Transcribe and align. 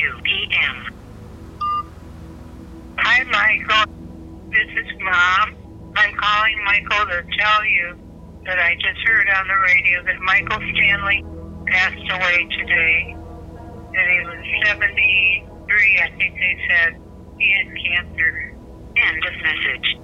2 0.00 0.20
p.m. 0.24 0.94
Hi, 2.98 3.24
Michael. 3.24 3.92
This 4.50 4.68
is 4.76 5.00
Mom. 5.00 5.56
I'm 5.96 6.14
calling 6.14 6.64
Michael 6.64 7.06
to 7.06 7.22
tell 7.38 7.64
you 7.64 7.98
that 8.44 8.58
I 8.58 8.74
just 8.74 8.98
heard 9.06 9.28
on 9.30 9.48
the 9.48 9.54
radio 9.54 10.02
that 10.04 10.20
Michael 10.20 10.60
Stanley 10.74 11.24
passed 11.66 12.10
away 12.10 12.46
today. 12.58 13.16
That 13.94 14.08
he 14.10 14.20
was 14.26 14.44
73, 14.66 16.00
I 16.02 16.10
think 16.18 16.34
they 16.34 16.58
said. 16.68 17.00
He 17.38 17.54
had 17.54 17.66
cancer. 17.66 18.54
End 18.96 19.24
of 19.24 19.32
message. 19.42 19.98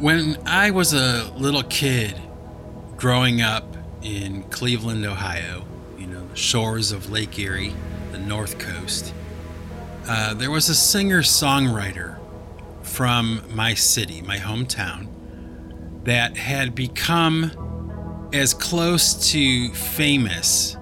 When 0.00 0.36
I 0.46 0.70
was 0.70 0.92
a 0.92 1.32
little 1.36 1.62
kid 1.62 2.20
growing 2.96 3.40
up 3.40 3.76
in 4.02 4.42
Cleveland, 4.44 5.06
Ohio, 5.06 5.64
shores 6.34 6.92
of 6.92 7.10
Lake 7.10 7.38
Erie, 7.38 7.74
the 8.12 8.18
North 8.18 8.58
Coast, 8.58 9.14
uh, 10.06 10.34
there 10.34 10.50
was 10.50 10.68
a 10.68 10.74
singer 10.74 11.22
songwriter 11.22 12.18
from 12.82 13.42
my 13.50 13.74
city, 13.74 14.20
my 14.20 14.36
hometown, 14.36 15.08
that 16.04 16.36
had 16.36 16.74
become 16.74 18.28
as 18.32 18.52
close 18.52 19.30
to 19.30 19.72
famous 19.72 20.76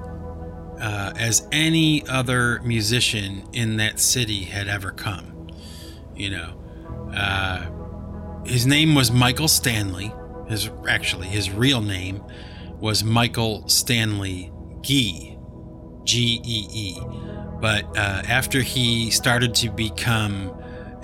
uh, 0.80 1.12
as 1.16 1.46
any 1.52 2.05
other 2.09 2.60
musician 2.62 3.46
in 3.52 3.77
that 3.77 4.01
city 4.01 4.45
had 4.45 4.66
ever 4.66 4.91
come. 4.91 5.49
You 6.16 6.30
know, 6.30 7.12
uh, 7.15 7.71
his 8.45 8.66
name 8.66 8.95
was 8.95 9.12
Michael 9.12 9.49
Stanley. 9.49 10.12
His 10.49 10.68
actually 10.88 11.29
his 11.29 11.51
real 11.51 11.80
name 11.80 12.24
was 12.80 13.05
Michael 13.05 13.68
Stanley 13.68 14.51
Gee, 14.80 15.32
G 16.05 16.41
E 16.45 16.67
E. 16.71 17.01
But 17.61 17.85
uh, 17.97 18.23
after 18.29 18.61
he 18.61 19.11
started 19.11 19.55
to 19.57 19.71
become 19.71 20.53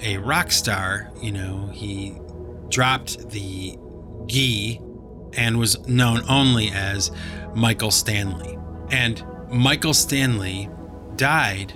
a 0.00 0.18
rock 0.18 0.50
star, 0.50 1.10
you 1.20 1.32
know, 1.32 1.70
he 1.72 2.16
dropped 2.68 3.30
the 3.30 3.78
Gee 4.26 4.80
and 5.36 5.58
was 5.58 5.78
known 5.86 6.22
only 6.28 6.70
as 6.70 7.10
Michael 7.54 7.90
Stanley. 7.90 8.58
And 8.90 9.24
Michael 9.50 9.94
Stanley 9.94 10.68
died 11.16 11.72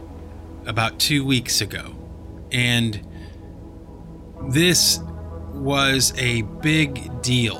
about 0.67 0.99
two 0.99 1.25
weeks 1.25 1.61
ago. 1.61 1.95
And 2.51 3.07
this 4.49 5.01
was 5.53 6.13
a 6.17 6.43
big 6.43 7.23
deal 7.23 7.59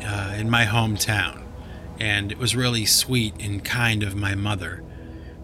uh, 0.00 0.34
in 0.36 0.50
my 0.50 0.64
hometown. 0.64 1.47
And 1.98 2.30
it 2.30 2.38
was 2.38 2.54
really 2.54 2.84
sweet 2.84 3.34
and 3.40 3.64
kind 3.64 4.02
of 4.02 4.14
my 4.14 4.34
mother 4.34 4.84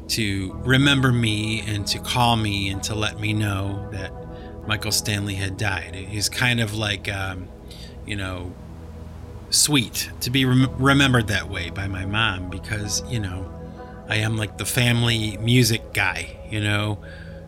to 0.09 0.53
remember 0.65 1.13
me 1.13 1.61
and 1.63 1.87
to 1.89 1.99
call 1.99 2.37
me 2.37 2.69
and 2.69 2.83
to 2.85 2.95
let 2.95 3.19
me 3.19 3.33
know 3.33 3.89
that 3.91 4.13
Michael 4.67 4.93
Stanley 4.93 5.35
had 5.35 5.57
died. 5.57 5.95
He's 5.95 6.29
kind 6.29 6.61
of 6.61 6.75
like, 6.75 7.09
um, 7.13 7.49
you 8.07 8.17
know, 8.17 8.55
sweet 9.51 10.11
to 10.21 10.31
be 10.31 10.45
rem- 10.45 10.75
remembered 10.79 11.29
that 11.29 11.49
way 11.49 11.71
by 11.71 11.87
my 11.87 12.07
mom 12.07 12.51
because, 12.51 13.03
you 13.11 13.19
know, 13.19 13.51
I 14.09 14.17
am 14.17 14.37
like 14.37 14.59
the 14.59 14.67
family 14.67 15.37
music 15.39 15.93
guy, 15.93 16.37
you 16.51 16.61
know. 16.61 16.99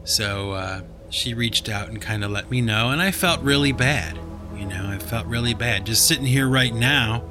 So 0.05 0.53
uh, 0.53 0.81
she 1.11 1.35
reached 1.35 1.69
out 1.69 1.89
and 1.89 2.01
kind 2.01 2.25
of 2.25 2.31
let 2.31 2.51
me 2.51 2.61
know, 2.61 2.91
and 2.91 3.03
I 3.03 3.11
felt 3.11 3.41
really 3.43 3.73
bad. 3.73 4.19
You 4.57 4.67
know, 4.67 4.89
I 4.89 4.99
felt 4.99 5.27
really 5.27 5.53
bad. 5.53 5.85
Just 5.85 6.07
sitting 6.09 6.25
here 6.25 6.49
right 6.49 6.75
now, 6.75 7.29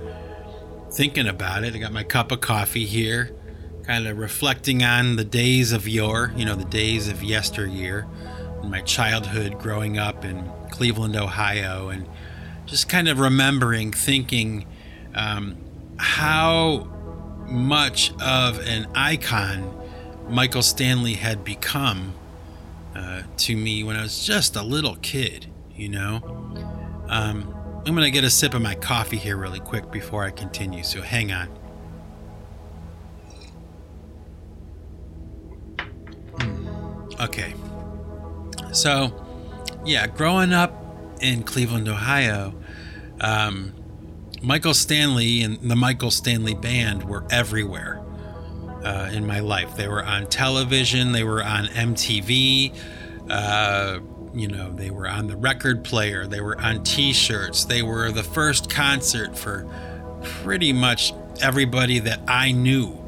thinking 0.95 1.28
about 1.28 1.66
it. 1.66 1.75
I 1.75 1.78
got 1.78 1.91
my 1.91 2.03
cup 2.03 2.31
of 2.31 2.39
coffee 2.39 2.85
here, 2.85 3.35
kind 3.83 4.07
of 4.07 4.17
reflecting 4.17 4.81
on 4.81 5.17
the 5.17 5.25
days 5.25 5.73
of 5.73 5.88
yore, 5.89 6.31
you 6.38 6.45
know, 6.45 6.56
the 6.56 6.63
days 6.63 7.09
of 7.09 7.22
yesteryear, 7.22 8.07
my 8.63 8.79
childhood 8.81 9.59
growing 9.59 9.97
up 9.97 10.23
in 10.23 10.50
Cleveland, 10.72 11.17
Ohio, 11.17 11.89
and 11.89 12.07
just 12.66 12.88
kind 12.88 13.09
of 13.09 13.19
remembering, 13.19 13.91
thinking 13.91 14.66
um, 15.13 15.57
how 15.97 16.88
much 17.47 18.13
of 18.22 18.59
an 18.66 18.88
icon 18.95 19.72
Michael 20.29 20.63
Stanley 20.63 21.13
had 21.13 21.44
become 21.44 22.13
uh, 22.95 23.23
to 23.38 23.55
me 23.55 23.84
when 23.84 23.97
I 23.97 24.01
was 24.01 24.25
just 24.25 24.55
a 24.55 24.63
little 24.63 24.95
kid, 24.95 25.47
you 25.75 25.89
know. 25.89 26.22
Um, 27.07 27.54
I'm 27.85 27.94
going 27.94 28.06
to 28.06 28.12
get 28.12 28.23
a 28.23 28.31
sip 28.31 28.56
of 28.56 28.63
my 28.63 28.73
coffee 28.73 29.18
here 29.18 29.38
really 29.38 29.59
quick 29.59 29.91
before 29.91 30.23
I 30.23 30.31
continue, 30.31 30.84
so 30.84 31.01
hang 31.01 31.31
on. 31.31 31.47
Hmm. 36.40 37.22
Okay. 37.22 37.53
So, 38.73 39.13
yeah, 39.85 40.07
growing 40.07 40.51
up 40.51 40.73
in 41.22 41.44
Cleveland, 41.44 41.88
Ohio, 41.88 42.56
um, 43.22 43.73
Michael 44.41 44.73
Stanley 44.73 45.44
and 45.44 45.59
the 45.69 45.75
Michael 45.75 46.12
Stanley 46.12 46.56
Band 46.56 47.03
were 47.03 47.23
everywhere 47.29 48.03
uh, 48.84 49.09
in 49.13 49.28
my 49.28 49.41
life. 49.41 49.75
They 49.78 49.88
were 49.88 50.03
on 50.03 50.25
television, 50.28 51.12
they 51.12 51.23
were 51.23 51.44
on 51.44 51.66
MTV, 51.66 52.75
uh, 53.29 54.00
you 54.35 54.47
know, 54.47 54.72
they 54.72 54.90
were 54.90 55.07
on 55.07 55.28
the 55.28 55.38
record 55.38 55.84
player, 55.84 56.28
they 56.28 56.41
were 56.41 56.59
on 56.59 56.84
t 56.84 57.13
shirts, 57.13 57.66
they 57.66 57.81
were 57.81 58.12
the 58.12 58.23
first 58.23 58.69
concert 58.69 59.38
for 59.38 59.66
pretty 60.23 60.73
much 60.73 61.13
everybody 61.41 62.00
that 62.00 62.19
I 62.28 62.51
knew. 62.51 63.01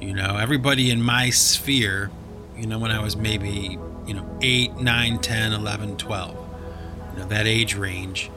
You 0.00 0.14
know, 0.14 0.36
everybody 0.36 0.90
in 0.90 1.02
my 1.02 1.30
sphere, 1.30 2.10
you 2.56 2.66
know, 2.66 2.78
when 2.78 2.90
I 2.90 3.02
was 3.02 3.16
maybe, 3.16 3.78
you 4.06 4.14
know, 4.14 4.38
8, 4.40 4.76
9, 4.76 5.18
10, 5.18 5.52
11, 5.52 5.96
12, 5.96 6.48
you 7.12 7.18
know, 7.18 7.28
that 7.28 7.46
age 7.46 7.74
range. 7.74 8.30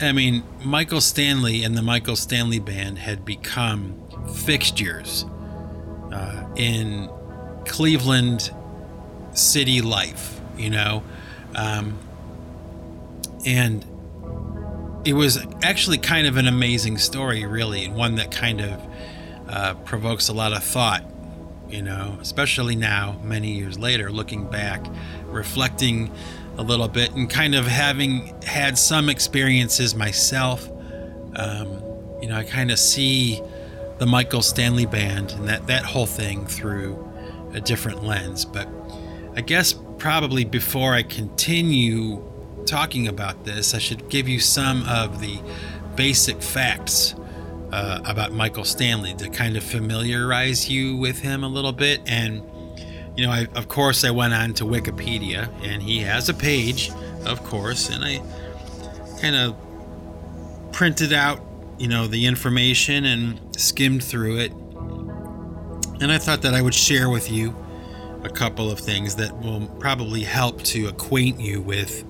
I 0.00 0.12
mean, 0.12 0.42
Michael 0.64 1.00
Stanley 1.00 1.64
and 1.64 1.76
the 1.76 1.82
Michael 1.82 2.16
Stanley 2.16 2.58
Band 2.58 2.98
had 2.98 3.24
become 3.24 4.02
fixtures 4.34 5.24
uh, 6.12 6.44
in 6.56 7.08
Cleveland 7.66 8.50
city 9.32 9.80
life, 9.80 10.40
you 10.56 10.70
know. 10.70 11.02
Um, 11.54 11.98
and 13.44 13.84
it 15.04 15.14
was 15.14 15.44
actually 15.62 15.98
kind 15.98 16.26
of 16.26 16.36
an 16.36 16.46
amazing 16.46 16.98
story, 16.98 17.44
really, 17.44 17.84
and 17.84 17.94
one 17.94 18.14
that 18.16 18.30
kind 18.30 18.60
of 18.60 18.80
uh, 19.48 19.74
provokes 19.84 20.28
a 20.28 20.32
lot 20.32 20.52
of 20.52 20.62
thought, 20.62 21.04
you 21.68 21.82
know, 21.82 22.16
especially 22.20 22.76
now, 22.76 23.18
many 23.22 23.52
years 23.52 23.78
later, 23.78 24.10
looking 24.10 24.48
back, 24.48 24.86
reflecting 25.26 26.12
a 26.56 26.62
little 26.62 26.88
bit, 26.88 27.12
and 27.14 27.28
kind 27.28 27.54
of 27.54 27.66
having 27.66 28.40
had 28.42 28.78
some 28.78 29.08
experiences 29.08 29.94
myself. 29.94 30.68
Um, 31.34 31.82
you 32.20 32.28
know, 32.28 32.36
I 32.36 32.44
kind 32.44 32.70
of 32.70 32.78
see 32.78 33.42
the 33.98 34.06
Michael 34.06 34.42
Stanley 34.42 34.86
Band 34.86 35.32
and 35.32 35.48
that, 35.48 35.66
that 35.66 35.84
whole 35.84 36.06
thing 36.06 36.46
through 36.46 37.10
a 37.54 37.60
different 37.60 38.04
lens. 38.04 38.44
But 38.44 38.68
I 39.34 39.40
guess 39.40 39.74
probably 40.02 40.44
before 40.44 40.94
I 40.94 41.04
continue 41.04 42.20
talking 42.66 43.06
about 43.06 43.44
this, 43.44 43.72
I 43.72 43.78
should 43.78 44.08
give 44.08 44.28
you 44.28 44.40
some 44.40 44.82
of 44.88 45.20
the 45.20 45.38
basic 45.94 46.42
facts 46.42 47.14
uh, 47.70 48.00
about 48.04 48.32
Michael 48.32 48.64
Stanley 48.64 49.14
to 49.14 49.28
kind 49.28 49.56
of 49.56 49.62
familiarize 49.62 50.68
you 50.68 50.96
with 50.96 51.20
him 51.20 51.44
a 51.44 51.46
little 51.46 51.70
bit. 51.70 52.00
And, 52.04 52.42
you 53.16 53.24
know, 53.24 53.30
I, 53.30 53.46
of 53.54 53.68
course, 53.68 54.02
I 54.02 54.10
went 54.10 54.34
on 54.34 54.54
to 54.54 54.64
Wikipedia, 54.64 55.48
and 55.62 55.80
he 55.80 56.00
has 56.00 56.28
a 56.28 56.34
page, 56.34 56.90
of 57.24 57.44
course, 57.44 57.88
and 57.88 58.02
I 58.02 58.20
kind 59.20 59.36
of 59.36 59.54
printed 60.72 61.12
out, 61.12 61.40
you 61.78 61.86
know, 61.86 62.08
the 62.08 62.26
information 62.26 63.04
and 63.04 63.38
skimmed 63.56 64.02
through 64.02 64.38
it. 64.38 64.52
And 66.00 66.10
I 66.10 66.18
thought 66.18 66.42
that 66.42 66.54
I 66.54 66.60
would 66.60 66.74
share 66.74 67.08
with 67.08 67.30
you 67.30 67.54
a 68.24 68.28
couple 68.28 68.70
of 68.70 68.78
things 68.78 69.16
that 69.16 69.36
will 69.40 69.66
probably 69.78 70.22
help 70.22 70.62
to 70.62 70.88
acquaint 70.88 71.40
you 71.40 71.60
with 71.60 72.04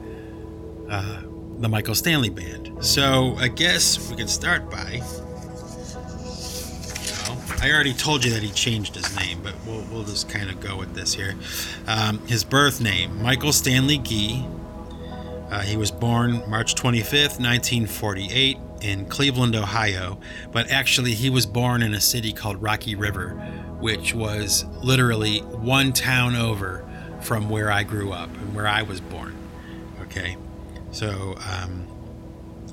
uh, 0.89 1.23
the 1.59 1.69
Michael 1.69 1.95
Stanley 1.95 2.31
Band. 2.31 2.85
So 2.85 3.35
I 3.39 3.49
guess 3.49 4.11
we 4.11 4.17
could 4.17 4.31
start 4.31 4.71
by. 4.71 5.01
Well, 7.29 7.43
I 7.61 7.71
already 7.73 7.95
told 7.95 8.25
you 8.25 8.33
that 8.33 8.43
he 8.43 8.51
changed 8.51 8.95
his 8.95 9.17
name, 9.17 9.41
but 9.43 9.55
we'll, 9.67 9.85
we'll 9.91 10.05
just 10.05 10.29
kind 10.29 10.51
of 10.51 10.61
go 10.61 10.77
with 10.77 10.95
this 10.95 11.15
here. 11.15 11.35
Um, 11.87 12.19
his 12.27 12.45
birth 12.45 12.81
name, 12.81 13.23
Michael 13.23 13.53
Stanley 13.53 13.99
Gee. 13.99 14.45
Uh, 15.51 15.61
he 15.61 15.77
was 15.77 15.91
born 15.91 16.43
March 16.49 16.75
25th, 16.75 17.39
1948, 17.39 18.57
in 18.83 19.07
Cleveland, 19.07 19.55
Ohio, 19.55 20.19
but 20.51 20.71
actually 20.71 21.15
he 21.15 21.31
was 21.31 21.47
born 21.47 21.83
in 21.83 21.95
a 21.95 22.01
city 22.01 22.33
called 22.33 22.61
Rocky 22.61 22.95
River, 22.95 23.41
which 23.83 24.15
was 24.15 24.65
literally 24.81 25.41
one 25.41 25.93
town 25.93 26.37
over 26.37 26.89
from 27.21 27.51
where 27.51 27.71
I 27.71 27.83
grew 27.83 28.13
up 28.13 28.33
and 28.33 28.55
where 28.55 28.69
I 28.69 28.83
was 28.83 29.01
born. 29.01 29.37
Okay, 30.03 30.37
so 30.93 31.37
um, 31.51 31.89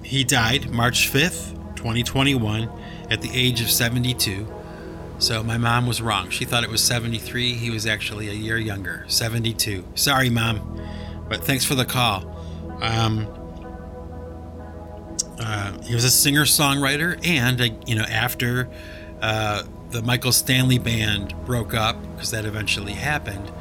he 0.04 0.24
died 0.24 0.70
March 0.70 1.12
5th, 1.12 1.76
2021, 1.76 2.70
at 3.10 3.22
the 3.22 3.30
age 3.34 3.60
of 3.60 3.72
72. 3.72 4.48
So 5.18 5.42
my 5.42 5.58
mom 5.58 5.88
was 5.88 6.00
wrong. 6.00 6.30
She 6.30 6.46
thought 6.46 6.64
it 6.64 6.70
was 6.70 6.84
73. 6.84 7.54
He 7.54 7.72
was 7.72 7.88
actually 7.88 8.30
a 8.30 8.34
year 8.34 8.60
younger, 8.60 9.04
72. 9.08 9.84
Sorry, 9.96 10.30
mom, 10.30 10.80
but 11.28 11.44
thanks 11.44 11.66
for 11.66 11.74
the 11.74 11.86
call. 11.86 12.38
Um, 12.82 13.28
uh, 15.40 15.82
he 15.82 15.96
was 15.96 16.04
a 16.04 16.12
singer 16.12 16.46
songwriter, 16.46 17.20
and 17.26 17.60
uh, 17.60 17.68
you 17.88 17.96
know 17.96 18.04
after 18.04 18.70
uh, 19.22 19.64
the 19.92 20.02
Michael 20.04 20.32
Stanley 20.32 20.78
band 20.78 21.34
broke 21.46 21.74
up, 21.74 22.02
because 22.14 22.32
that 22.32 22.46
eventually 22.46 22.94
happened, 22.94 23.52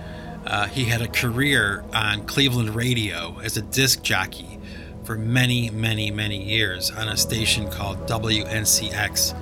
uh, 0.47 0.67
he 0.67 0.85
had 0.85 1.01
a 1.03 1.09
career 1.09 1.85
on 1.95 2.25
Cleveland 2.27 2.75
radio 2.75 3.39
as 3.43 3.57
a 3.57 3.63
disc 3.63 4.03
jockey 4.03 4.59
for 5.05 5.17
many, 5.17 5.71
many, 5.71 6.11
many 6.11 6.43
years 6.43 6.91
on 6.91 7.09
a 7.09 7.17
station 7.17 7.71
called 7.71 8.07
WNCX. 8.07 9.35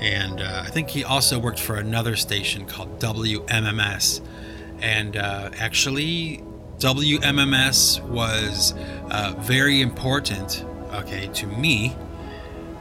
And 0.00 0.40
uh, 0.40 0.64
I 0.66 0.70
think 0.70 0.90
he 0.90 1.04
also 1.04 1.38
worked 1.38 1.60
for 1.60 1.76
another 1.76 2.16
station 2.16 2.66
called 2.66 2.98
WMMS. 3.00 4.20
And 4.80 5.16
uh, 5.16 5.50
actually, 5.58 6.42
WMMS 6.78 8.02
was 8.02 8.74
uh, 9.10 9.34
very 9.38 9.80
important, 9.80 10.64
okay, 10.92 11.28
to 11.34 11.46
me 11.46 11.96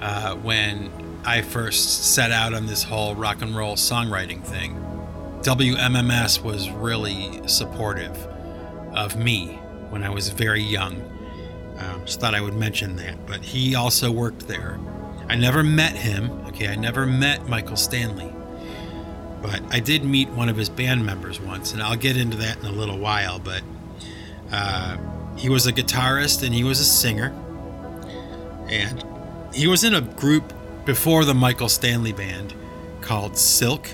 uh, 0.02 0.36
when 0.36 0.92
I 1.26 1.42
first 1.42 2.14
set 2.14 2.32
out 2.32 2.54
on 2.54 2.68
this 2.68 2.84
whole 2.84 3.16
rock 3.16 3.42
and 3.42 3.56
roll 3.56 3.76
songwriting 3.76 4.44
thing. 4.44 4.76
WMMS 5.42 6.44
was 6.44 6.70
really 6.70 7.42
supportive 7.48 8.16
of 8.94 9.18
me 9.18 9.60
when 9.90 10.04
I 10.04 10.10
was 10.10 10.30
very 10.30 10.62
young. 10.62 11.02
Um, 11.78 12.06
just 12.06 12.20
thought 12.20 12.36
I 12.36 12.42
would 12.42 12.54
mention 12.54 12.96
that. 12.98 13.26
But 13.26 13.42
he 13.42 13.74
also 13.74 14.12
worked 14.12 14.48
there. 14.48 14.80
I 15.28 15.36
never 15.36 15.64
met 15.64 15.96
him. 15.96 16.30
Okay, 16.48 16.68
I 16.68 16.76
never 16.76 17.08
met 17.08 17.48
Michael 17.50 17.76
Stanley. 17.76 18.32
But 19.42 19.62
I 19.72 19.80
did 19.80 20.04
meet 20.04 20.30
one 20.30 20.48
of 20.48 20.56
his 20.56 20.70
band 20.70 21.06
members 21.06 21.40
once, 21.40 21.74
and 21.74 21.82
I'll 21.82 21.96
get 21.96 22.18
into 22.18 22.38
that 22.38 22.60
in 22.60 22.66
a 22.66 22.72
little 22.72 23.00
while. 23.00 23.40
But 23.40 23.64
uh, 24.52 24.98
he 25.38 25.50
was 25.50 25.66
a 25.66 25.74
guitarist 25.74 26.44
and 26.44 26.54
he 26.54 26.64
was 26.64 26.80
a 26.80 26.86
singer. 26.86 27.34
And 28.70 29.04
he 29.54 29.68
was 29.68 29.84
in 29.84 29.96
a 29.96 30.02
group 30.02 30.54
before 30.86 31.26
the 31.26 31.34
Michael 31.34 31.70
Stanley 31.70 32.14
band 32.14 32.54
called 33.02 33.38
Silk. 33.38 33.90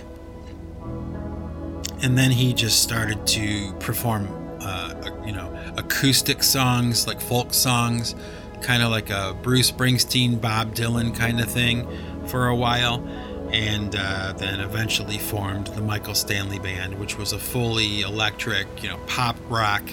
And 2.03 2.17
then 2.17 2.31
he 2.31 2.53
just 2.53 2.81
started 2.81 3.25
to 3.27 3.73
perform, 3.79 4.27
uh, 4.61 4.93
you 5.25 5.31
know, 5.31 5.55
acoustic 5.77 6.43
songs, 6.43 7.07
like 7.07 7.21
folk 7.21 7.53
songs, 7.53 8.15
kind 8.61 8.83
of 8.83 8.89
like 8.89 9.09
a 9.09 9.37
Bruce 9.41 9.71
Springsteen, 9.71 10.39
Bob 10.41 10.75
Dylan 10.75 11.15
kind 11.15 11.39
of 11.39 11.49
thing 11.49 11.87
for 12.27 12.47
a 12.47 12.55
while. 12.55 13.07
And 13.51 13.95
uh, 13.97 14.33
then 14.33 14.61
eventually 14.61 15.17
formed 15.17 15.67
the 15.67 15.81
Michael 15.81 16.15
Stanley 16.15 16.59
Band, 16.59 16.97
which 16.99 17.17
was 17.17 17.33
a 17.33 17.37
fully 17.37 18.01
electric, 18.01 18.81
you 18.81 18.89
know, 18.89 18.97
pop 19.07 19.35
rock 19.49 19.83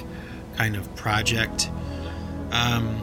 kind 0.56 0.76
of 0.76 0.94
project. 0.94 1.68
Um, 2.52 3.02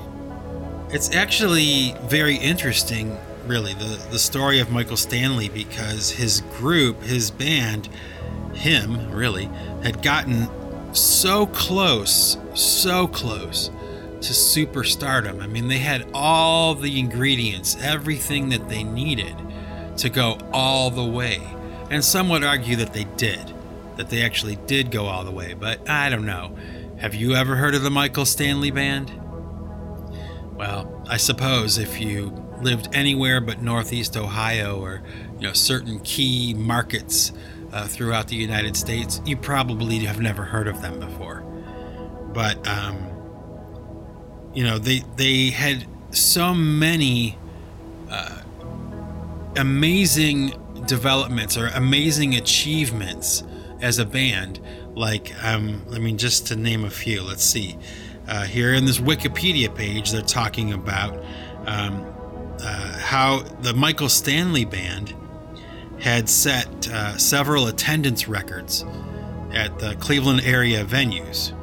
it's 0.91 1.13
actually 1.13 1.93
very 2.03 2.37
interesting, 2.37 3.17
really, 3.47 3.73
the, 3.73 4.01
the 4.11 4.19
story 4.19 4.59
of 4.59 4.71
Michael 4.71 4.97
Stanley 4.97 5.49
because 5.49 6.11
his 6.11 6.41
group, 6.57 7.01
his 7.03 7.31
band, 7.31 7.89
him 8.53 9.11
really, 9.11 9.45
had 9.83 10.01
gotten 10.01 10.49
so 10.93 11.45
close, 11.47 12.37
so 12.53 13.07
close 13.07 13.69
to 14.21 14.33
superstardom. 14.33 15.41
I 15.41 15.47
mean, 15.47 15.67
they 15.67 15.77
had 15.77 16.07
all 16.13 16.73
the 16.73 16.99
ingredients, 16.99 17.77
everything 17.81 18.49
that 18.49 18.69
they 18.69 18.83
needed 18.83 19.35
to 19.97 20.09
go 20.09 20.37
all 20.51 20.89
the 20.89 21.05
way. 21.05 21.41
And 21.89 22.03
some 22.03 22.29
would 22.29 22.43
argue 22.43 22.75
that 22.77 22.93
they 22.93 23.03
did, 23.17 23.53
that 23.97 24.09
they 24.09 24.23
actually 24.23 24.55
did 24.67 24.89
go 24.89 25.05
all 25.05 25.23
the 25.23 25.31
way, 25.31 25.53
but 25.53 25.87
I 25.89 26.09
don't 26.09 26.25
know. 26.25 26.55
Have 26.97 27.13
you 27.13 27.35
ever 27.35 27.55
heard 27.55 27.75
of 27.75 27.83
the 27.83 27.91
Michael 27.91 28.25
Stanley 28.25 28.71
Band? 28.71 29.11
Well, 30.55 31.03
I 31.07 31.17
suppose 31.17 31.77
if 31.77 31.99
you 31.99 32.29
lived 32.61 32.89
anywhere 32.93 33.41
but 33.41 33.61
Northeast 33.61 34.17
Ohio 34.17 34.79
or 34.79 35.01
you 35.39 35.47
know 35.47 35.53
certain 35.53 35.99
key 35.99 36.53
markets 36.53 37.31
uh, 37.71 37.87
throughout 37.87 38.27
the 38.27 38.35
United 38.35 38.77
States, 38.77 39.21
you 39.25 39.35
probably 39.35 39.99
have 39.99 40.19
never 40.19 40.43
heard 40.43 40.67
of 40.67 40.81
them 40.81 40.99
before. 40.99 41.41
But 42.33 42.65
um, 42.67 42.95
you 44.53 44.63
know 44.63 44.77
they 44.77 45.03
they 45.15 45.49
had 45.49 45.85
so 46.11 46.53
many 46.53 47.37
uh, 48.09 48.41
amazing 49.57 50.53
developments 50.85 51.57
or 51.57 51.67
amazing 51.67 52.35
achievements 52.35 53.43
as 53.81 53.99
a 53.99 54.05
band. 54.05 54.59
Like, 54.95 55.33
um, 55.43 55.85
I 55.91 55.99
mean, 55.99 56.17
just 56.17 56.47
to 56.47 56.55
name 56.55 56.85
a 56.85 56.89
few. 56.89 57.21
Let's 57.21 57.43
see. 57.43 57.77
Uh, 58.27 58.43
here 58.43 58.73
in 58.73 58.85
this 58.85 58.99
Wikipedia 58.99 59.73
page, 59.73 60.11
they're 60.11 60.21
talking 60.21 60.73
about 60.73 61.23
um, 61.65 62.14
uh, 62.65 62.97
how 62.99 63.39
the 63.61 63.73
Michael 63.73 64.09
Stanley 64.09 64.65
Band 64.65 65.13
had 65.99 66.27
set 66.27 66.87
uh, 66.87 67.17
several 67.17 67.67
attendance 67.67 68.27
records 68.27 68.83
at 69.53 69.77
the 69.79 69.95
Cleveland 69.95 70.41
area 70.43 70.83
venues. 70.83 71.53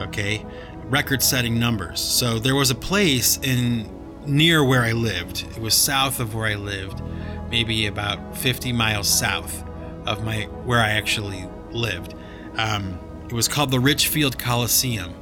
Okay, 0.00 0.46
record-setting 0.84 1.58
numbers. 1.58 2.00
So 2.00 2.38
there 2.38 2.54
was 2.54 2.70
a 2.70 2.74
place 2.74 3.38
in 3.38 3.90
near 4.26 4.64
where 4.64 4.82
I 4.82 4.92
lived. 4.92 5.44
It 5.56 5.58
was 5.58 5.74
south 5.74 6.20
of 6.20 6.34
where 6.34 6.46
I 6.46 6.54
lived, 6.54 7.02
maybe 7.50 7.86
about 7.86 8.36
50 8.36 8.72
miles 8.72 9.08
south 9.08 9.64
of 10.06 10.24
my 10.24 10.42
where 10.64 10.80
I 10.80 10.90
actually 10.90 11.44
lived. 11.70 12.14
Um, 12.56 12.98
it 13.26 13.32
was 13.32 13.48
called 13.48 13.70
the 13.70 13.80
Richfield 13.80 14.38
Coliseum, 14.38 15.14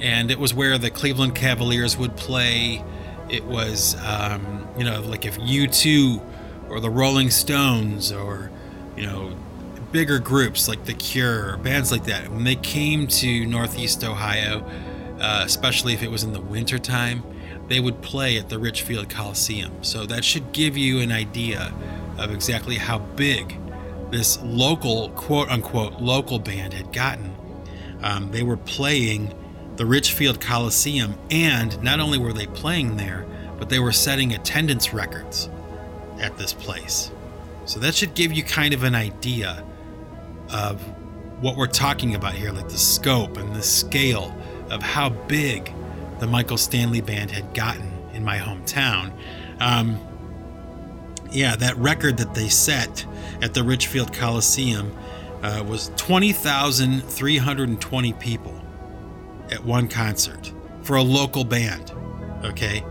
and 0.00 0.30
it 0.30 0.38
was 0.38 0.54
where 0.54 0.78
the 0.78 0.90
Cleveland 0.90 1.34
Cavaliers 1.34 1.96
would 1.96 2.16
play. 2.16 2.84
It 3.30 3.44
was, 3.44 3.96
um, 4.04 4.66
you 4.76 4.84
know, 4.84 5.00
like 5.00 5.24
if 5.24 5.38
U2 5.38 6.20
or 6.68 6.80
the 6.80 6.90
Rolling 6.90 7.30
Stones 7.30 8.12
or, 8.12 8.50
you 8.96 9.06
know, 9.06 9.36
bigger 9.92 10.18
groups 10.18 10.68
like 10.68 10.84
The 10.84 10.94
Cure 10.94 11.52
or 11.52 11.56
bands 11.56 11.92
like 11.92 12.04
that, 12.04 12.28
when 12.30 12.44
they 12.44 12.56
came 12.56 13.06
to 13.06 13.46
Northeast 13.46 14.04
Ohio, 14.04 14.64
uh, 15.20 15.42
especially 15.44 15.94
if 15.94 16.02
it 16.02 16.10
was 16.10 16.22
in 16.24 16.32
the 16.32 16.40
wintertime, 16.40 17.22
they 17.68 17.80
would 17.80 18.02
play 18.02 18.36
at 18.36 18.48
the 18.48 18.58
Richfield 18.58 19.08
Coliseum. 19.08 19.82
So 19.82 20.06
that 20.06 20.24
should 20.24 20.52
give 20.52 20.76
you 20.76 21.00
an 21.00 21.12
idea 21.12 21.72
of 22.18 22.32
exactly 22.32 22.76
how 22.76 22.98
big 22.98 23.56
this 24.10 24.40
local, 24.42 25.10
quote 25.10 25.48
unquote, 25.48 26.00
local 26.00 26.38
band 26.38 26.72
had 26.72 26.92
gotten. 26.92 27.34
Um, 28.02 28.30
they 28.32 28.42
were 28.42 28.56
playing 28.56 29.32
the 29.80 29.86
Richfield 29.86 30.40
Coliseum, 30.42 31.14
and 31.30 31.82
not 31.82 32.00
only 32.00 32.18
were 32.18 32.34
they 32.34 32.44
playing 32.44 32.98
there, 32.98 33.24
but 33.58 33.70
they 33.70 33.78
were 33.78 33.92
setting 33.92 34.34
attendance 34.34 34.92
records 34.92 35.48
at 36.18 36.36
this 36.36 36.52
place. 36.52 37.10
So 37.64 37.80
that 37.80 37.94
should 37.94 38.14
give 38.14 38.30
you 38.30 38.42
kind 38.42 38.74
of 38.74 38.82
an 38.82 38.94
idea 38.94 39.64
of 40.50 40.82
what 41.40 41.56
we're 41.56 41.66
talking 41.66 42.14
about 42.14 42.34
here, 42.34 42.52
like 42.52 42.68
the 42.68 42.76
scope 42.76 43.38
and 43.38 43.56
the 43.56 43.62
scale 43.62 44.36
of 44.68 44.82
how 44.82 45.08
big 45.08 45.72
the 46.18 46.26
Michael 46.26 46.58
Stanley 46.58 47.00
Band 47.00 47.30
had 47.30 47.54
gotten 47.54 47.90
in 48.12 48.22
my 48.22 48.36
hometown. 48.36 49.14
Um, 49.60 49.98
yeah, 51.30 51.56
that 51.56 51.74
record 51.78 52.18
that 52.18 52.34
they 52.34 52.50
set 52.50 53.06
at 53.40 53.54
the 53.54 53.62
Richfield 53.62 54.12
Coliseum 54.12 54.94
uh, 55.42 55.64
was 55.66 55.90
20,320 55.96 58.12
people 58.12 58.59
at 59.50 59.64
one 59.64 59.88
concert 59.88 60.52
for 60.82 60.96
a 60.96 61.02
local 61.02 61.44
band. 61.44 61.92
Okay. 62.44 62.84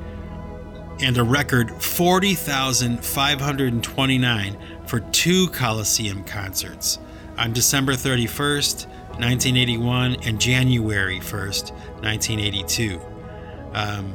And 1.01 1.18
a 1.18 1.24
record 1.24 1.72
40,529 1.82 4.58
for 4.86 5.00
two 5.00 5.48
Coliseum 5.50 6.25
concerts 6.25 7.00
on 7.38 7.54
December 7.54 7.94
31st, 7.94 8.86
1981, 9.20 10.18
and 10.24 10.42
January 10.42 11.20
1st, 11.20 11.72
1982. 12.01 13.00
Um, 13.74 14.13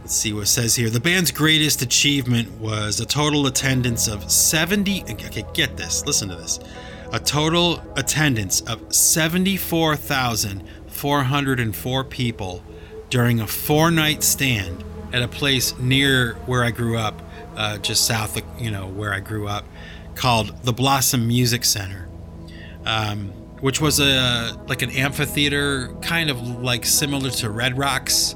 let's 0.00 0.14
see 0.14 0.32
what 0.32 0.44
it 0.44 0.46
says 0.46 0.74
here. 0.74 0.88
The 0.88 1.00
band's 1.00 1.30
greatest 1.30 1.82
achievement 1.82 2.50
was 2.60 2.98
a 3.00 3.06
total 3.06 3.46
attendance 3.46 4.08
of 4.08 4.30
70. 4.30 5.02
Okay, 5.02 5.44
get 5.52 5.76
this. 5.76 6.06
Listen 6.06 6.30
to 6.30 6.36
this. 6.36 6.60
A 7.12 7.20
total 7.20 7.82
attendance 7.96 8.62
of 8.62 8.80
74,404 10.96 12.04
people 12.04 12.62
during 13.10 13.40
a 13.40 13.46
four 13.46 13.90
night 13.90 14.22
stand 14.22 14.82
at 15.12 15.22
a 15.22 15.28
place 15.28 15.78
near 15.78 16.34
where 16.46 16.64
I 16.64 16.70
grew 16.70 16.96
up, 16.96 17.20
uh, 17.54 17.78
just 17.78 18.06
south 18.06 18.36
of, 18.36 18.44
you 18.58 18.70
know, 18.70 18.86
where 18.86 19.12
I 19.12 19.20
grew 19.20 19.46
up, 19.46 19.66
called 20.14 20.64
the 20.64 20.72
Blossom 20.72 21.28
Music 21.28 21.64
Center. 21.64 22.08
Um, 22.84 23.32
which 23.60 23.80
was 23.80 24.00
a 24.00 24.58
like 24.68 24.82
an 24.82 24.90
amphitheater, 24.90 25.88
kind 26.02 26.30
of 26.30 26.40
like 26.62 26.84
similar 26.84 27.30
to 27.30 27.50
Red 27.50 27.76
Rocks 27.76 28.34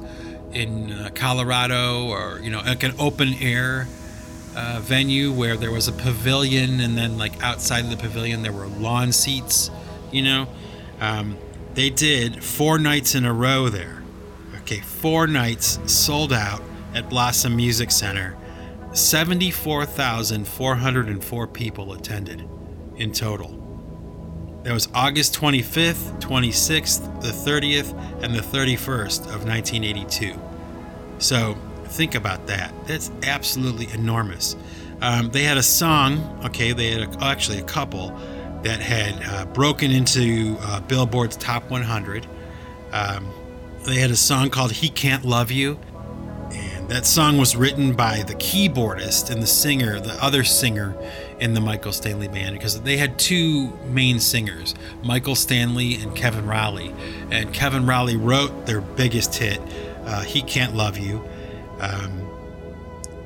in 0.52 0.90
uh, 0.92 1.10
Colorado, 1.14 2.08
or 2.08 2.40
you 2.42 2.50
know, 2.50 2.60
like 2.60 2.82
an 2.82 2.94
open 2.98 3.34
air 3.34 3.86
uh, 4.56 4.80
venue 4.82 5.30
where 5.30 5.56
there 5.56 5.70
was 5.70 5.88
a 5.88 5.92
pavilion, 5.92 6.80
and 6.80 6.96
then 6.96 7.18
like 7.18 7.40
outside 7.42 7.84
of 7.84 7.90
the 7.90 7.96
pavilion 7.96 8.42
there 8.42 8.52
were 8.52 8.66
lawn 8.66 9.12
seats. 9.12 9.70
You 10.10 10.22
know, 10.22 10.48
um, 11.00 11.36
they 11.74 11.90
did 11.90 12.42
four 12.42 12.78
nights 12.78 13.14
in 13.14 13.24
a 13.24 13.32
row 13.32 13.68
there. 13.68 14.02
Okay, 14.60 14.80
four 14.80 15.26
nights 15.26 15.78
sold 15.86 16.32
out, 16.32 16.62
at 16.94 17.08
Blossom 17.08 17.56
Music 17.56 17.90
Center, 17.90 18.36
74,404 18.92 21.46
people 21.46 21.92
attended 21.92 22.48
in 22.96 23.12
total. 23.12 23.56
That 24.64 24.72
was 24.72 24.88
August 24.94 25.38
25th, 25.40 26.20
26th, 26.20 27.22
the 27.22 27.28
30th, 27.28 27.94
and 28.22 28.34
the 28.34 28.40
31st 28.40 29.20
of 29.20 29.46
1982. 29.46 30.34
So 31.18 31.56
think 31.84 32.14
about 32.14 32.46
that. 32.48 32.74
That's 32.86 33.10
absolutely 33.22 33.88
enormous. 33.92 34.56
Um, 35.00 35.30
they 35.30 35.44
had 35.44 35.56
a 35.56 35.62
song, 35.62 36.40
okay, 36.44 36.72
they 36.72 36.90
had 36.90 37.02
a, 37.02 37.24
actually 37.24 37.58
a 37.58 37.64
couple 37.64 38.10
that 38.62 38.80
had 38.80 39.22
uh, 39.24 39.46
broken 39.46 39.90
into 39.90 40.56
uh, 40.60 40.80
Billboard's 40.80 41.36
Top 41.36 41.70
100. 41.70 42.26
Um, 42.92 43.32
they 43.84 43.96
had 43.96 44.10
a 44.10 44.16
song 44.16 44.50
called 44.50 44.72
He 44.72 44.88
Can't 44.88 45.24
Love 45.24 45.50
You. 45.50 45.78
And 46.52 46.88
that 46.88 47.06
song 47.06 47.38
was 47.38 47.54
written 47.54 47.94
by 47.94 48.22
the 48.22 48.34
keyboardist 48.34 49.30
and 49.30 49.40
the 49.40 49.46
singer, 49.46 50.00
the 50.00 50.22
other 50.22 50.42
singer 50.42 50.96
in 51.38 51.54
the 51.54 51.60
Michael 51.60 51.92
Stanley 51.92 52.28
band, 52.28 52.56
because 52.56 52.80
they 52.82 52.96
had 52.96 53.18
two 53.18 53.68
main 53.86 54.18
singers, 54.18 54.74
Michael 55.02 55.36
Stanley 55.36 55.94
and 55.94 56.14
Kevin 56.14 56.46
Raleigh. 56.46 56.92
And 57.30 57.54
Kevin 57.54 57.86
Raleigh 57.86 58.16
wrote 58.16 58.66
their 58.66 58.80
biggest 58.80 59.36
hit, 59.36 59.60
uh, 60.04 60.22
He 60.22 60.42
Can't 60.42 60.74
Love 60.74 60.98
You. 60.98 61.22
Um, 61.78 62.26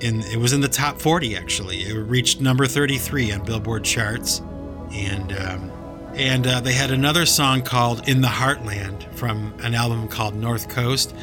and 0.03 0.23
it 0.25 0.37
was 0.37 0.53
in 0.53 0.61
the 0.61 0.69
top 0.69 1.01
40 1.01 1.37
actually. 1.37 1.79
It 1.79 1.95
reached 1.95 2.41
number 2.41 2.67
33 2.67 3.33
on 3.33 3.45
Billboard 3.45 3.85
charts, 3.85 4.43
and 4.93 5.33
um, 5.33 5.71
and 6.15 6.47
uh, 6.47 6.61
they 6.61 6.73
had 6.73 6.91
another 6.91 7.27
song 7.27 7.63
called 7.63 8.09
"In 8.09 8.21
the 8.21 8.29
Heartland" 8.29 9.13
from 9.15 9.55
an 9.63 9.75
album 9.75 10.09
called 10.09 10.35
North 10.35 10.69
Coast. 10.69 11.15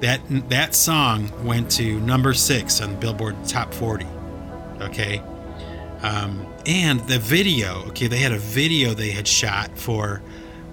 That 0.00 0.20
that 0.48 0.74
song 0.74 1.30
went 1.44 1.70
to 1.72 2.00
number 2.00 2.34
six 2.34 2.80
on 2.80 2.92
the 2.92 2.96
Billboard 2.98 3.36
Top 3.46 3.72
40. 3.72 4.06
Okay, 4.80 5.22
um, 6.02 6.46
and 6.66 7.00
the 7.00 7.18
video. 7.18 7.84
Okay, 7.88 8.06
they 8.06 8.18
had 8.18 8.32
a 8.32 8.38
video 8.38 8.94
they 8.94 9.10
had 9.10 9.26
shot 9.26 9.76
for 9.76 10.22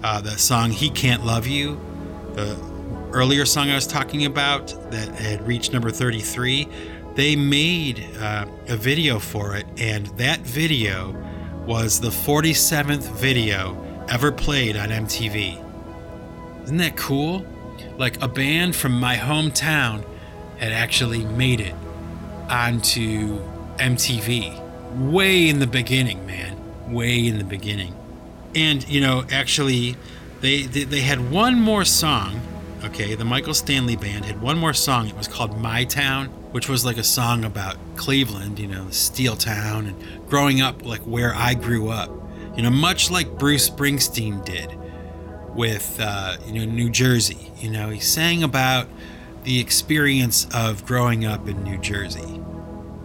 uh, 0.02 0.20
the 0.20 0.36
song 0.38 0.70
"He 0.70 0.90
Can't 0.90 1.24
Love 1.24 1.46
You." 1.46 1.80
The 2.34 2.56
earlier 3.12 3.46
song 3.46 3.70
I 3.70 3.76
was 3.76 3.86
talking 3.86 4.26
about 4.26 4.68
that 4.90 5.08
had 5.14 5.46
reached 5.46 5.72
number 5.72 5.90
33 5.90 6.68
they 7.14 7.36
made 7.36 8.04
uh, 8.18 8.46
a 8.68 8.76
video 8.76 9.18
for 9.18 9.56
it, 9.56 9.66
and 9.78 10.06
that 10.18 10.40
video 10.40 11.12
was 11.66 12.00
the 12.00 12.10
47th 12.10 13.10
video 13.12 13.76
ever 14.08 14.30
played 14.30 14.76
on 14.76 14.90
MTV. 14.90 15.62
Isn't 16.64 16.76
that 16.78 16.96
cool? 16.96 17.44
Like 17.96 18.22
a 18.22 18.28
band 18.28 18.76
from 18.76 18.92
my 18.92 19.16
hometown 19.16 20.04
had 20.58 20.72
actually 20.72 21.24
made 21.24 21.60
it 21.60 21.74
onto 22.48 23.38
MTV 23.76 24.60
way 24.94 25.48
in 25.48 25.58
the 25.58 25.66
beginning, 25.66 26.24
man. 26.26 26.56
Way 26.92 27.26
in 27.26 27.38
the 27.38 27.44
beginning. 27.44 27.94
And, 28.54 28.86
you 28.88 29.00
know, 29.00 29.24
actually, 29.30 29.96
they, 30.40 30.62
they, 30.62 30.84
they 30.84 31.00
had 31.00 31.30
one 31.30 31.60
more 31.60 31.84
song. 31.84 32.40
Okay, 32.84 33.14
the 33.14 33.24
Michael 33.24 33.54
Stanley 33.54 33.96
Band 33.96 34.24
had 34.24 34.40
one 34.40 34.58
more 34.58 34.74
song. 34.74 35.08
It 35.08 35.16
was 35.16 35.28
called 35.28 35.58
My 35.58 35.84
Town 35.84 36.28
which 36.54 36.68
was 36.68 36.84
like 36.84 36.98
a 36.98 37.02
song 37.02 37.44
about 37.44 37.76
Cleveland, 37.96 38.60
you 38.60 38.68
know, 38.68 38.88
steel 38.90 39.34
town, 39.34 39.86
and 39.86 40.28
growing 40.28 40.60
up 40.60 40.84
like 40.84 41.00
where 41.00 41.34
I 41.34 41.54
grew 41.54 41.88
up. 41.88 42.08
You 42.56 42.62
know, 42.62 42.70
much 42.70 43.10
like 43.10 43.40
Bruce 43.40 43.68
Springsteen 43.68 44.44
did 44.44 44.70
with, 45.52 45.98
uh, 46.00 46.36
you 46.46 46.52
know, 46.52 46.64
New 46.64 46.90
Jersey. 46.90 47.50
You 47.58 47.72
know, 47.72 47.90
he 47.90 47.98
sang 47.98 48.44
about 48.44 48.86
the 49.42 49.58
experience 49.58 50.46
of 50.54 50.86
growing 50.86 51.24
up 51.24 51.48
in 51.48 51.60
New 51.64 51.76
Jersey. 51.78 52.40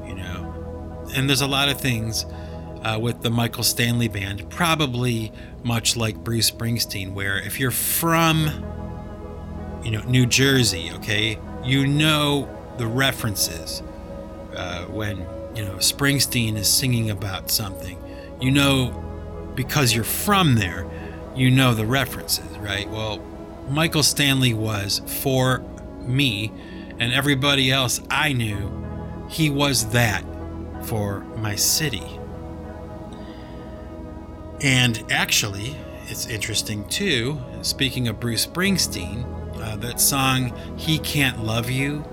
You 0.06 0.14
know, 0.14 1.08
and 1.16 1.28
there's 1.28 1.42
a 1.42 1.48
lot 1.48 1.70
of 1.70 1.82
things 1.82 2.28
uh, 2.84 3.00
with 3.02 3.24
the 3.24 3.32
Michael 3.32 3.64
Stanley 3.64 4.10
Band, 4.10 4.48
probably 4.52 5.32
much 5.64 5.98
like 5.98 6.24
Bruce 6.24 6.52
Springsteen, 6.52 7.14
where 7.14 7.40
if 7.40 7.60
you're 7.60 7.72
from, 7.72 8.46
you 9.84 9.92
know, 9.92 10.02
New 10.02 10.26
Jersey, 10.26 10.92
okay, 10.96 11.40
you 11.64 11.88
know 11.88 12.50
the 12.78 12.88
references 12.88 13.84
uh, 14.56 14.86
when 14.86 15.18
you 15.56 15.66
know 15.66 15.76
Springsteen 15.76 16.56
is 16.56 16.72
singing 16.72 17.10
about 17.10 17.50
something. 17.50 17.98
You 18.42 18.52
know, 18.52 19.52
because 19.56 19.94
you're 19.94 20.04
from 20.04 20.56
there, 20.56 20.86
you 21.36 21.52
know 21.52 21.74
the 21.74 21.86
references, 21.86 22.58
right? 22.60 22.90
Well, 22.90 23.20
Michael 23.70 24.04
Stanley 24.04 24.54
was 24.54 25.02
for 25.06 25.60
me 26.02 26.52
and 27.00 27.14
everybody 27.14 27.72
else 27.72 28.02
I 28.10 28.34
knew. 28.34 28.76
He 29.30 29.50
was 29.50 29.92
that 29.92 30.24
for 30.84 31.22
my 31.38 31.56
city. 31.56 32.04
And 34.62 35.04
actually, 35.12 35.76
it's 36.08 36.28
interesting 36.28 36.88
too. 36.90 37.40
Speaking 37.62 38.08
of 38.08 38.20
Bruce 38.20 38.46
Springsteen, 38.46 39.26
uh, 39.60 39.76
that 39.78 40.00
song 40.00 40.54
"He 40.78 41.00
Can't 41.00 41.44
Love 41.44 41.70
You" 41.70 42.04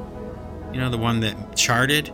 you 0.76 0.82
know, 0.82 0.90
the 0.90 0.98
one 0.98 1.20
that 1.20 1.56
charted. 1.56 2.12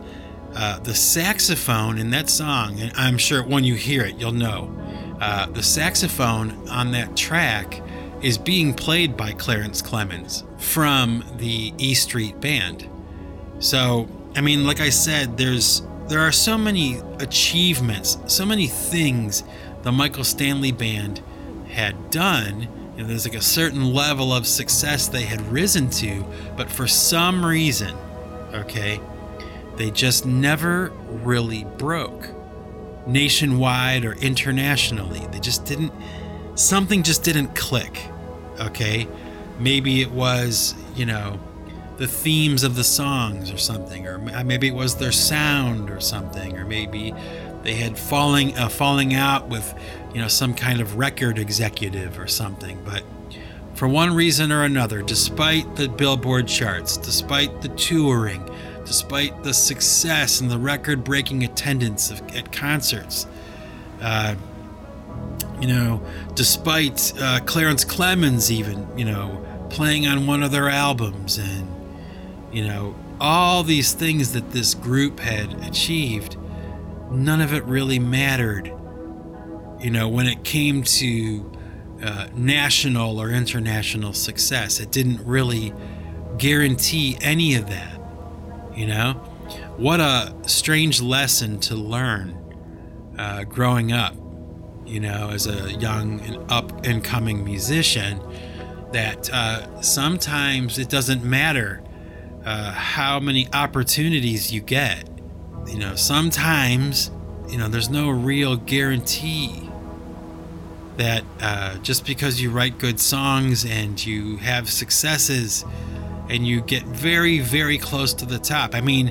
Uh, 0.55 0.79
the 0.79 0.93
saxophone 0.95 1.97
in 1.97 2.11
that 2.11 2.29
song, 2.29 2.79
and 2.79 2.93
I'm 2.95 3.17
sure 3.17 3.43
when 3.43 3.65
you 3.65 3.75
hear 3.75 4.03
it, 4.03 4.15
you'll 4.15 4.31
know. 4.31 4.73
Uh, 5.19 5.47
the 5.47 5.63
saxophone 5.63 6.69
on 6.69 6.91
that 6.91 7.17
track 7.17 7.81
is 8.21 8.37
being 8.37 8.73
played 8.73 9.17
by 9.17 9.33
Clarence 9.33 9.81
Clemons 9.81 10.43
from 10.61 11.25
the 11.37 11.73
E 11.77 11.93
Street 11.93 12.39
Band. 12.39 12.87
So, 13.59 14.07
I 14.35 14.39
mean, 14.41 14.65
like 14.65 14.79
I 14.79 14.91
said, 14.91 15.37
there's 15.37 15.81
there 16.07 16.21
are 16.21 16.31
so 16.31 16.57
many 16.57 17.01
achievements, 17.19 18.17
so 18.27 18.45
many 18.45 18.67
things 18.67 19.43
the 19.81 19.91
Michael 19.91 20.23
Stanley 20.23 20.71
Band 20.71 21.21
had 21.69 22.11
done. 22.11 22.69
There's 22.95 23.25
like 23.27 23.35
a 23.35 23.41
certain 23.41 23.93
level 23.93 24.31
of 24.31 24.45
success 24.45 25.07
they 25.07 25.23
had 25.23 25.41
risen 25.51 25.89
to, 25.91 26.25
but 26.55 26.69
for 26.69 26.87
some 26.87 27.45
reason, 27.45 27.95
okay? 28.53 28.99
They 29.77 29.89
just 29.89 30.25
never 30.25 30.89
really 31.07 31.63
broke 31.63 32.29
nationwide 33.07 34.05
or 34.05 34.13
internationally. 34.13 35.25
They 35.31 35.39
just 35.39 35.65
didn't, 35.65 35.91
something 36.55 37.01
just 37.03 37.23
didn't 37.23 37.55
click, 37.55 37.99
okay? 38.59 39.07
Maybe 39.59 40.01
it 40.01 40.11
was, 40.11 40.75
you 40.95 41.05
know, 41.05 41.39
the 41.97 42.07
themes 42.07 42.63
of 42.63 42.75
the 42.75 42.83
songs 42.83 43.51
or 43.51 43.57
something, 43.57 44.07
or 44.07 44.17
maybe 44.43 44.67
it 44.67 44.75
was 44.75 44.95
their 44.97 45.11
sound 45.11 45.89
or 45.89 45.99
something, 45.99 46.57
or 46.57 46.65
maybe 46.65 47.13
they 47.63 47.75
had 47.75 47.97
falling 47.97 48.57
uh, 48.57 48.69
falling 48.69 49.13
out 49.13 49.49
with, 49.49 49.73
you 50.13 50.21
know, 50.21 50.27
some 50.27 50.53
kind 50.53 50.81
of 50.81 50.97
record 50.97 51.39
executive 51.39 52.19
or 52.19 52.27
something. 52.27 52.81
But 52.83 53.03
for 53.73 53.87
one 53.87 54.13
reason 54.13 54.51
or 54.51 54.63
another, 54.63 55.01
despite 55.01 55.75
the 55.75 55.87
Billboard 55.87 56.47
charts, 56.47 56.97
despite 56.97 57.61
the 57.61 57.69
touring, 57.69 58.49
despite 58.85 59.43
the 59.43 59.53
success 59.53 60.41
and 60.41 60.51
the 60.51 60.57
record 60.57 61.03
breaking 61.03 61.43
attendance 61.43 62.11
of, 62.11 62.21
at 62.35 62.51
concerts, 62.51 63.25
uh, 64.01 64.35
you 65.59 65.67
know, 65.67 66.05
despite 66.35 67.13
uh, 67.19 67.39
Clarence 67.45 67.85
Clemons 67.85 68.51
even, 68.51 68.85
you 68.97 69.05
know, 69.05 69.43
playing 69.69 70.05
on 70.05 70.27
one 70.27 70.43
of 70.43 70.51
their 70.51 70.69
albums 70.69 71.37
and, 71.37 71.67
you 72.51 72.67
know, 72.67 72.95
all 73.19 73.63
these 73.63 73.93
things 73.93 74.33
that 74.33 74.51
this 74.51 74.73
group 74.73 75.19
had 75.19 75.51
achieved, 75.65 76.37
none 77.13 77.41
of 77.41 77.53
it 77.53 77.63
really 77.65 77.99
mattered. 77.99 78.73
You 79.79 79.91
know, 79.91 80.07
when 80.07 80.27
it 80.27 80.43
came 80.43 80.83
to 80.83 81.51
uh, 82.03 82.27
national 82.35 83.17
or 83.17 83.29
international 83.29 84.11
success. 84.11 84.81
It 84.81 84.91
didn't 84.91 85.25
really 85.25 85.73
guarantee 86.37 87.17
any 87.21 87.55
of 87.55 87.69
that. 87.69 87.99
You 88.75 88.87
know, 88.87 89.13
what 89.77 90.01
a 90.01 90.35
strange 90.45 91.01
lesson 91.01 91.59
to 91.61 91.75
learn 91.75 92.37
uh, 93.17 93.45
growing 93.45 93.93
up. 93.93 94.15
You 94.85 94.99
know, 94.99 95.29
as 95.29 95.47
a 95.47 95.71
young 95.73 96.19
and 96.21 96.51
up 96.51 96.85
and 96.85 97.01
coming 97.01 97.45
musician, 97.45 98.19
that 98.91 99.29
uh, 99.31 99.81
sometimes 99.81 100.77
it 100.77 100.89
doesn't 100.89 101.23
matter 101.23 101.81
uh, 102.43 102.73
how 102.73 103.21
many 103.21 103.47
opportunities 103.53 104.51
you 104.51 104.59
get. 104.59 105.07
You 105.67 105.79
know, 105.79 105.95
sometimes 105.95 107.11
you 107.49 107.57
know 107.57 107.67
there's 107.67 107.89
no 107.89 108.09
real 108.09 108.55
guarantee 108.55 109.69
that 110.97 111.23
uh, 111.41 111.77
just 111.77 112.05
because 112.05 112.41
you 112.41 112.51
write 112.51 112.77
good 112.77 112.99
songs 112.99 113.65
and 113.65 114.03
you 114.03 114.37
have 114.37 114.69
successes 114.69 115.65
and 116.29 116.47
you 116.47 116.61
get 116.61 116.83
very, 116.83 117.39
very 117.39 117.77
close 117.77 118.13
to 118.15 118.25
the 118.25 118.39
top. 118.39 118.75
I 118.75 118.81
mean, 118.81 119.07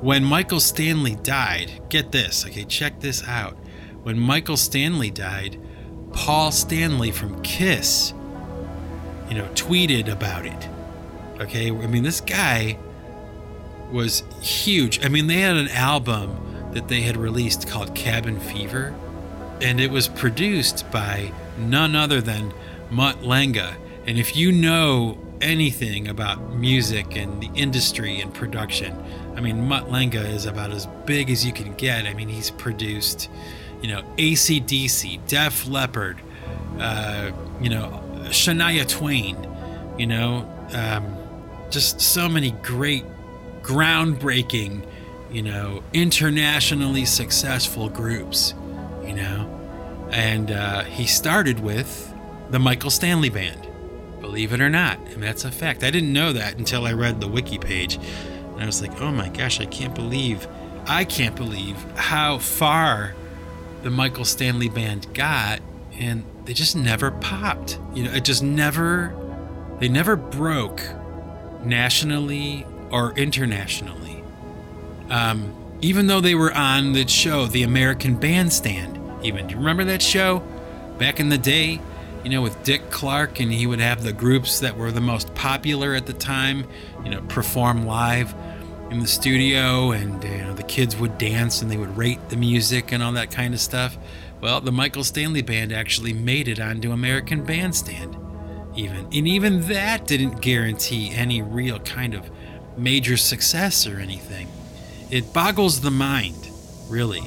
when 0.00 0.24
Michael 0.24 0.60
Stanley 0.60 1.16
died, 1.16 1.82
get 1.88 2.12
this, 2.12 2.46
okay, 2.46 2.64
check 2.64 3.00
this 3.00 3.26
out. 3.26 3.56
When 4.02 4.18
Michael 4.18 4.56
Stanley 4.56 5.10
died, 5.10 5.58
Paul 6.12 6.52
Stanley 6.52 7.10
from 7.10 7.40
Kiss, 7.42 8.12
you 9.28 9.34
know, 9.36 9.48
tweeted 9.54 10.08
about 10.08 10.44
it. 10.44 10.68
Okay, 11.40 11.70
I 11.70 11.86
mean, 11.86 12.02
this 12.02 12.20
guy 12.20 12.78
was 13.92 14.22
huge. 14.40 15.04
I 15.04 15.08
mean, 15.08 15.26
they 15.26 15.40
had 15.40 15.56
an 15.56 15.68
album 15.68 16.70
that 16.72 16.88
they 16.88 17.02
had 17.02 17.16
released 17.16 17.68
called 17.68 17.94
Cabin 17.94 18.40
Fever, 18.40 18.94
and 19.60 19.80
it 19.80 19.90
was 19.90 20.08
produced 20.08 20.90
by 20.90 21.32
none 21.58 21.94
other 21.94 22.20
than 22.20 22.52
Mutt 22.90 23.22
Lange. 23.22 23.76
And 24.06 24.18
if 24.18 24.36
you 24.36 24.50
know 24.50 25.18
anything 25.40 26.08
about 26.08 26.54
music 26.54 27.16
and 27.16 27.42
the 27.42 27.50
industry 27.54 28.20
and 28.20 28.32
production, 28.32 28.96
I 29.36 29.40
mean, 29.40 29.66
Mutt 29.66 29.90
Lange 29.90 30.14
is 30.14 30.46
about 30.46 30.70
as 30.70 30.86
big 31.06 31.30
as 31.30 31.44
you 31.44 31.52
can 31.52 31.74
get. 31.74 32.06
I 32.06 32.14
mean, 32.14 32.28
he's 32.28 32.50
produced, 32.50 33.30
you 33.80 33.88
know, 33.88 34.02
ACDC, 34.16 35.26
Def 35.26 35.68
Leppard, 35.68 36.20
uh, 36.78 37.32
you 37.60 37.70
know, 37.70 38.02
Shania 38.26 38.88
Twain, 38.88 39.36
you 39.98 40.06
know, 40.06 40.48
um, 40.72 41.16
just 41.70 42.00
so 42.00 42.28
many 42.28 42.52
great, 42.62 43.04
groundbreaking, 43.62 44.84
you 45.30 45.42
know, 45.42 45.82
internationally 45.92 47.04
successful 47.04 47.88
groups, 47.88 48.54
you 49.04 49.14
know. 49.14 49.48
And 50.10 50.50
uh, 50.50 50.84
he 50.84 51.06
started 51.06 51.60
with 51.60 52.12
the 52.50 52.58
Michael 52.58 52.90
Stanley 52.90 53.30
Band, 53.30 53.66
believe 54.20 54.52
it 54.52 54.60
or 54.60 54.68
not. 54.68 54.98
And 55.08 55.22
that's 55.22 55.44
a 55.44 55.50
fact. 55.50 55.82
I 55.82 55.90
didn't 55.90 56.12
know 56.12 56.32
that 56.34 56.58
until 56.58 56.86
I 56.86 56.92
read 56.92 57.20
the 57.20 57.28
wiki 57.28 57.58
page. 57.58 57.96
And 57.96 58.60
I 58.60 58.66
was 58.66 58.82
like, 58.82 59.00
oh 59.00 59.10
my 59.10 59.28
gosh, 59.30 59.58
I 59.60 59.64
can't 59.64 59.94
believe, 59.94 60.46
I 60.86 61.04
can't 61.04 61.34
believe 61.34 61.76
how 61.96 62.38
far 62.38 63.14
the 63.82 63.90
Michael 63.90 64.26
Stanley 64.26 64.68
Band 64.68 65.12
got. 65.14 65.60
And 65.94 66.24
they 66.44 66.52
just 66.52 66.76
never 66.76 67.10
popped. 67.10 67.78
You 67.94 68.04
know, 68.04 68.12
it 68.12 68.24
just 68.24 68.42
never, 68.42 69.14
they 69.78 69.88
never 69.88 70.16
broke 70.16 70.82
nationally 71.64 72.66
or 72.92 73.12
internationally. 73.16 74.22
Um, 75.10 75.54
even 75.80 76.06
though 76.06 76.20
they 76.20 76.34
were 76.34 76.52
on 76.52 76.92
the 76.92 77.06
show, 77.08 77.46
the 77.46 77.64
American 77.64 78.14
Bandstand, 78.14 79.00
even. 79.24 79.46
Do 79.46 79.54
you 79.54 79.58
remember 79.58 79.84
that 79.84 80.00
show 80.00 80.40
back 80.98 81.18
in 81.18 81.28
the 81.28 81.38
day? 81.38 81.80
You 82.22 82.30
know, 82.30 82.40
with 82.40 82.62
Dick 82.62 82.90
Clark, 82.90 83.40
and 83.40 83.52
he 83.52 83.66
would 83.66 83.80
have 83.80 84.04
the 84.04 84.12
groups 84.12 84.60
that 84.60 84.76
were 84.76 84.92
the 84.92 85.00
most 85.00 85.34
popular 85.34 85.94
at 85.94 86.06
the 86.06 86.12
time, 86.12 86.64
you 87.04 87.10
know, 87.10 87.20
perform 87.22 87.84
live 87.84 88.32
in 88.92 89.00
the 89.00 89.08
studio, 89.08 89.90
and 89.90 90.22
you 90.22 90.38
know, 90.38 90.54
the 90.54 90.62
kids 90.62 90.96
would 90.96 91.18
dance 91.18 91.62
and 91.62 91.70
they 91.70 91.76
would 91.76 91.96
rate 91.96 92.28
the 92.28 92.36
music 92.36 92.92
and 92.92 93.02
all 93.02 93.12
that 93.12 93.32
kind 93.32 93.54
of 93.54 93.60
stuff. 93.60 93.98
Well, 94.40 94.60
the 94.60 94.70
Michael 94.70 95.02
Stanley 95.02 95.42
Band 95.42 95.72
actually 95.72 96.12
made 96.12 96.46
it 96.46 96.60
onto 96.60 96.92
American 96.92 97.44
Bandstand, 97.44 98.16
even. 98.76 99.06
And 99.06 99.26
even 99.26 99.62
that 99.68 100.06
didn't 100.06 100.40
guarantee 100.40 101.10
any 101.10 101.42
real 101.42 101.80
kind 101.80 102.14
of 102.14 102.30
major 102.76 103.16
success 103.16 103.86
or 103.86 103.98
anything. 103.98 104.48
It 105.10 105.32
boggles 105.32 105.80
the 105.80 105.90
mind, 105.90 106.48
really, 106.88 107.22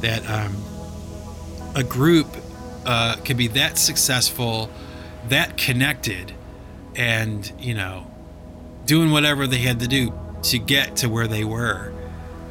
that 0.00 0.28
um, 0.28 0.56
a 1.74 1.82
group 1.82 2.26
uh, 2.84 3.16
be 3.34 3.48
that 3.48 3.78
successful, 3.78 4.70
that 5.28 5.56
connected, 5.56 6.34
and, 6.96 7.50
you 7.58 7.74
know, 7.74 8.10
doing 8.84 9.10
whatever 9.10 9.46
they 9.46 9.58
had 9.58 9.80
to 9.80 9.88
do 9.88 10.12
to 10.42 10.58
get 10.58 10.96
to 10.96 11.08
where 11.08 11.26
they 11.26 11.44
were. 11.44 11.92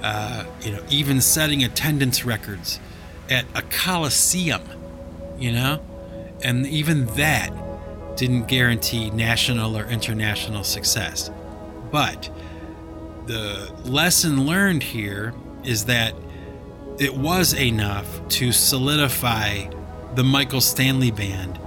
Uh, 0.01 0.45
you 0.62 0.71
know, 0.71 0.84
even 0.89 1.21
setting 1.21 1.63
attendance 1.63 2.25
records 2.25 2.80
at 3.30 3.45
a 3.54 3.62
coliseum, 3.62 4.63
you 5.38 5.51
know, 5.51 5.80
and 6.43 6.65
even 6.65 7.06
that 7.17 7.51
didn't 8.17 8.47
guarantee 8.47 9.12
national 9.12 9.77
or 9.77 9.86
international 9.86 10.63
success. 10.63 11.30
But 11.91 12.30
the 13.25 13.71
lesson 13.84 14.45
learned 14.45 14.84
here 14.84 15.34
is 15.63 15.86
that 15.86 16.15
it 16.97 17.13
was 17.13 17.54
enough 17.54 18.27
to 18.30 18.51
solidify 18.51 19.67
the 20.15 20.23
Michael 20.23 20.62
Stanley 20.62 21.12
Band 21.12 21.60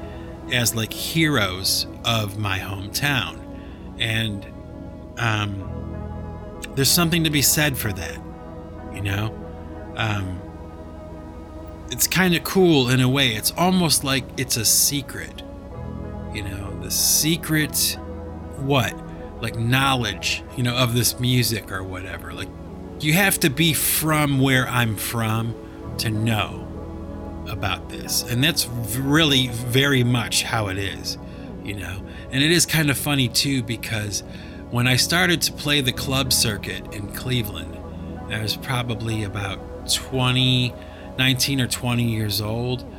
as 0.53 0.75
like 0.75 0.93
heroes 0.93 1.87
of 2.05 2.39
my 2.39 2.59
hometown. 2.59 3.41
And 3.99 4.47
um, 5.19 6.61
there's 6.75 6.91
something 6.91 7.25
to 7.25 7.31
be 7.31 7.43
said 7.43 7.77
for 7.77 7.93
that, 7.93 8.19
you 8.93 9.01
know? 9.03 9.35
Um, 9.97 10.41
it's 11.91 12.07
kind 12.07 12.35
of 12.35 12.43
cool 12.45 12.91
in 12.91 13.01
a 13.01 13.09
way. 13.09 13.35
It's 13.35 13.53
almost 13.53 14.05
like 14.05 14.25
it's 14.37 14.57
a 14.57 14.65
secret, 14.65 15.43
you 16.33 16.43
know? 16.43 16.81
The 16.83 16.91
secret, 16.91 17.99
what? 18.59 18.95
Like 19.45 19.59
knowledge, 19.59 20.43
you 20.57 20.63
know, 20.63 20.75
of 20.75 20.95
this 20.95 21.21
music 21.21 21.71
or 21.71 21.83
whatever. 21.83 22.33
Like, 22.33 22.49
you 23.01 23.13
have 23.13 23.39
to 23.41 23.51
be 23.51 23.75
from 23.75 24.41
where 24.41 24.67
I'm 24.67 24.97
from 24.97 25.55
to 25.99 26.09
know 26.09 26.67
about 27.49 27.91
this. 27.91 28.23
And 28.23 28.43
that's 28.43 28.67
really 28.67 29.49
very 29.49 30.03
much 30.03 30.45
how 30.45 30.69
it 30.69 30.79
is, 30.79 31.19
you 31.63 31.75
know? 31.75 32.03
And 32.31 32.43
it 32.43 32.51
is 32.51 32.65
kind 32.65 32.89
of 32.89 32.97
funny 32.97 33.29
too 33.29 33.63
because 33.63 34.23
when 34.71 34.87
I 34.89 34.97
started 34.97 35.43
to 35.43 35.53
play 35.53 35.83
the 35.83 35.93
club 35.93 36.33
circuit 36.33 36.95
in 36.95 37.13
Cleveland, 37.13 37.77
I 38.33 38.41
was 38.41 38.57
probably 38.57 39.25
about 39.25 39.91
20, 39.93 40.75
19 41.19 41.61
or 41.61 41.67
20 41.67 42.03
years 42.03 42.41
old. 42.41 42.91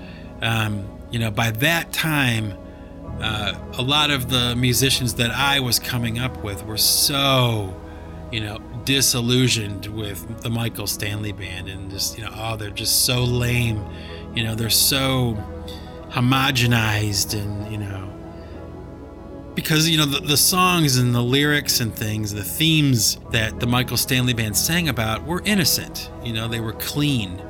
Um, 0.44 0.88
you 1.10 1.18
know, 1.18 1.32
by 1.32 1.50
that 1.50 1.92
time, 1.92 2.56
uh, 3.22 3.54
a 3.74 3.82
lot 3.82 4.12
of 4.12 4.30
the 4.30 4.56
musicians 4.56 5.16
that 5.16 5.32
I 5.32 5.60
was 5.60 5.80
coming 5.80 6.20
up 6.20 6.44
with 6.44 6.66
were 6.66 6.78
so, 6.78 7.74
you 8.32 8.42
know, 8.42 8.60
disillusioned 8.84 9.88
with 9.88 10.42
the 10.42 10.50
Michael 10.50 10.88
Stanley 10.88 11.32
band 11.32 11.70
and 11.70 11.90
just, 11.90 12.18
you 12.18 12.24
know, 12.24 12.32
oh, 12.36 12.56
they're 12.56 12.70
just 12.70 13.06
so 13.06 13.24
lame. 13.24 13.84
You 14.36 14.44
know, 14.44 14.56
they're 14.56 14.70
so 14.70 15.38
homogenized 16.10 17.40
and, 17.40 17.72
you 17.72 17.78
know, 17.78 18.12
because 19.56 19.90
you 19.90 19.98
know 19.98 20.06
the, 20.06 20.20
the 20.20 20.38
songs 20.38 20.98
and 20.98 21.16
the 21.16 21.22
lyrics 21.22 21.80
and 21.80 21.96
things 21.96 22.34
the 22.34 22.44
themes 22.44 23.18
that 23.32 23.58
the 23.62 23.66
michael 23.66 23.96
stanley 23.96 24.34
band 24.34 24.56
sang 24.56 24.90
about 24.90 25.24
were 25.24 25.42
innocent 25.46 26.12
you 26.24 26.34
know 26.34 26.48
they 26.48 26.60
were 26.60 26.74
clean 26.74 27.42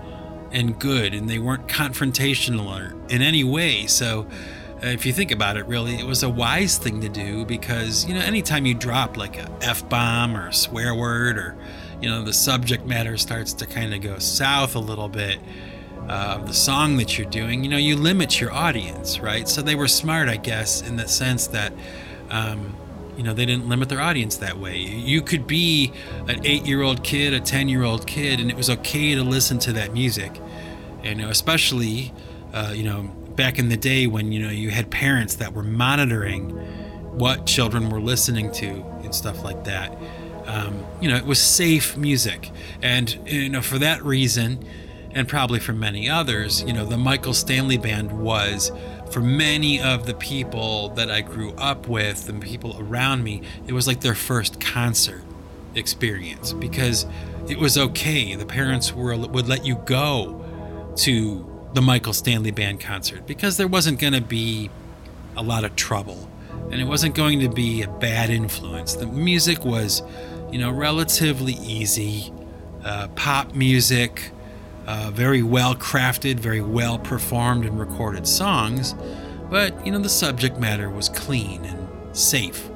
and 0.51 0.79
good 0.79 1.15
and 1.15 1.27
they 1.27 1.39
weren't 1.39 1.67
confrontational 1.67 3.11
in 3.11 3.23
any 3.23 3.43
way 3.43 3.87
so 3.87 4.27
if 4.91 5.05
you 5.05 5.13
think 5.13 5.31
about 5.31 5.57
it 5.57 5.65
really 5.65 5.95
it 5.95 6.05
was 6.05 6.23
a 6.23 6.29
wise 6.29 6.77
thing 6.77 7.01
to 7.01 7.09
do 7.09 7.45
because 7.45 8.05
you 8.05 8.13
know 8.13 8.21
anytime 8.21 8.65
you 8.65 8.73
drop 8.73 9.17
like 9.17 9.37
a 9.37 9.49
f-bomb 9.61 10.35
or 10.35 10.47
a 10.47 10.53
swear 10.53 10.93
word 10.93 11.37
or 11.37 11.55
you 12.01 12.09
know 12.09 12.23
the 12.23 12.33
subject 12.33 12.85
matter 12.85 13.17
starts 13.17 13.53
to 13.53 13.65
kind 13.65 13.93
of 13.93 14.01
go 14.01 14.17
south 14.19 14.75
a 14.75 14.79
little 14.79 15.09
bit 15.09 15.39
uh, 16.07 16.37
the 16.45 16.53
song 16.53 16.97
that 16.97 17.17
you're 17.17 17.29
doing, 17.29 17.63
you 17.63 17.69
know, 17.69 17.77
you 17.77 17.95
limit 17.95 18.39
your 18.39 18.51
audience, 18.51 19.19
right? 19.19 19.49
So 19.49 19.63
they 19.63 19.73
were 19.73 19.87
smart, 19.87 20.29
I 20.29 20.37
guess, 20.37 20.83
in 20.83 20.97
the 20.97 21.07
sense 21.07 21.47
that, 21.47 21.73
um, 22.29 22.75
you 23.17 23.23
know, 23.23 23.33
they 23.33 23.45
didn't 23.45 23.67
limit 23.67 23.89
their 23.89 24.01
audience 24.01 24.37
that 24.37 24.59
way. 24.59 24.77
You 24.77 25.23
could 25.23 25.47
be 25.47 25.91
an 26.27 26.45
eight 26.45 26.65
year 26.67 26.83
old 26.83 27.03
kid, 27.03 27.33
a 27.33 27.39
10 27.39 27.69
year 27.69 27.83
old 27.83 28.05
kid, 28.05 28.39
and 28.39 28.51
it 28.51 28.57
was 28.57 28.69
okay 28.69 29.15
to 29.15 29.23
listen 29.23 29.57
to 29.59 29.73
that 29.73 29.93
music. 29.93 30.39
You 31.03 31.15
know, 31.15 31.29
especially, 31.29 32.13
uh, 32.53 32.71
you 32.75 32.83
know, 32.83 33.11
back 33.35 33.59
in 33.59 33.69
the 33.69 33.77
day 33.77 34.07
when, 34.07 34.31
you 34.31 34.41
know, 34.41 34.49
you 34.49 34.69
had 34.69 34.89
parents 34.89 35.35
that 35.35 35.53
were 35.53 35.63
monitoring 35.63 36.49
what 37.17 37.45
children 37.45 37.89
were 37.89 38.01
listening 38.01 38.51
to 38.51 38.67
and 39.03 39.13
stuff 39.13 39.43
like 39.43 39.63
that. 39.65 39.97
Um, 40.45 40.85
you 41.01 41.09
know, 41.09 41.15
it 41.15 41.25
was 41.25 41.41
safe 41.41 41.97
music. 41.97 42.51
And, 42.81 43.17
you 43.25 43.49
know, 43.49 43.61
for 43.61 43.79
that 43.79 44.03
reason, 44.03 44.63
and 45.11 45.27
probably 45.27 45.59
for 45.59 45.73
many 45.73 46.09
others, 46.09 46.61
you 46.63 46.73
know, 46.73 46.85
the 46.85 46.97
Michael 46.97 47.33
Stanley 47.33 47.77
Band 47.77 48.11
was 48.11 48.71
for 49.11 49.21
many 49.21 49.81
of 49.81 50.05
the 50.05 50.13
people 50.13 50.89
that 50.89 51.09
I 51.09 51.21
grew 51.21 51.53
up 51.53 51.87
with 51.87 52.27
and 52.27 52.41
people 52.41 52.75
around 52.79 53.23
me, 53.23 53.41
it 53.65 53.71
was 53.71 53.87
like 53.87 54.01
their 54.01 54.13
first 54.13 54.59
concert 54.59 55.23
experience 55.73 56.51
because 56.53 57.05
it 57.47 57.57
was 57.57 57.77
okay. 57.77 58.35
The 58.35 58.45
parents 58.45 58.93
were 58.93 59.15
would 59.15 59.47
let 59.47 59.65
you 59.65 59.75
go 59.85 60.43
to 60.97 61.54
the 61.75 61.81
Michael 61.81 62.13
Stanley 62.13 62.51
Band 62.51 62.79
concert 62.79 63.27
because 63.27 63.57
there 63.57 63.67
wasn't 63.67 63.99
going 63.99 64.13
to 64.13 64.21
be 64.21 64.69
a 65.37 65.43
lot 65.43 65.63
of 65.63 65.75
trouble 65.75 66.29
and 66.71 66.81
it 66.81 66.85
wasn't 66.85 67.13
going 67.13 67.41
to 67.41 67.49
be 67.49 67.83
a 67.83 67.87
bad 67.87 68.29
influence. 68.29 68.95
The 68.95 69.05
music 69.05 69.63
was, 69.63 70.01
you 70.51 70.57
know, 70.57 70.71
relatively 70.71 71.53
easy, 71.53 72.33
uh, 72.83 73.09
pop 73.09 73.53
music 73.53 74.31
uh, 74.87 75.11
very 75.11 75.41
well 75.41 75.75
crafted, 75.75 76.39
very 76.39 76.61
well 76.61 76.99
performed 76.99 77.65
and 77.65 77.79
recorded 77.79 78.27
songs, 78.27 78.93
but 79.49 79.85
you 79.85 79.91
know 79.91 79.99
the 79.99 80.09
subject 80.09 80.59
matter 80.59 80.89
was 80.89 81.09
clean 81.09 81.65
and 81.65 81.87
safe. 82.15 82.69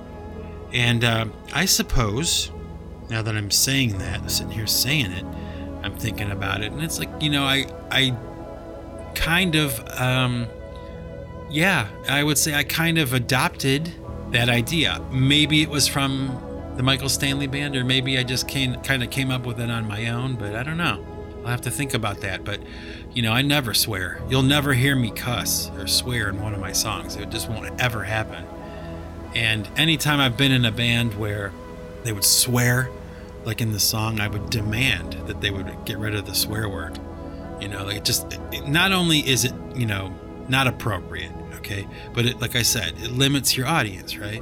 And 0.73 1.03
uh, 1.03 1.25
I 1.53 1.65
suppose, 1.65 2.51
now 3.09 3.21
that 3.21 3.35
I'm 3.35 3.51
saying 3.51 3.97
that, 3.99 4.29
sitting 4.29 4.51
here 4.51 4.67
saying 4.67 5.11
it, 5.11 5.25
I'm 5.83 5.95
thinking 5.95 6.31
about 6.31 6.61
it, 6.61 6.71
and 6.71 6.81
it's 6.81 6.99
like 6.99 7.09
you 7.21 7.29
know 7.29 7.43
I 7.43 7.65
I 7.91 8.15
kind 9.15 9.55
of 9.55 9.79
um, 9.99 10.47
yeah 11.49 11.87
I 12.07 12.23
would 12.23 12.37
say 12.37 12.53
I 12.53 12.63
kind 12.63 12.97
of 12.97 13.13
adopted 13.13 13.93
that 14.31 14.49
idea. 14.49 15.01
Maybe 15.11 15.61
it 15.61 15.69
was 15.69 15.87
from 15.87 16.39
the 16.75 16.83
Michael 16.83 17.09
Stanley 17.09 17.47
Band, 17.47 17.75
or 17.75 17.83
maybe 17.83 18.17
I 18.17 18.23
just 18.23 18.47
came, 18.47 18.75
kind 18.81 19.03
of 19.03 19.09
came 19.09 19.31
up 19.31 19.45
with 19.45 19.59
it 19.59 19.69
on 19.69 19.85
my 19.85 20.07
own, 20.07 20.35
but 20.35 20.55
I 20.55 20.63
don't 20.63 20.77
know. 20.77 21.05
I'll 21.41 21.47
have 21.47 21.61
to 21.61 21.71
think 21.71 21.93
about 21.93 22.21
that. 22.21 22.45
But, 22.45 22.61
you 23.13 23.21
know, 23.21 23.33
I 23.33 23.41
never 23.41 23.73
swear. 23.73 24.21
You'll 24.29 24.43
never 24.43 24.73
hear 24.73 24.95
me 24.95 25.11
cuss 25.11 25.69
or 25.71 25.87
swear 25.87 26.29
in 26.29 26.41
one 26.41 26.53
of 26.53 26.59
my 26.59 26.71
songs. 26.71 27.15
It 27.15 27.29
just 27.31 27.49
won't 27.49 27.81
ever 27.81 28.03
happen. 28.03 28.45
And 29.35 29.67
anytime 29.75 30.19
I've 30.19 30.37
been 30.37 30.51
in 30.51 30.65
a 30.65 30.71
band 30.71 31.15
where 31.15 31.51
they 32.03 32.13
would 32.13 32.23
swear, 32.23 32.89
like 33.45 33.61
in 33.61 33.71
the 33.71 33.79
song, 33.79 34.19
I 34.19 34.27
would 34.27 34.49
demand 34.49 35.13
that 35.27 35.41
they 35.41 35.51
would 35.51 35.85
get 35.85 35.97
rid 35.97 36.15
of 36.15 36.25
the 36.25 36.35
swear 36.35 36.69
word. 36.69 36.99
You 37.59 37.67
know, 37.67 37.85
like 37.85 37.97
it 37.97 38.05
just, 38.05 38.33
it, 38.51 38.67
not 38.67 38.91
only 38.91 39.19
is 39.19 39.45
it, 39.45 39.53
you 39.75 39.85
know, 39.85 40.13
not 40.47 40.67
appropriate, 40.67 41.31
okay, 41.55 41.87
but 42.13 42.25
it, 42.25 42.39
like 42.39 42.55
I 42.55 42.61
said, 42.61 42.93
it 42.97 43.11
limits 43.11 43.55
your 43.57 43.67
audience, 43.67 44.17
right? 44.17 44.41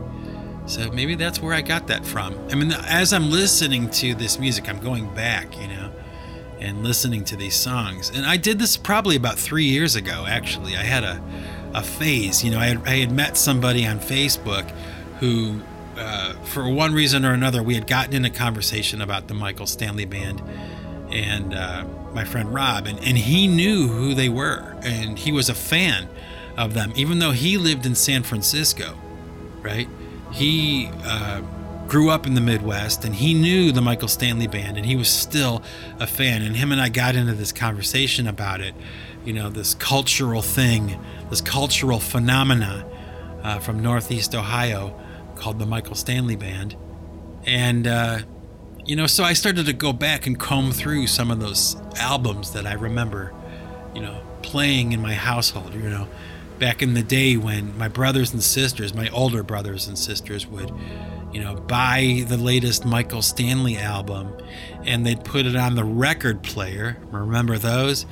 So 0.68 0.92
maybe 0.92 1.16
that's 1.16 1.42
where 1.42 1.54
I 1.54 1.62
got 1.62 1.88
that 1.88 2.06
from. 2.06 2.38
I 2.52 2.56
mean, 2.56 2.72
as 2.72 3.14
I'm 3.14 3.32
listening 3.32 3.90
to 3.92 4.14
this 4.16 4.38
music, 4.38 4.70
I'm 4.70 4.80
going 4.80 5.14
back, 5.16 5.58
you 5.60 5.68
know, 5.68 5.92
and 6.60 6.84
listening 6.84 7.24
to 7.26 7.36
these 7.36 7.56
songs. 7.56 8.12
And 8.14 8.26
I 8.26 8.38
did 8.38 8.60
this 8.60 8.76
probably 8.76 9.16
about 9.16 9.40
three 9.40 9.66
years 9.66 9.96
ago, 9.96 10.26
actually. 10.28 10.76
I 10.76 10.84
had 10.84 11.04
a, 11.04 11.24
a 11.74 11.82
phase, 11.82 12.44
you 12.44 12.52
know, 12.52 12.60
I 12.60 12.66
had, 12.66 12.88
I 12.88 12.98
had 12.98 13.12
met 13.12 13.38
somebody 13.38 13.88
on 13.88 14.00
Facebook 14.00 14.70
who, 15.20 15.62
uh, 15.98 16.34
for 16.44 16.70
one 16.70 16.94
reason 16.94 17.26
or 17.26 17.32
another, 17.32 17.64
we 17.64 17.74
had 17.74 17.88
gotten 17.88 18.14
in 18.14 18.26
a 18.26 18.30
conversation 18.30 19.02
about 19.02 19.28
the 19.28 19.34
Michael 19.34 19.68
Stanley 19.68 20.06
Band 20.06 20.42
and 21.10 21.54
uh, 21.54 21.86
my 22.14 22.26
friend 22.26 22.54
Rob, 22.54 22.88
and, 22.88 23.00
and 23.00 23.18
he 23.18 23.48
knew 23.48 23.88
who 23.88 24.14
they 24.14 24.30
were, 24.30 24.78
and 24.82 25.18
he 25.18 25.32
was 25.32 25.50
a 25.50 25.54
fan 25.54 26.08
of 26.58 26.74
them, 26.74 26.92
even 26.96 27.20
though 27.20 27.32
he 27.32 27.58
lived 27.58 27.86
in 27.86 27.96
San 27.96 28.24
Francisco, 28.24 28.98
right? 29.62 29.88
He 30.32 30.90
uh, 31.04 31.42
grew 31.88 32.10
up 32.10 32.26
in 32.26 32.34
the 32.34 32.42
Midwest 32.42 33.06
and 33.06 33.16
he 33.16 33.34
knew 33.34 33.72
the 33.72 33.82
Michael 33.82 34.08
Stanley 34.08 34.48
Band, 34.48 34.78
and 34.78 34.86
he 34.86 34.96
was 34.96 35.10
still 35.10 35.62
a 36.00 36.08
fan. 36.08 36.42
And 36.42 36.56
him 36.56 36.72
and 36.72 36.82
I 36.82 36.90
got 36.90 37.16
into 37.16 37.34
this 37.34 37.52
conversation 37.52 38.28
about 38.28 38.62
it, 38.62 38.76
you 39.24 39.34
know, 39.34 39.50
this 39.50 39.74
cultural 39.76 40.42
thing, 40.42 41.00
this 41.30 41.42
cultural 41.42 42.00
phenomena 42.00 42.86
uh, 43.44 43.60
from 43.60 43.82
Northeast 43.82 44.36
Ohio 44.36 45.00
called 45.36 45.60
the 45.60 45.66
Michael 45.66 45.96
Stanley 45.96 46.36
Band. 46.36 46.76
And, 47.46 47.88
uh, 47.88 48.20
you 48.88 48.96
know, 48.96 49.06
so 49.06 49.24
I 49.26 49.34
started 49.34 49.66
to 49.66 49.74
go 49.74 49.92
back 49.92 50.26
and 50.28 50.40
comb 50.40 50.72
through 50.72 51.08
some 51.08 51.30
of 51.30 51.42
those 51.42 51.76
albums 51.98 52.54
that 52.54 52.66
I 52.66 52.74
remember, 52.74 53.34
you 53.94 54.02
know, 54.02 54.22
playing 54.42 54.94
in 54.94 55.02
my 55.02 55.14
household, 55.14 55.74
you 55.74 55.90
know, 55.90 56.08
back 56.58 56.82
in 56.82 56.94
the 56.94 57.04
day 57.04 57.36
when 57.36 57.78
my 57.78 57.90
brothers 57.90 58.32
and 58.32 58.42
sisters, 58.42 58.94
my 58.94 59.10
older 59.10 59.44
brothers 59.44 59.90
and 59.90 59.98
sisters 59.98 60.48
would, 60.48 60.72
you 61.34 61.44
know, 61.44 61.56
buy 61.56 62.24
the 62.30 62.38
latest 62.38 62.86
Michael 62.86 63.22
Stanley 63.22 63.76
album 63.76 64.32
and 64.86 65.06
they'd 65.06 65.24
put 65.26 65.46
it 65.46 65.58
on 65.58 65.76
the 65.76 65.84
record 65.84 66.42
player. 66.42 66.98
Remember 67.12 67.58
those? 67.58 68.06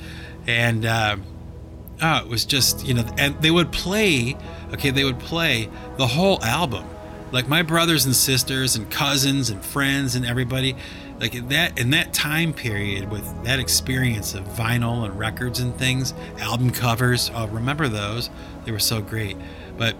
And, 0.46 0.84
uh, 0.84 1.16
oh, 2.02 2.18
it 2.18 2.28
was 2.28 2.44
just, 2.44 2.86
you 2.86 2.92
know, 2.92 3.04
and 3.16 3.40
they 3.40 3.50
would 3.50 3.72
play, 3.72 4.36
okay, 4.74 4.90
they 4.90 5.04
would 5.04 5.20
play 5.20 5.70
the 5.96 6.06
whole 6.06 6.42
album 6.44 6.86
like 7.36 7.48
my 7.48 7.60
brothers 7.60 8.06
and 8.06 8.16
sisters 8.16 8.76
and 8.76 8.90
cousins 8.90 9.50
and 9.50 9.62
friends 9.62 10.14
and 10.14 10.24
everybody 10.24 10.74
like 11.20 11.34
in 11.34 11.48
that 11.48 11.78
in 11.78 11.90
that 11.90 12.14
time 12.14 12.54
period 12.54 13.10
with 13.10 13.44
that 13.44 13.60
experience 13.60 14.32
of 14.32 14.42
vinyl 14.44 15.04
and 15.04 15.18
records 15.18 15.60
and 15.60 15.76
things 15.76 16.14
album 16.38 16.70
covers 16.70 17.30
i'll 17.34 17.46
remember 17.48 17.88
those? 17.88 18.30
They 18.64 18.72
were 18.72 18.78
so 18.78 19.02
great. 19.02 19.36
But 19.76 19.96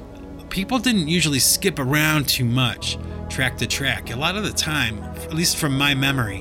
people 0.49 0.79
didn't 0.79 1.09
usually 1.09 1.39
skip 1.39 1.79
around 1.79 2.27
too 2.27 2.47
much 2.47 2.97
track 3.29 3.59
to 3.59 3.67
track. 3.67 4.11
A 4.11 4.17
lot 4.17 4.37
of 4.37 4.43
the 4.43 4.53
time 4.53 4.99
at 5.03 5.35
least 5.35 5.59
from 5.59 5.77
my 5.77 5.95
memory 5.95 6.39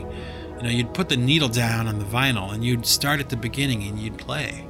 you 0.56 0.64
know 0.64 0.70
you'd 0.70 0.94
put 0.94 1.10
the 1.10 1.18
needle 1.18 1.50
down 1.50 1.90
on 1.90 2.00
the 2.00 2.06
vinyl 2.06 2.54
and 2.54 2.64
you'd 2.64 2.86
start 2.86 3.20
at 3.20 3.28
the 3.28 3.36
beginning 3.36 3.84
and 3.84 4.00
you'd 4.00 4.18
play 4.18 4.66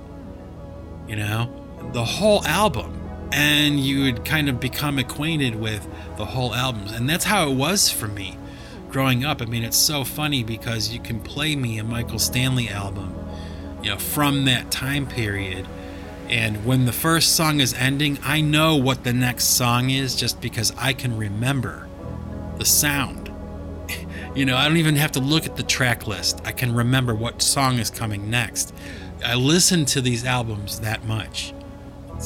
you 1.07 1.15
know? 1.17 1.51
The 1.93 2.03
whole 2.03 2.43
album 2.45 3.04
and 3.35 3.81
you 3.81 4.03
would 4.03 4.23
kind 4.23 4.47
of 4.47 4.61
become 4.61 4.97
acquainted 4.97 5.55
with 5.55 5.85
the 6.15 6.23
whole 6.23 6.55
albums. 6.55 6.93
And 6.93 7.09
that's 7.09 7.25
how 7.25 7.49
it 7.49 7.53
was 7.53 7.91
for 7.91 8.07
me 8.07 8.37
growing 8.89 9.25
up. 9.25 9.41
I 9.41 9.45
mean, 9.45 9.65
it's 9.65 9.75
so 9.75 10.05
funny 10.05 10.41
because 10.41 10.93
you 10.93 11.01
can 11.01 11.19
play 11.19 11.53
me 11.57 11.77
a 11.77 11.83
Michael 11.83 12.17
Stanley 12.17 12.69
album, 12.69 13.13
you 13.83 13.89
know, 13.89 13.97
from 13.97 14.45
that 14.45 14.71
time 14.71 15.05
period. 15.05 15.67
And 16.29 16.65
when 16.65 16.85
the 16.85 16.93
first 16.93 17.35
song 17.35 17.59
is 17.59 17.73
ending, 17.73 18.19
I 18.23 18.39
know 18.39 18.77
what 18.77 19.03
the 19.03 19.11
next 19.11 19.47
song 19.47 19.89
is 19.89 20.15
just 20.15 20.39
because 20.39 20.71
I 20.77 20.93
can 20.93 21.17
remember 21.17 21.89
the 22.57 22.65
sound. 22.65 23.29
you 24.33 24.45
know, 24.45 24.55
I 24.55 24.65
don't 24.65 24.77
even 24.77 24.95
have 24.95 25.11
to 25.11 25.19
look 25.19 25.45
at 25.45 25.57
the 25.57 25.63
track 25.63 26.07
list. 26.07 26.41
I 26.45 26.53
can 26.53 26.73
remember 26.73 27.13
what 27.13 27.41
song 27.41 27.79
is 27.79 27.89
coming 27.89 28.29
next. 28.29 28.73
I 29.25 29.35
listen 29.35 29.83
to 29.87 29.99
these 29.99 30.23
albums 30.23 30.79
that 30.79 31.03
much. 31.03 31.53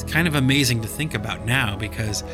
It's 0.00 0.10
kind 0.10 0.26
of 0.26 0.34
amazing 0.34 0.80
to 0.80 0.88
think 0.88 1.14
about 1.14 1.44
now 1.44 1.76
because, 1.76 2.24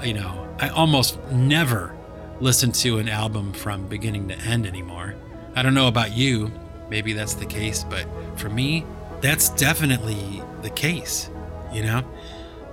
you 0.00 0.14
know, 0.14 0.48
I 0.60 0.68
almost 0.68 1.18
never 1.32 1.92
listen 2.40 2.70
to 2.72 2.98
an 2.98 3.08
album 3.08 3.52
from 3.52 3.88
beginning 3.88 4.28
to 4.28 4.38
end 4.38 4.64
anymore. 4.64 5.16
I 5.56 5.62
don't 5.62 5.74
know 5.74 5.88
about 5.88 6.12
you, 6.12 6.52
maybe 6.88 7.14
that's 7.14 7.34
the 7.34 7.46
case, 7.46 7.82
but 7.82 8.06
for 8.36 8.48
me, 8.48 8.86
that's 9.22 9.48
definitely 9.50 10.40
the 10.62 10.70
case, 10.70 11.28
you 11.72 11.82
know? 11.82 12.04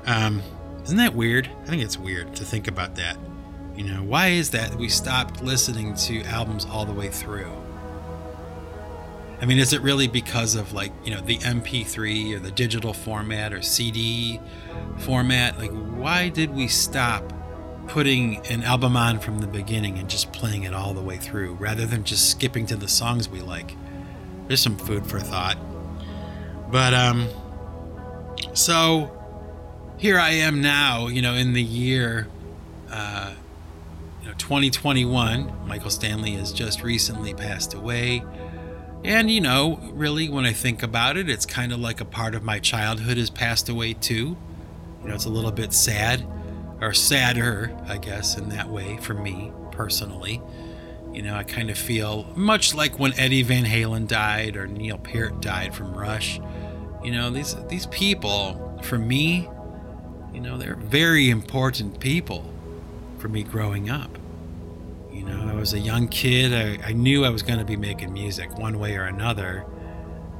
Um, 0.06 0.44
isn't 0.84 0.98
that 0.98 1.16
weird? 1.16 1.50
I 1.64 1.66
think 1.66 1.82
it's 1.82 1.98
weird 1.98 2.36
to 2.36 2.46
think 2.46 2.68
about 2.68 2.96
that. 2.98 3.18
You 3.76 3.86
know, 3.86 4.04
why 4.04 4.28
is 4.28 4.52
that 4.52 4.76
we 4.76 4.88
stopped 4.88 5.42
listening 5.42 5.96
to 5.96 6.22
albums 6.26 6.66
all 6.66 6.86
the 6.86 6.94
way 6.94 7.10
through? 7.10 7.52
I 9.44 9.46
mean, 9.46 9.60
is 9.60 9.74
it 9.74 9.82
really 9.82 10.08
because 10.08 10.56
of 10.56 10.72
like, 10.72 10.94
you 11.04 11.14
know, 11.14 11.20
the 11.20 11.38
MP3 11.40 12.34
or 12.34 12.40
the 12.40 12.50
digital 12.50 12.94
format 12.94 13.52
or 13.52 13.62
CD 13.62 14.40
format? 15.00 15.60
Like, 15.60 15.72
why 15.72 16.30
did 16.30 16.52
we 16.56 16.70
stop 16.70 17.34
putting 17.88 18.38
an 18.48 18.64
album 18.64 18.96
on 18.96 19.20
from 19.20 19.40
the 19.40 19.48
beginning 19.48 20.00
and 20.00 20.10
just 20.10 20.32
playing 20.32 20.64
it 20.64 20.74
all 20.74 20.94
the 20.94 21.02
way 21.02 21.18
through 21.18 21.56
rather 21.56 21.86
than 21.86 22.06
just 22.06 22.32
skipping 22.32 22.66
to 22.68 22.78
the 22.78 22.88
songs 22.88 23.28
we 23.28 23.42
like? 23.42 23.76
There's 24.48 24.62
some 24.62 24.78
food 24.78 25.06
for 25.06 25.20
thought. 25.20 25.58
But, 26.72 26.94
um, 26.94 27.28
so 28.54 29.12
here 29.98 30.20
I 30.20 30.36
am 30.36 30.62
now, 30.62 31.08
you 31.08 31.22
know, 31.22 31.34
in 31.34 31.52
the 31.52 31.62
year, 31.62 32.30
uh, 32.90 33.34
you 34.22 34.28
know, 34.30 34.36
2021. 34.38 35.68
Michael 35.68 35.90
Stanley 35.90 36.32
has 36.36 36.54
just 36.54 36.82
recently 36.82 37.34
passed 37.34 37.74
away. 37.74 38.24
And, 39.04 39.30
you 39.30 39.42
know, 39.42 39.80
really, 39.92 40.30
when 40.30 40.46
I 40.46 40.54
think 40.54 40.82
about 40.82 41.18
it, 41.18 41.30
it's 41.30 41.46
kind 41.46 41.74
of 41.74 41.80
like 41.80 42.00
a 42.00 42.06
part 42.06 42.36
of 42.36 42.44
my 42.44 42.60
childhood 42.60 43.18
has 43.18 43.30
passed 43.30 43.68
away 43.68 43.94
too. 43.94 44.38
You 45.02 45.10
know, 45.10 45.16
it's 45.16 45.26
a 45.26 45.30
little 45.30 45.52
bit 45.52 45.74
sad, 45.74 46.26
or 46.80 46.94
sadder, 46.94 47.78
I 47.86 47.98
guess, 47.98 48.38
in 48.38 48.50
that 48.50 48.70
way 48.70 48.98
for 48.98 49.14
me 49.14 49.52
personally. 49.72 50.42
You 51.12 51.22
know, 51.22 51.36
I 51.36 51.44
kind 51.44 51.70
of 51.70 51.78
feel 51.78 52.26
much 52.36 52.74
like 52.74 52.98
when 52.98 53.14
Eddie 53.20 53.44
Van 53.44 53.66
Halen 53.66 54.08
died 54.08 54.56
or 54.56 54.68
Neil 54.68 54.98
Peart 54.98 55.42
died 55.42 55.76
from 55.76 55.94
Rush. 55.94 56.40
You 57.04 57.12
know, 57.12 57.30
these 57.30 57.56
these 57.68 57.88
people, 57.88 58.80
for 58.84 58.98
me, 58.98 59.50
you 60.34 60.40
know, 60.40 60.58
they're 60.58 60.76
very 60.76 61.30
important 61.30 62.00
people 62.00 62.52
for 63.18 63.28
me 63.28 63.44
growing 63.44 63.90
up. 63.90 64.18
You 65.14 65.24
know, 65.24 65.48
I 65.48 65.54
was 65.54 65.74
a 65.74 65.80
young 65.80 66.08
kid. 66.08 66.54
I, 66.54 66.90
I 66.90 66.94
knew 66.94 67.24
I 67.24 67.30
was 67.30 67.44
going 67.44 67.60
to 67.60 67.66
be 67.66 67.76
making 67.76 68.12
music 68.12 68.58
one 68.58 68.80
way 68.80 68.98
or 68.98 69.04
another. 69.04 69.64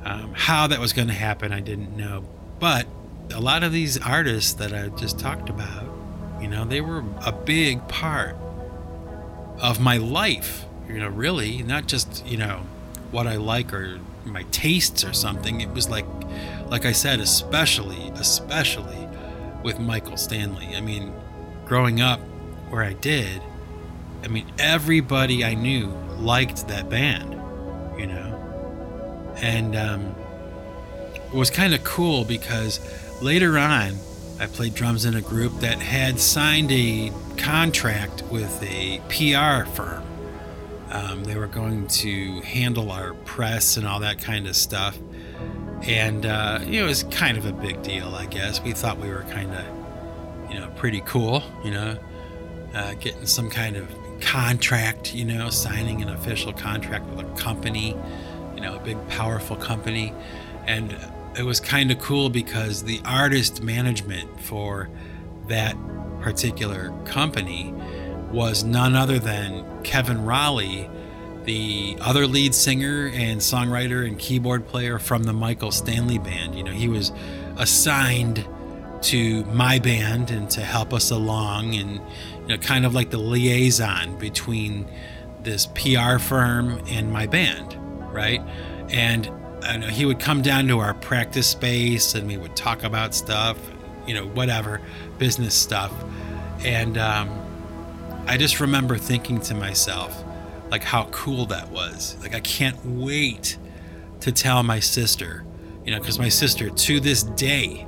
Um, 0.04 0.34
how 0.34 0.68
that 0.68 0.80
was 0.80 0.94
going 0.94 1.08
to 1.10 1.14
happen, 1.14 1.54
I 1.54 1.60
didn't 1.60 1.96
know. 1.96 2.26
But 2.60 2.88
a 3.32 3.40
lot 3.40 3.64
of 3.64 3.72
these 3.72 3.98
artists 4.00 4.54
that 4.54 4.74
I 4.74 4.90
just 4.90 5.20
talked 5.20 5.50
about, 5.50 5.86
you 6.42 6.48
know, 6.48 6.66
they 6.66 6.82
were 6.82 7.04
a 7.24 7.32
big 7.32 7.88
part 7.88 8.36
of 9.62 9.80
my 9.80 9.98
life. 9.98 10.66
You 10.88 11.00
know, 11.00 11.08
really, 11.08 11.62
not 11.62 11.88
just, 11.88 12.26
you 12.26 12.38
know, 12.38 12.64
what 13.12 13.28
I 13.28 13.36
like 13.36 13.74
or 13.74 14.00
my 14.26 14.44
tastes 14.52 15.04
or 15.04 15.14
something. 15.14 15.62
It 15.62 15.70
was 15.70 15.88
like, 15.88 16.06
like 16.68 16.86
I 16.86 16.92
said, 16.92 17.20
especially, 17.20 18.10
especially 18.16 19.08
with 19.64 19.80
Michael 19.80 20.18
Stanley. 20.18 20.76
I 20.76 20.82
mean, 20.82 21.14
growing 21.66 22.02
up 22.02 22.20
where 22.70 22.84
I 22.84 22.94
did, 22.94 23.42
I 24.24 24.28
mean, 24.28 24.52
everybody 24.58 25.44
I 25.44 25.54
knew 25.54 25.88
liked 26.18 26.68
that 26.70 26.90
band, 26.90 27.34
you 28.00 28.08
know? 28.08 29.34
And 29.42 29.76
um, 29.76 30.16
it 31.14 31.34
was 31.34 31.50
kind 31.50 31.74
of 31.74 31.84
cool 31.84 32.24
because 32.24 32.80
later 33.22 33.58
on, 33.58 33.98
I 34.40 34.48
played 34.48 34.74
drums 34.74 35.06
in 35.06 35.16
a 35.16 35.22
group 35.22 35.60
that 35.60 35.80
had 35.80 36.20
signed 36.20 36.72
a 36.72 37.12
contract 37.38 38.24
with 38.32 38.64
a 38.64 39.00
PR 39.10 39.70
firm. 39.70 40.04
Um, 40.90 41.24
they 41.24 41.36
were 41.36 41.48
going 41.48 41.88
to 41.88 42.42
handle 42.42 42.92
our 42.92 43.14
press 43.14 43.78
and 43.78 43.88
all 43.88 44.00
that 44.02 44.20
kind 44.20 44.48
of 44.48 44.56
stuff. 44.56 44.98
And 45.82 46.26
uh, 46.26 46.60
you 46.66 46.80
know, 46.80 46.86
it 46.86 46.90
was 46.90 47.04
kind 47.04 47.38
of 47.38 47.46
a 47.46 47.52
big 47.52 47.82
deal, 47.84 48.16
I 48.16 48.26
guess. 48.26 48.62
We 48.62 48.72
thought 48.74 48.98
we 49.00 49.10
were 49.10 49.24
kind 49.24 49.54
of, 49.54 50.52
you 50.52 50.60
know, 50.60 50.70
pretty 50.76 51.02
cool, 51.02 51.44
you 51.64 51.72
know, 51.72 51.98
uh, 52.74 52.94
getting 52.96 53.26
some 53.26 53.50
kind 53.50 53.76
of 53.76 53.90
contract, 54.24 55.14
you 55.14 55.26
know, 55.26 55.50
signing 55.50 56.02
an 56.02 56.10
official 56.10 56.54
contract 56.54 57.06
with 57.08 57.26
a 57.26 57.36
company, 57.36 57.96
you 58.56 58.62
know, 58.62 58.76
a 58.76 58.80
big, 58.80 58.98
powerful 59.10 59.56
company. 59.56 60.14
And 60.66 60.96
it 61.38 61.44
was 61.44 61.60
kind 61.60 61.92
of 61.92 62.00
cool 62.00 62.30
because 62.30 62.84
the 62.84 63.02
artist 63.06 63.62
management 63.62 64.40
for 64.40 64.90
that 65.48 65.76
particular 66.22 66.94
company 67.06 67.74
was 68.32 68.64
none 68.64 68.96
other 68.96 69.20
than 69.20 69.84
Kevin 69.84 70.24
Raleigh, 70.26 70.90
the 71.44 71.98
other 72.00 72.26
lead 72.26 72.56
singer 72.56 73.12
and 73.14 73.42
songwriter 73.42 74.08
and 74.08 74.18
keyboard 74.18 74.66
player 74.68 74.98
from 74.98 75.24
the 75.24 75.34
Michael 75.34 75.72
Stanley 75.72 76.18
Band. 76.18 76.56
You 76.56 76.64
know, 76.64 76.72
he 76.72 76.88
was 76.88 77.12
assigned 77.58 78.48
to 79.04 79.44
my 79.46 79.80
band 79.80 80.32
and 80.32 80.50
to 80.52 80.62
help 80.62 80.94
us 80.94 81.12
along 81.12 81.76
and 81.76 82.00
you 82.44 82.50
know 82.50 82.58
kind 82.58 82.86
of 82.86 82.94
like 82.94 83.10
the 83.10 83.18
liaison 83.18 84.18
between 84.18 84.88
this 85.42 85.66
PR 85.68 86.18
firm 86.20 86.82
and 86.88 87.12
my 87.12 87.26
band, 87.26 87.78
right? 88.14 88.42
And 88.90 89.30
know 89.78 89.88
he 89.88 90.06
would 90.06 90.20
come 90.20 90.42
down 90.42 90.68
to 90.68 90.80
our 90.80 90.94
practice 90.94 91.48
space 91.48 92.16
and 92.16 92.28
we 92.28 92.38
would 92.38 92.56
talk 92.56 92.84
about 92.84 93.16
stuff, 93.16 93.58
you 94.06 94.14
know, 94.14 94.26
whatever, 94.28 94.82
business 95.18 95.56
stuff. 95.56 95.92
And 96.66 96.98
um, 96.98 97.30
I 98.28 98.38
just 98.38 98.60
remember 98.60 98.98
thinking 98.98 99.40
to 99.42 99.56
myself, 99.56 100.24
like, 100.72 100.84
how 100.84 101.06
cool 101.12 101.46
that 101.48 101.70
was. 101.70 102.18
Like, 102.22 102.34
I 102.34 102.40
can't 102.40 102.78
wait 102.86 103.58
to 104.22 104.32
tell 104.32 104.64
my 104.64 104.80
sister, 104.80 105.44
you 105.86 105.92
know, 105.92 106.00
because 106.00 106.20
my 106.20 106.30
sister 106.30 106.70
to 106.70 107.00
this 107.00 107.24
day 107.24 107.86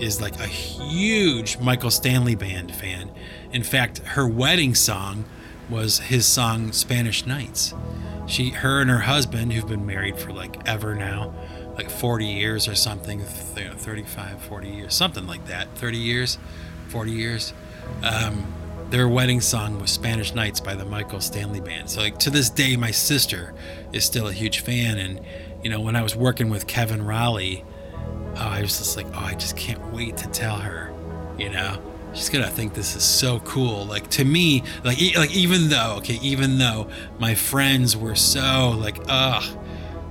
is 0.00 0.20
like 0.20 0.38
a 0.40 0.46
huge 0.46 1.58
Michael 1.58 1.90
Stanley 1.90 2.34
Band 2.34 2.74
fan. 2.74 3.10
In 3.52 3.62
fact, 3.62 3.98
her 3.98 4.26
wedding 4.26 4.74
song 4.74 5.24
was 5.68 5.98
his 5.98 6.26
song 6.26 6.72
Spanish 6.72 7.26
Nights. 7.26 7.74
She, 8.26 8.50
her, 8.50 8.80
and 8.80 8.90
her 8.90 9.00
husband, 9.00 9.52
who've 9.52 9.66
been 9.66 9.86
married 9.86 10.18
for 10.18 10.32
like 10.32 10.66
ever 10.68 10.94
now, 10.94 11.34
like 11.76 11.90
40 11.90 12.26
years 12.26 12.68
or 12.68 12.74
something, 12.74 13.20
35, 13.20 14.40
40 14.42 14.68
years, 14.68 14.94
something 14.94 15.26
like 15.26 15.46
that, 15.46 15.68
30 15.76 15.98
years, 15.98 16.38
40 16.88 17.10
years. 17.10 17.52
Um, 18.02 18.52
their 18.90 19.08
wedding 19.08 19.40
song 19.40 19.80
was 19.80 19.90
Spanish 19.90 20.34
Nights 20.34 20.60
by 20.60 20.74
the 20.74 20.84
Michael 20.84 21.20
Stanley 21.20 21.60
Band. 21.60 21.90
So, 21.90 22.00
like, 22.00 22.18
to 22.20 22.30
this 22.30 22.50
day, 22.50 22.76
my 22.76 22.92
sister 22.92 23.52
is 23.92 24.04
still 24.04 24.28
a 24.28 24.32
huge 24.32 24.60
fan. 24.60 24.98
And, 24.98 25.20
you 25.62 25.70
know, 25.70 25.80
when 25.80 25.96
I 25.96 26.02
was 26.02 26.14
working 26.14 26.50
with 26.50 26.66
Kevin 26.66 27.04
Raleigh, 27.04 27.64
oh, 28.36 28.36
I 28.36 28.60
was 28.60 28.78
just 28.78 28.96
like, 28.96 29.06
oh, 29.14 29.24
I 29.24 29.34
just 29.34 29.56
can't 29.56 29.92
wait 29.92 30.16
to 30.18 30.28
tell 30.28 30.58
her, 30.58 30.92
you 31.36 31.48
know? 31.50 31.82
She's 32.16 32.30
gonna 32.30 32.48
think 32.48 32.72
this 32.72 32.96
is 32.96 33.04
so 33.04 33.40
cool. 33.40 33.84
Like 33.84 34.08
to 34.12 34.24
me, 34.24 34.62
like 34.84 34.98
like 35.16 35.36
even 35.36 35.68
though, 35.68 35.96
okay, 35.98 36.18
even 36.22 36.56
though 36.56 36.88
my 37.18 37.34
friends 37.34 37.94
were 37.94 38.14
so 38.14 38.70
like, 38.70 38.98
ugh, 39.06 39.44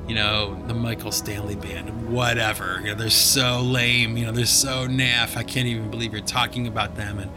you 0.08 0.14
know, 0.14 0.56
the 0.68 0.76
Michael 0.76 1.12
Stanley 1.12 1.56
band, 1.56 2.10
whatever. 2.14 2.80
You 2.82 2.90
know, 2.90 2.96
they're 2.96 3.10
so 3.10 3.62
lame. 3.62 4.18
You 4.18 4.26
know, 4.28 4.32
they're 4.32 4.46
so 4.46 4.88
naff. 4.88 5.36
I 5.36 5.42
can't 5.42 5.68
even 5.68 5.90
believe 5.90 6.14
you're 6.14 6.22
talking 6.22 6.68
about 6.68 6.96
them. 6.96 7.18
And 7.18 7.32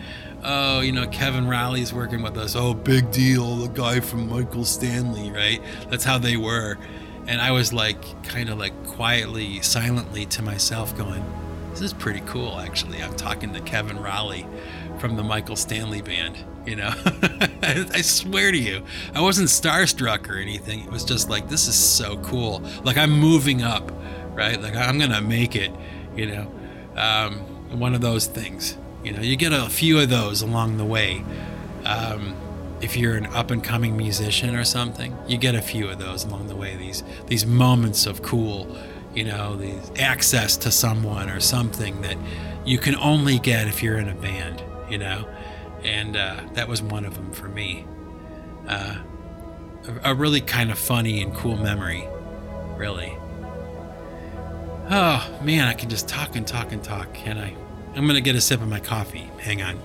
oh, 0.45 0.81
you 0.81 0.93
know, 0.93 1.07
Kevin 1.07 1.49
Raleigh's 1.49 1.95
working 1.95 2.21
with 2.21 2.37
us. 2.37 2.55
Oh, 2.55 2.75
big 2.75 3.11
deal. 3.11 3.57
The 3.57 3.69
guy 3.69 4.01
from 4.01 4.29
Michael 4.29 4.67
Stanley, 4.67 5.31
right? 5.31 5.63
That's 5.89 6.05
how 6.05 6.19
they 6.19 6.37
were. 6.37 6.77
And 7.27 7.41
I 7.41 7.53
was 7.53 7.73
like, 7.73 8.23
kind 8.23 8.51
of 8.51 8.59
like 8.59 8.87
quietly, 8.87 9.63
silently 9.63 10.27
to 10.27 10.43
myself, 10.43 10.97
going, 10.97 11.25
this 11.79 11.93
is 11.93 11.99
pretty 11.99 12.23
cool, 12.27 12.59
actually. 12.59 13.03
I'm 13.03 13.15
talking 13.15 13.53
to 13.55 13.61
Kevin 13.61 14.01
Raleigh 14.01 14.47
from 14.99 15.17
the 15.17 15.23
Michael 15.23 15.55
Stanley 15.55 16.03
band. 16.03 16.37
You 16.67 16.77
know, 16.77 16.93
I 17.63 18.01
swear 18.03 18.51
to 18.51 18.59
you, 18.59 18.83
I 19.15 19.21
wasn't 19.21 19.49
starstruck 19.49 20.29
or 20.29 20.39
anything. 20.39 20.81
It 20.81 20.91
was 20.91 21.05
just 21.05 21.31
like, 21.31 21.49
this 21.49 21.69
is 21.69 21.77
so 21.77 22.17
cool. 22.19 22.63
Like, 22.83 22.99
I'm 22.99 23.13
moving 23.13 23.63
up, 23.63 23.93
right? 24.35 24.61
Like, 24.61 24.75
I'm 24.75 24.99
going 24.99 25.13
to 25.13 25.21
make 25.21 25.55
it, 25.55 25.71
you 26.17 26.27
know, 26.27 26.53
um, 26.97 27.39
one 27.79 27.95
of 27.95 28.01
those 28.01 28.27
things. 28.27 28.77
You 29.05 29.13
know, 29.13 29.21
you 29.21 29.37
get 29.37 29.53
a 29.53 29.69
few 29.69 30.01
of 30.01 30.11
those 30.11 30.43
along 30.43 30.79
the 30.79 30.85
way. 30.85 31.25
Um, 31.85 32.35
if 32.81 32.97
you're 32.97 33.17
an 33.17 33.27
up 33.27 33.51
and 33.51 33.63
coming 33.63 33.97
musician 33.97 34.55
or 34.55 34.65
something, 34.65 35.17
you 35.27 35.39
get 35.39 35.55
a 35.55 35.63
few 35.63 35.89
of 35.89 35.99
those 35.99 36.25
along 36.25 36.49
the 36.49 36.57
way. 36.57 36.77
These 36.77 37.03
these 37.27 37.47
moments 37.47 38.07
of 38.07 38.23
cool, 38.23 38.77
you 39.19 39.25
know, 39.25 39.57
these 39.57 39.91
access 39.99 40.57
to 40.57 40.71
someone 40.71 41.29
or 41.29 41.41
something 41.41 42.03
that 42.03 42.17
you 42.65 42.79
can 42.79 42.95
only 42.95 43.41
get 43.41 43.67
if 43.67 43.83
you're 43.83 43.99
in 43.99 44.09
a 44.09 44.15
band, 44.15 44.63
you 44.89 44.97
know, 44.97 45.29
and 45.83 46.17
uh, 46.17 46.41
that 46.53 46.69
was 46.69 46.81
one 46.81 47.05
of 47.05 47.17
them 47.17 47.33
for 47.33 47.49
me. 47.49 47.85
Uh, 48.69 48.95
a, 50.05 50.13
a 50.13 50.15
really 50.15 50.41
kind 50.41 50.71
of 50.71 50.79
funny 50.79 51.21
and 51.21 51.35
cool 51.35 51.57
memory, 51.57 52.07
really. 52.77 53.13
Oh 54.89 55.41
man, 55.43 55.67
I 55.67 55.75
can 55.75 55.91
just 55.91 56.07
talk 56.07 56.37
and 56.37 56.47
talk 56.47 56.71
and 56.71 56.85
talk, 56.85 57.13
can 57.13 57.39
I? 57.39 57.57
I'm 57.97 58.07
gonna 58.07 58.21
get 58.21 58.37
a 58.37 58.41
sip 58.41 58.63
of 58.63 58.69
my 58.69 58.79
coffee. 58.79 59.29
Hang 59.41 59.63
on. 59.63 59.81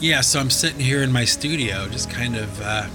Yeah, 0.00 0.22
so 0.22 0.40
I'm 0.40 0.48
sitting 0.48 0.80
here 0.80 1.02
in 1.02 1.12
my 1.12 1.26
studio, 1.26 1.86
just 1.88 2.10
kind 2.10 2.34
of, 2.34 2.60
uh, 2.62 2.88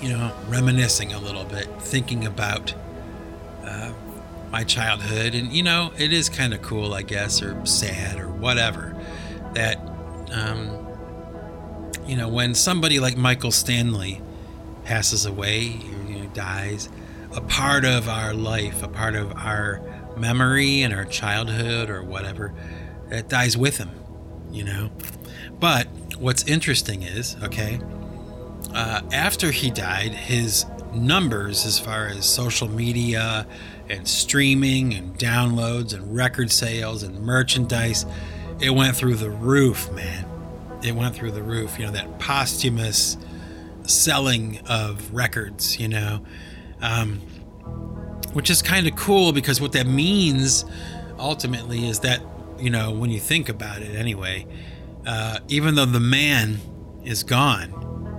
you 0.00 0.10
know, 0.10 0.30
reminiscing 0.46 1.14
a 1.14 1.18
little 1.18 1.44
bit, 1.44 1.66
thinking 1.80 2.26
about 2.26 2.74
uh, 3.64 3.92
my 4.52 4.62
childhood. 4.62 5.34
And, 5.34 5.50
you 5.50 5.62
know, 5.62 5.90
it 5.96 6.12
is 6.12 6.28
kind 6.28 6.52
of 6.52 6.60
cool, 6.60 6.92
I 6.92 7.00
guess, 7.00 7.42
or 7.42 7.64
sad 7.64 8.20
or 8.20 8.28
whatever, 8.28 8.94
that, 9.54 9.78
um, 10.32 10.86
you 12.06 12.16
know, 12.16 12.28
when 12.28 12.54
somebody 12.54 13.00
like 13.00 13.16
Michael 13.16 13.50
Stanley 13.50 14.20
passes 14.84 15.24
away, 15.24 15.62
you 15.62 16.18
know, 16.18 16.26
dies, 16.34 16.90
a 17.34 17.40
part 17.40 17.86
of 17.86 18.06
our 18.06 18.34
life, 18.34 18.82
a 18.82 18.88
part 18.88 19.14
of 19.14 19.32
our 19.32 19.80
memory 20.18 20.82
and 20.82 20.92
our 20.92 21.06
childhood 21.06 21.88
or 21.88 22.02
whatever, 22.02 22.52
that 23.08 23.30
dies 23.30 23.56
with 23.56 23.78
him, 23.78 23.90
you 24.50 24.64
know? 24.64 24.90
But 25.60 25.88
what's 26.18 26.44
interesting 26.44 27.02
is, 27.02 27.36
okay, 27.42 27.80
uh, 28.74 29.02
after 29.12 29.50
he 29.50 29.70
died, 29.70 30.12
his 30.12 30.64
numbers 30.94 31.66
as 31.66 31.78
far 31.78 32.06
as 32.06 32.24
social 32.26 32.68
media 32.68 33.46
and 33.88 34.06
streaming 34.06 34.94
and 34.94 35.18
downloads 35.18 35.94
and 35.94 36.14
record 36.14 36.50
sales 36.50 37.02
and 37.02 37.20
merchandise, 37.20 38.06
it 38.60 38.70
went 38.70 38.96
through 38.96 39.16
the 39.16 39.30
roof, 39.30 39.90
man. 39.92 40.26
It 40.82 40.94
went 40.94 41.14
through 41.14 41.32
the 41.32 41.42
roof. 41.42 41.78
You 41.78 41.86
know, 41.86 41.92
that 41.92 42.18
posthumous 42.18 43.16
selling 43.84 44.60
of 44.68 45.12
records, 45.12 45.80
you 45.80 45.88
know, 45.88 46.20
um, 46.80 47.20
which 48.32 48.50
is 48.50 48.62
kind 48.62 48.86
of 48.86 48.94
cool 48.96 49.32
because 49.32 49.60
what 49.60 49.72
that 49.72 49.86
means 49.86 50.64
ultimately 51.18 51.88
is 51.88 52.00
that, 52.00 52.20
you 52.58 52.70
know, 52.70 52.90
when 52.92 53.10
you 53.10 53.18
think 53.18 53.48
about 53.48 53.82
it 53.82 53.94
anyway, 53.96 54.46
uh, 55.08 55.38
even 55.48 55.74
though 55.74 55.86
the 55.86 55.98
man 55.98 56.58
is 57.02 57.22
gone, 57.22 57.70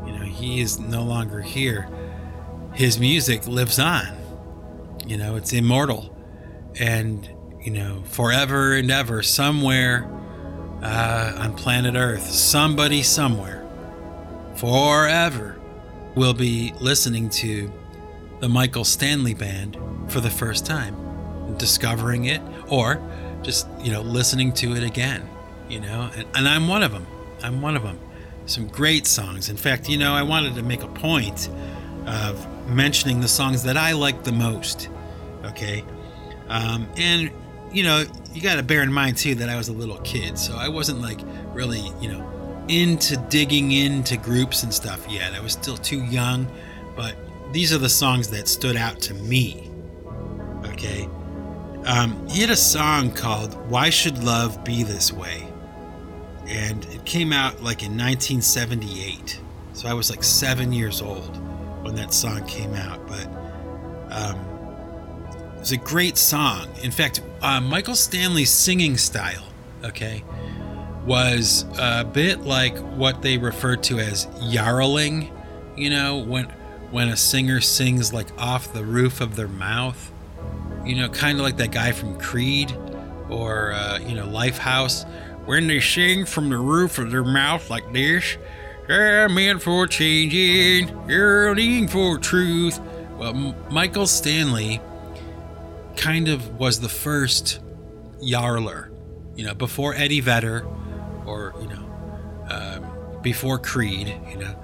you 0.07 0.11
know, 0.11 0.25
he 0.25 0.59
is 0.59 0.79
no 0.79 1.03
longer 1.03 1.39
here, 1.39 1.87
his 2.73 2.99
music 2.99 3.45
lives 3.45 3.77
on. 3.77 4.07
You 5.05 5.17
know, 5.17 5.35
it's 5.35 5.53
immortal. 5.53 6.15
And, 6.79 7.29
you 7.61 7.71
know, 7.71 8.01
forever 8.05 8.73
and 8.73 8.89
ever, 8.89 9.21
somewhere 9.21 10.09
uh, 10.81 11.35
on 11.37 11.53
planet 11.55 11.93
Earth, 11.93 12.23
somebody 12.23 13.03
somewhere, 13.03 13.63
forever, 14.55 15.61
will 16.15 16.33
be 16.33 16.73
listening 16.79 17.29
to 17.29 17.71
the 18.39 18.49
Michael 18.49 18.83
Stanley 18.83 19.35
Band 19.35 19.77
for 20.07 20.21
the 20.21 20.31
first 20.31 20.65
time, 20.65 21.55
discovering 21.59 22.25
it, 22.25 22.41
or 22.67 22.99
just, 23.43 23.67
you 23.79 23.91
know, 23.91 24.01
listening 24.01 24.51
to 24.53 24.75
it 24.75 24.81
again 24.81 25.29
you 25.69 25.79
know, 25.79 26.09
and, 26.15 26.27
and 26.35 26.47
I'm 26.47 26.67
one 26.67 26.83
of 26.83 26.91
them. 26.91 27.05
I'm 27.43 27.61
one 27.61 27.75
of 27.75 27.83
them. 27.83 27.99
Some 28.45 28.67
great 28.67 29.05
songs. 29.07 29.49
In 29.49 29.57
fact, 29.57 29.87
you 29.87 29.97
know, 29.97 30.13
I 30.13 30.23
wanted 30.23 30.55
to 30.55 30.63
make 30.63 30.83
a 30.83 30.87
point 30.87 31.49
of 32.05 32.67
mentioning 32.67 33.21
the 33.21 33.27
songs 33.27 33.63
that 33.63 33.77
I 33.77 33.93
like 33.93 34.23
the 34.23 34.31
most. 34.31 34.89
Okay. 35.45 35.83
Um, 36.47 36.89
and, 36.97 37.31
you 37.71 37.83
know, 37.83 38.03
you 38.33 38.41
got 38.41 38.55
to 38.55 38.63
bear 38.63 38.81
in 38.81 38.91
mind, 38.91 39.17
too, 39.17 39.35
that 39.35 39.49
I 39.49 39.55
was 39.55 39.69
a 39.69 39.73
little 39.73 39.99
kid. 39.99 40.37
So 40.37 40.55
I 40.55 40.67
wasn't 40.67 41.01
like 41.01 41.19
really, 41.53 41.91
you 42.01 42.11
know, 42.11 42.65
into 42.67 43.17
digging 43.29 43.71
into 43.71 44.17
groups 44.17 44.63
and 44.63 44.73
stuff 44.73 45.07
yet. 45.09 45.33
I 45.33 45.39
was 45.39 45.53
still 45.53 45.77
too 45.77 46.03
young. 46.05 46.47
But 46.95 47.15
these 47.53 47.71
are 47.71 47.77
the 47.77 47.89
songs 47.89 48.29
that 48.31 48.47
stood 48.47 48.75
out 48.75 48.99
to 49.01 49.13
me. 49.13 49.69
Okay. 50.65 51.07
Um, 51.85 52.27
he 52.27 52.41
had 52.41 52.49
a 52.49 52.55
song 52.55 53.11
called 53.11 53.53
Why 53.69 53.89
Should 53.89 54.23
Love 54.23 54.63
Be 54.63 54.83
This 54.83 55.13
Way? 55.13 55.48
And 56.49 56.83
it 56.85 57.05
came 57.05 57.31
out 57.31 57.61
like 57.63 57.83
in 57.83 57.97
1978. 57.97 59.39
So 59.73 59.87
I 59.87 59.93
was 59.93 60.09
like 60.09 60.23
seven 60.23 60.73
years 60.73 61.01
old 61.01 61.37
when 61.83 61.95
that 61.95 62.13
song 62.13 62.45
came 62.47 62.73
out. 62.73 63.07
But 63.07 63.27
um, 64.11 65.59
was 65.59 65.71
a 65.71 65.77
great 65.77 66.17
song. 66.17 66.67
In 66.81 66.91
fact, 66.91 67.21
uh, 67.41 67.61
Michael 67.61 67.95
Stanley's 67.95 68.49
singing 68.49 68.97
style, 68.97 69.45
okay, 69.83 70.23
was 71.05 71.65
a 71.77 72.03
bit 72.03 72.41
like 72.41 72.77
what 72.77 73.21
they 73.21 73.37
refer 73.37 73.75
to 73.75 73.99
as 73.99 74.27
yarling. 74.41 75.31
You 75.77 75.91
know, 75.91 76.17
when 76.17 76.45
when 76.91 77.09
a 77.09 77.17
singer 77.17 77.61
sings 77.61 78.11
like 78.11 78.27
off 78.37 78.73
the 78.73 78.83
roof 78.83 79.21
of 79.21 79.35
their 79.35 79.47
mouth. 79.47 80.11
You 80.85 80.95
know, 80.95 81.09
kind 81.09 81.37
of 81.37 81.43
like 81.43 81.57
that 81.57 81.71
guy 81.71 81.91
from 81.91 82.17
Creed 82.17 82.75
or 83.29 83.73
uh, 83.73 83.99
you 83.99 84.15
know 84.15 84.25
Lifehouse, 84.25 85.05
when 85.49 85.65
they 85.65 85.79
sing 85.79 86.25
from 86.25 86.47
the 86.49 86.57
roof 86.59 86.99
of 86.99 87.09
their 87.09 87.23
mouth 87.23 87.71
like 87.71 87.91
this. 87.91 88.37
I'm 88.87 89.35
in 89.39 89.57
for 89.57 89.87
changing, 89.87 91.09
yearning 91.09 91.87
for 91.87 92.19
truth. 92.19 92.79
Well, 93.17 93.33
Michael 93.71 94.05
Stanley 94.05 94.79
kind 95.97 96.27
of 96.27 96.59
was 96.59 96.81
the 96.81 96.87
first 96.87 97.61
Yarler, 98.21 98.91
you 99.35 99.43
know, 99.43 99.55
before 99.55 99.95
Eddie 99.95 100.19
Vedder 100.19 100.67
or, 101.25 101.55
you 101.59 101.67
know, 101.67 102.45
um, 102.51 103.21
before 103.23 103.57
Creed, 103.57 104.15
you 104.29 104.37
know, 104.37 104.55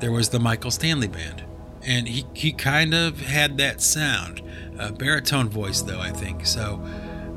there 0.00 0.12
was 0.12 0.28
the 0.28 0.38
Michael 0.38 0.70
Stanley 0.70 1.08
Band. 1.08 1.42
And 1.80 2.06
he, 2.06 2.26
he 2.34 2.52
kind 2.52 2.92
of 2.92 3.18
had 3.18 3.56
that 3.56 3.80
sound, 3.80 4.42
a 4.78 4.92
baritone 4.92 5.48
voice, 5.48 5.80
though, 5.80 6.00
I 6.00 6.10
think. 6.10 6.44
So, 6.44 6.84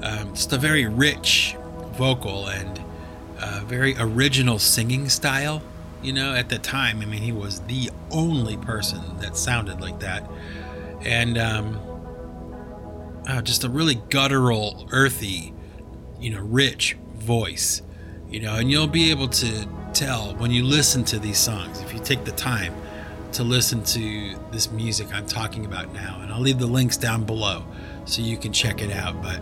um, 0.02 0.34
just 0.34 0.52
a 0.52 0.58
very 0.58 0.88
rich 0.88 1.56
vocal 1.93 2.48
and 2.48 2.84
uh, 3.39 3.63
very 3.65 3.95
original 3.97 4.60
singing 4.60 5.10
style. 5.10 5.62
You 6.02 6.13
know, 6.13 6.34
at 6.34 6.50
the 6.50 6.60
time, 6.60 7.02
I 7.02 7.06
mean, 7.06 7.21
he 7.21 7.32
was 7.32 7.62
the 7.62 7.89
only 8.12 8.58
person 8.58 9.02
that 9.19 9.36
sounded 9.36 9.82
like 9.82 10.00
that. 10.00 10.30
And 11.02 11.38
um, 11.38 11.80
uh, 13.28 13.41
just 13.41 13.63
a 13.63 13.69
really 13.69 13.95
guttural, 14.10 14.88
earthy, 14.91 15.54
you 16.19 16.32
know, 16.32 16.41
rich 16.41 16.97
voice. 17.15 17.82
You 18.30 18.41
know, 18.41 18.56
and 18.56 18.69
you'll 18.69 18.88
be 18.88 19.10
able 19.10 19.30
to 19.30 19.67
tell 19.93 20.36
when 20.36 20.52
you 20.52 20.63
listen 20.63 21.04
to 21.06 21.19
these 21.19 21.38
songs, 21.38 21.82
if 21.82 21.93
you 21.93 22.00
take 22.00 22.26
the 22.26 22.32
time 22.34 22.73
to 23.34 23.43
listen 23.43 23.84
to 23.84 24.36
this 24.52 24.71
music 24.71 25.08
I'm 25.13 25.26
talking 25.26 25.65
about 25.65 25.93
now. 25.93 26.19
And 26.21 26.32
I'll 26.32 26.39
leave 26.39 26.60
the 26.60 26.67
links 26.67 26.97
down 26.97 27.23
below 27.23 27.65
so 28.06 28.21
you 28.21 28.38
can 28.38 28.54
check 28.54 28.82
it 28.82 28.91
out. 28.91 29.21
But 29.21 29.41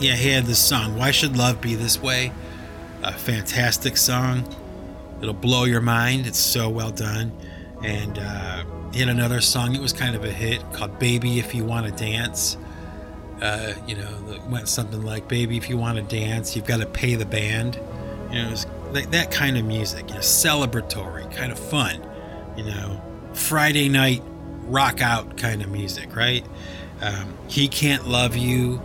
yeah, 0.00 0.14
he 0.14 0.30
had 0.30 0.44
this 0.44 0.58
song, 0.58 0.96
Why 0.96 1.10
Should 1.10 1.36
Love 1.36 1.60
Be 1.60 1.74
This 1.74 2.00
Way? 2.00 2.32
A 3.02 3.12
fantastic 3.12 3.96
song. 3.96 4.44
It'll 5.20 5.34
blow 5.34 5.64
your 5.64 5.80
mind. 5.80 6.26
It's 6.26 6.38
so 6.38 6.68
well 6.68 6.90
done. 6.90 7.32
And 7.82 8.18
uh, 8.18 8.64
he 8.92 9.00
had 9.00 9.08
another 9.08 9.40
song 9.40 9.74
it 9.74 9.80
was 9.80 9.92
kind 9.92 10.14
of 10.14 10.24
a 10.24 10.30
hit 10.30 10.62
called 10.72 10.98
Baby 10.98 11.38
If 11.38 11.54
You 11.54 11.64
Want 11.64 11.86
to 11.86 11.92
Dance. 11.92 12.56
Uh, 13.40 13.74
you 13.86 13.96
know, 13.96 14.32
it 14.32 14.42
went 14.42 14.68
something 14.68 15.02
like 15.02 15.28
Baby 15.28 15.56
If 15.56 15.68
You 15.68 15.76
Want 15.76 15.96
to 15.96 16.16
Dance, 16.16 16.56
You've 16.56 16.66
Got 16.66 16.80
to 16.80 16.86
Pay 16.86 17.14
the 17.14 17.26
Band. 17.26 17.78
You 18.30 18.42
know, 18.42 18.48
it 18.48 18.50
was 18.50 18.66
like 18.92 19.10
that 19.10 19.30
kind 19.30 19.58
of 19.58 19.64
music, 19.64 20.08
you 20.08 20.14
know, 20.14 20.20
celebratory, 20.20 21.30
kind 21.34 21.52
of 21.52 21.58
fun, 21.58 22.00
you 22.56 22.64
know, 22.64 23.02
Friday 23.32 23.88
night 23.88 24.22
rock 24.62 25.02
out 25.02 25.36
kind 25.36 25.62
of 25.62 25.70
music, 25.70 26.14
right? 26.16 26.44
Um, 27.00 27.34
he 27.48 27.68
Can't 27.68 28.06
Love 28.08 28.36
You, 28.36 28.80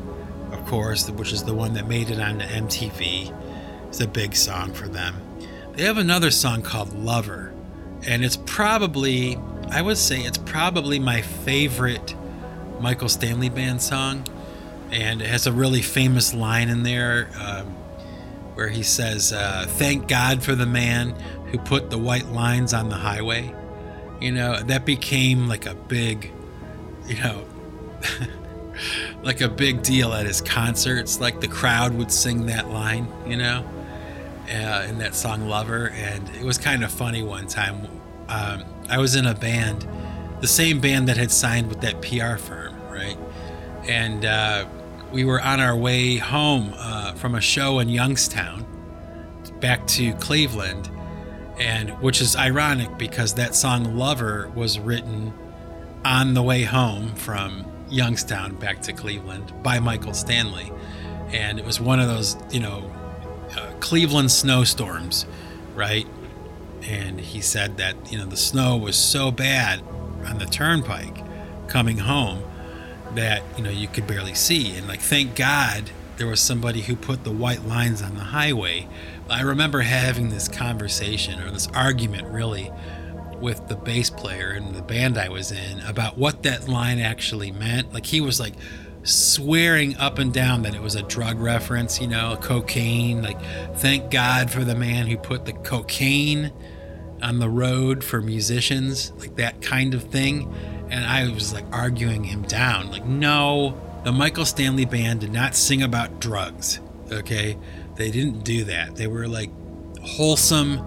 course, 0.69 1.09
which 1.09 1.33
is 1.33 1.43
the 1.43 1.53
one 1.53 1.73
that 1.73 1.87
made 1.87 2.11
it 2.11 2.19
onto 2.19 2.45
MTV. 2.45 3.35
It's 3.87 3.99
a 3.99 4.07
big 4.07 4.35
song 4.35 4.71
for 4.71 4.87
them. 4.87 5.15
They 5.73 5.83
have 5.83 5.97
another 5.97 6.29
song 6.29 6.61
called 6.61 6.93
Lover, 6.93 7.51
and 8.05 8.23
it's 8.23 8.37
probably, 8.37 9.37
I 9.71 9.81
would 9.81 9.97
say, 9.97 10.21
it's 10.21 10.37
probably 10.37 10.99
my 10.99 11.21
favorite 11.21 12.15
Michael 12.79 13.09
Stanley 13.09 13.49
Band 13.49 13.81
song. 13.81 14.25
And 14.91 15.21
it 15.21 15.27
has 15.27 15.47
a 15.47 15.51
really 15.51 15.81
famous 15.81 16.33
line 16.33 16.69
in 16.69 16.83
there 16.83 17.29
um, 17.39 17.67
where 18.55 18.69
he 18.69 18.83
says, 18.83 19.33
uh, 19.33 19.65
Thank 19.67 20.07
God 20.07 20.43
for 20.43 20.53
the 20.55 20.65
man 20.65 21.11
who 21.47 21.57
put 21.57 21.89
the 21.89 21.97
white 21.97 22.27
lines 22.27 22.73
on 22.73 22.89
the 22.89 22.95
highway. 22.95 23.53
You 24.21 24.31
know, 24.31 24.61
that 24.61 24.85
became 24.85 25.47
like 25.47 25.65
a 25.65 25.75
big, 25.75 26.31
you 27.07 27.15
know, 27.21 27.45
like 29.23 29.41
a 29.41 29.49
big 29.49 29.83
deal 29.83 30.13
at 30.13 30.25
his 30.25 30.41
concerts. 30.41 31.19
Like 31.19 31.41
the 31.41 31.47
crowd 31.47 31.93
would 31.95 32.11
sing 32.11 32.45
that 32.47 32.69
line, 32.69 33.07
you 33.25 33.37
know, 33.37 33.65
uh, 34.49 34.85
in 34.89 34.97
that 34.99 35.15
song 35.15 35.47
Lover. 35.47 35.89
And 35.89 36.27
it 36.29 36.43
was 36.43 36.57
kind 36.57 36.83
of 36.83 36.91
funny 36.91 37.23
one 37.23 37.47
time. 37.47 37.87
Um, 38.27 38.63
I 38.89 38.97
was 38.97 39.15
in 39.15 39.25
a 39.25 39.33
band, 39.33 39.87
the 40.41 40.47
same 40.47 40.79
band 40.79 41.07
that 41.07 41.17
had 41.17 41.31
signed 41.31 41.67
with 41.67 41.81
that 41.81 42.01
PR 42.01 42.37
firm, 42.37 42.75
right? 42.89 43.17
And 43.87 44.25
uh, 44.25 44.65
we 45.11 45.25
were 45.25 45.41
on 45.41 45.59
our 45.59 45.75
way 45.75 46.17
home 46.17 46.73
uh, 46.77 47.13
from 47.13 47.35
a 47.35 47.41
show 47.41 47.79
in 47.79 47.89
Youngstown 47.89 48.65
back 49.59 49.85
to 49.87 50.13
Cleveland. 50.15 50.89
And 51.59 51.89
which 52.01 52.21
is 52.21 52.37
ironic 52.37 52.97
because 52.97 53.33
that 53.33 53.53
song 53.53 53.97
Lover 53.97 54.49
was 54.55 54.79
written 54.79 55.33
on 56.05 56.33
the 56.33 56.41
way 56.41 56.63
home 56.63 57.13
from 57.15 57.68
Youngstown 57.89 58.55
back 58.55 58.81
to 58.83 58.93
Cleveland 58.93 59.51
by 59.63 59.79
Michael 59.79 60.13
Stanley. 60.13 60.71
And 61.31 61.59
it 61.59 61.65
was 61.65 61.79
one 61.79 61.99
of 61.99 62.07
those, 62.07 62.35
you 62.51 62.59
know, 62.59 62.91
uh, 63.55 63.71
Cleveland 63.79 64.31
snowstorms, 64.31 65.25
right? 65.75 66.07
And 66.83 67.19
he 67.19 67.41
said 67.41 67.77
that, 67.77 68.11
you 68.11 68.17
know, 68.17 68.25
the 68.25 68.37
snow 68.37 68.77
was 68.77 68.95
so 68.95 69.31
bad 69.31 69.81
on 70.25 70.39
the 70.39 70.45
turnpike 70.45 71.23
coming 71.67 71.99
home 71.99 72.43
that, 73.15 73.43
you 73.57 73.63
know, 73.63 73.69
you 73.69 73.87
could 73.87 74.07
barely 74.07 74.33
see. 74.33 74.75
And, 74.75 74.87
like, 74.87 75.01
thank 75.01 75.35
God 75.35 75.91
there 76.17 76.27
was 76.27 76.39
somebody 76.39 76.81
who 76.81 76.95
put 76.95 77.23
the 77.23 77.31
white 77.31 77.65
lines 77.65 78.01
on 78.01 78.15
the 78.15 78.23
highway. 78.23 78.87
I 79.29 79.41
remember 79.41 79.81
having 79.81 80.29
this 80.29 80.47
conversation 80.47 81.39
or 81.39 81.51
this 81.51 81.67
argument, 81.67 82.27
really, 82.27 82.71
with 83.41 83.67
the 83.67 83.75
bass 83.75 84.09
player 84.09 84.53
in 84.53 84.73
the 84.73 84.81
band 84.81 85.17
I 85.17 85.29
was 85.29 85.51
in 85.51 85.79
about 85.81 86.17
what 86.17 86.43
that 86.43 86.67
line 86.67 86.99
actually 86.99 87.51
meant. 87.51 87.93
Like 87.93 88.05
he 88.05 88.21
was 88.21 88.39
like 88.39 88.53
swearing 89.03 89.95
up 89.97 90.19
and 90.19 90.33
down 90.33 90.63
that 90.63 90.75
it 90.75 90.81
was 90.81 90.95
a 90.95 91.01
drug 91.03 91.39
reference, 91.39 91.99
you 92.01 92.07
know, 92.07 92.37
cocaine. 92.41 93.21
Like, 93.21 93.39
thank 93.75 94.11
God 94.11 94.51
for 94.51 94.63
the 94.63 94.75
man 94.75 95.07
who 95.07 95.17
put 95.17 95.45
the 95.45 95.53
cocaine 95.53 96.51
on 97.21 97.39
the 97.39 97.49
road 97.49 98.03
for 98.03 98.21
musicians, 98.21 99.11
like 99.17 99.35
that 99.35 99.61
kind 99.61 99.93
of 99.93 100.03
thing. 100.03 100.53
And 100.89 101.05
I 101.05 101.29
was 101.31 101.53
like 101.53 101.65
arguing 101.71 102.23
him 102.23 102.43
down. 102.43 102.91
Like, 102.91 103.05
no, 103.05 103.79
the 104.03 104.11
Michael 104.11 104.45
Stanley 104.45 104.85
band 104.85 105.21
did 105.21 105.31
not 105.31 105.55
sing 105.55 105.81
about 105.81 106.19
drugs. 106.19 106.79
Okay. 107.11 107.57
They 107.95 108.11
didn't 108.11 108.43
do 108.43 108.63
that. 108.65 108.95
They 108.95 109.07
were 109.07 109.27
like 109.27 109.49
wholesome, 110.01 110.81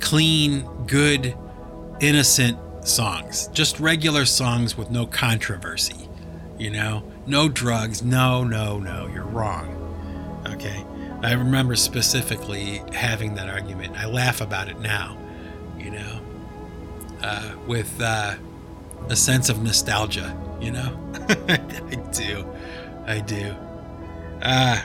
clean, 0.00 0.62
good 0.86 1.36
innocent 2.00 2.58
songs, 2.86 3.48
just 3.48 3.80
regular 3.80 4.24
songs 4.24 4.76
with 4.76 4.90
no 4.90 5.06
controversy. 5.06 6.08
You 6.58 6.70
know, 6.70 7.02
no 7.26 7.48
drugs. 7.48 8.02
No, 8.02 8.44
no, 8.44 8.78
no, 8.78 9.08
you're 9.08 9.24
wrong. 9.24 9.72
Okay. 10.46 10.84
I 11.22 11.32
remember 11.32 11.76
specifically 11.76 12.82
having 12.92 13.34
that 13.34 13.48
argument. 13.48 13.98
I 13.98 14.06
laugh 14.06 14.40
about 14.40 14.68
it 14.68 14.78
now, 14.80 15.18
you 15.78 15.90
know, 15.90 16.20
uh, 17.22 17.54
with 17.66 18.00
uh, 18.00 18.34
a 19.08 19.16
sense 19.16 19.48
of 19.48 19.62
nostalgia, 19.62 20.36
you 20.60 20.70
know? 20.70 20.98
I 21.48 21.96
do. 22.12 22.46
I 23.06 23.20
do. 23.20 23.54
Uh, 24.42 24.82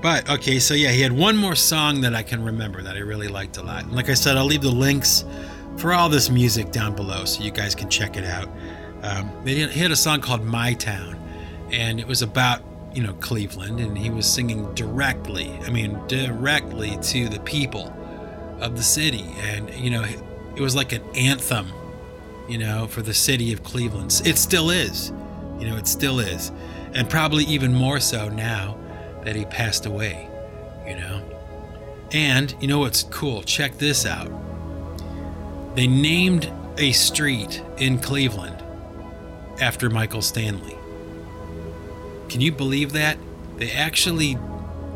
but 0.00 0.28
okay, 0.30 0.58
so 0.58 0.74
yeah, 0.74 0.90
he 0.90 1.00
had 1.00 1.12
one 1.12 1.36
more 1.36 1.54
song 1.54 2.00
that 2.02 2.14
I 2.14 2.22
can 2.22 2.42
remember 2.42 2.82
that 2.82 2.96
I 2.96 3.00
really 3.00 3.28
liked 3.28 3.56
a 3.56 3.62
lot. 3.62 3.84
And 3.84 3.94
like 3.94 4.08
I 4.08 4.14
said, 4.14 4.36
I'll 4.36 4.46
leave 4.46 4.62
the 4.62 4.70
links 4.70 5.24
for 5.78 5.94
all 5.94 6.08
this 6.08 6.28
music 6.28 6.72
down 6.72 6.94
below 6.94 7.24
so 7.24 7.42
you 7.42 7.52
guys 7.52 7.74
can 7.74 7.88
check 7.88 8.16
it 8.16 8.24
out. 8.24 8.48
Um, 9.02 9.30
he 9.46 9.60
had 9.60 9.92
a 9.92 9.96
song 9.96 10.20
called 10.20 10.44
My 10.44 10.74
Town, 10.74 11.16
and 11.70 12.00
it 12.00 12.06
was 12.06 12.20
about 12.20 12.62
you 12.92 13.02
know 13.02 13.14
Cleveland, 13.14 13.78
and 13.78 13.96
he 13.96 14.10
was 14.10 14.30
singing 14.30 14.74
directly, 14.74 15.52
I 15.64 15.70
mean 15.70 15.98
directly 16.08 16.98
to 17.02 17.28
the 17.28 17.40
people 17.40 17.94
of 18.60 18.76
the 18.76 18.82
city, 18.82 19.24
and 19.42 19.72
you 19.74 19.90
know 19.90 20.02
it 20.02 20.60
was 20.60 20.74
like 20.74 20.92
an 20.92 21.02
anthem, 21.14 21.72
you 22.48 22.58
know, 22.58 22.88
for 22.88 23.02
the 23.02 23.14
city 23.14 23.52
of 23.52 23.62
Cleveland. 23.62 24.20
It 24.24 24.36
still 24.36 24.70
is, 24.70 25.12
you 25.60 25.68
know, 25.68 25.76
it 25.76 25.86
still 25.86 26.18
is, 26.18 26.50
and 26.92 27.08
probably 27.08 27.44
even 27.44 27.72
more 27.72 28.00
so 28.00 28.28
now 28.28 28.76
that 29.22 29.36
he 29.36 29.44
passed 29.44 29.86
away, 29.86 30.28
you 30.86 30.96
know. 30.96 31.22
And 32.10 32.52
you 32.60 32.66
know 32.66 32.80
what's 32.80 33.04
cool? 33.04 33.42
Check 33.42 33.78
this 33.78 34.04
out. 34.04 34.32
They 35.78 35.86
named 35.86 36.52
a 36.76 36.90
street 36.90 37.62
in 37.76 38.00
Cleveland 38.00 38.60
after 39.60 39.88
Michael 39.88 40.22
Stanley. 40.22 40.76
Can 42.28 42.40
you 42.40 42.50
believe 42.50 42.94
that? 42.94 43.16
They 43.58 43.70
actually 43.70 44.36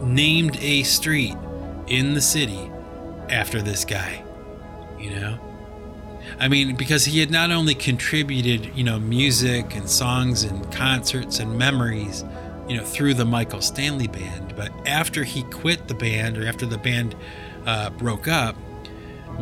named 0.03 0.57
a 0.61 0.83
street 0.83 1.37
in 1.87 2.15
the 2.15 2.21
city 2.21 2.69
after 3.29 3.63
this 3.63 3.85
guy. 3.85 4.25
You 4.99 5.11
know? 5.11 5.39
I 6.41 6.49
mean, 6.49 6.75
because 6.75 7.05
he 7.05 7.21
had 7.21 7.31
not 7.31 7.53
only 7.53 7.77
contributed, 7.77 8.77
you 8.77 8.83
know, 8.83 8.99
music 8.99 9.77
and 9.77 9.89
songs 9.89 10.43
and 10.43 10.69
concerts 10.73 11.39
and 11.39 11.57
memories, 11.57 12.25
you 12.69 12.77
know, 12.77 12.85
through 12.85 13.15
the 13.15 13.25
Michael 13.25 13.61
Stanley 13.61 14.09
Band, 14.09 14.57
but 14.57 14.73
after 14.85 15.23
he 15.23 15.45
quit 15.45 15.87
the 15.87 15.95
band 15.95 16.37
or 16.37 16.45
after 16.45 16.67
the 16.67 16.79
band 16.79 17.15
uh, 17.67 17.91
broke 17.91 18.27
up, 18.27 18.57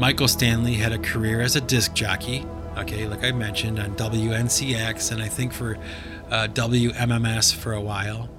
Michael 0.00 0.28
Stanley 0.28 0.76
had 0.76 0.92
a 0.92 0.98
career 0.98 1.42
as 1.42 1.56
a 1.56 1.60
disc 1.60 1.92
jockey. 1.92 2.46
Okay, 2.78 3.06
like 3.06 3.22
I 3.22 3.32
mentioned 3.32 3.78
on 3.78 3.94
WNCX 3.96 5.12
and 5.12 5.22
I 5.22 5.28
think 5.28 5.52
for 5.52 5.76
uh, 6.30 6.48
WMMS 6.50 7.54
for 7.54 7.74
a 7.74 7.82
while. 7.82 8.30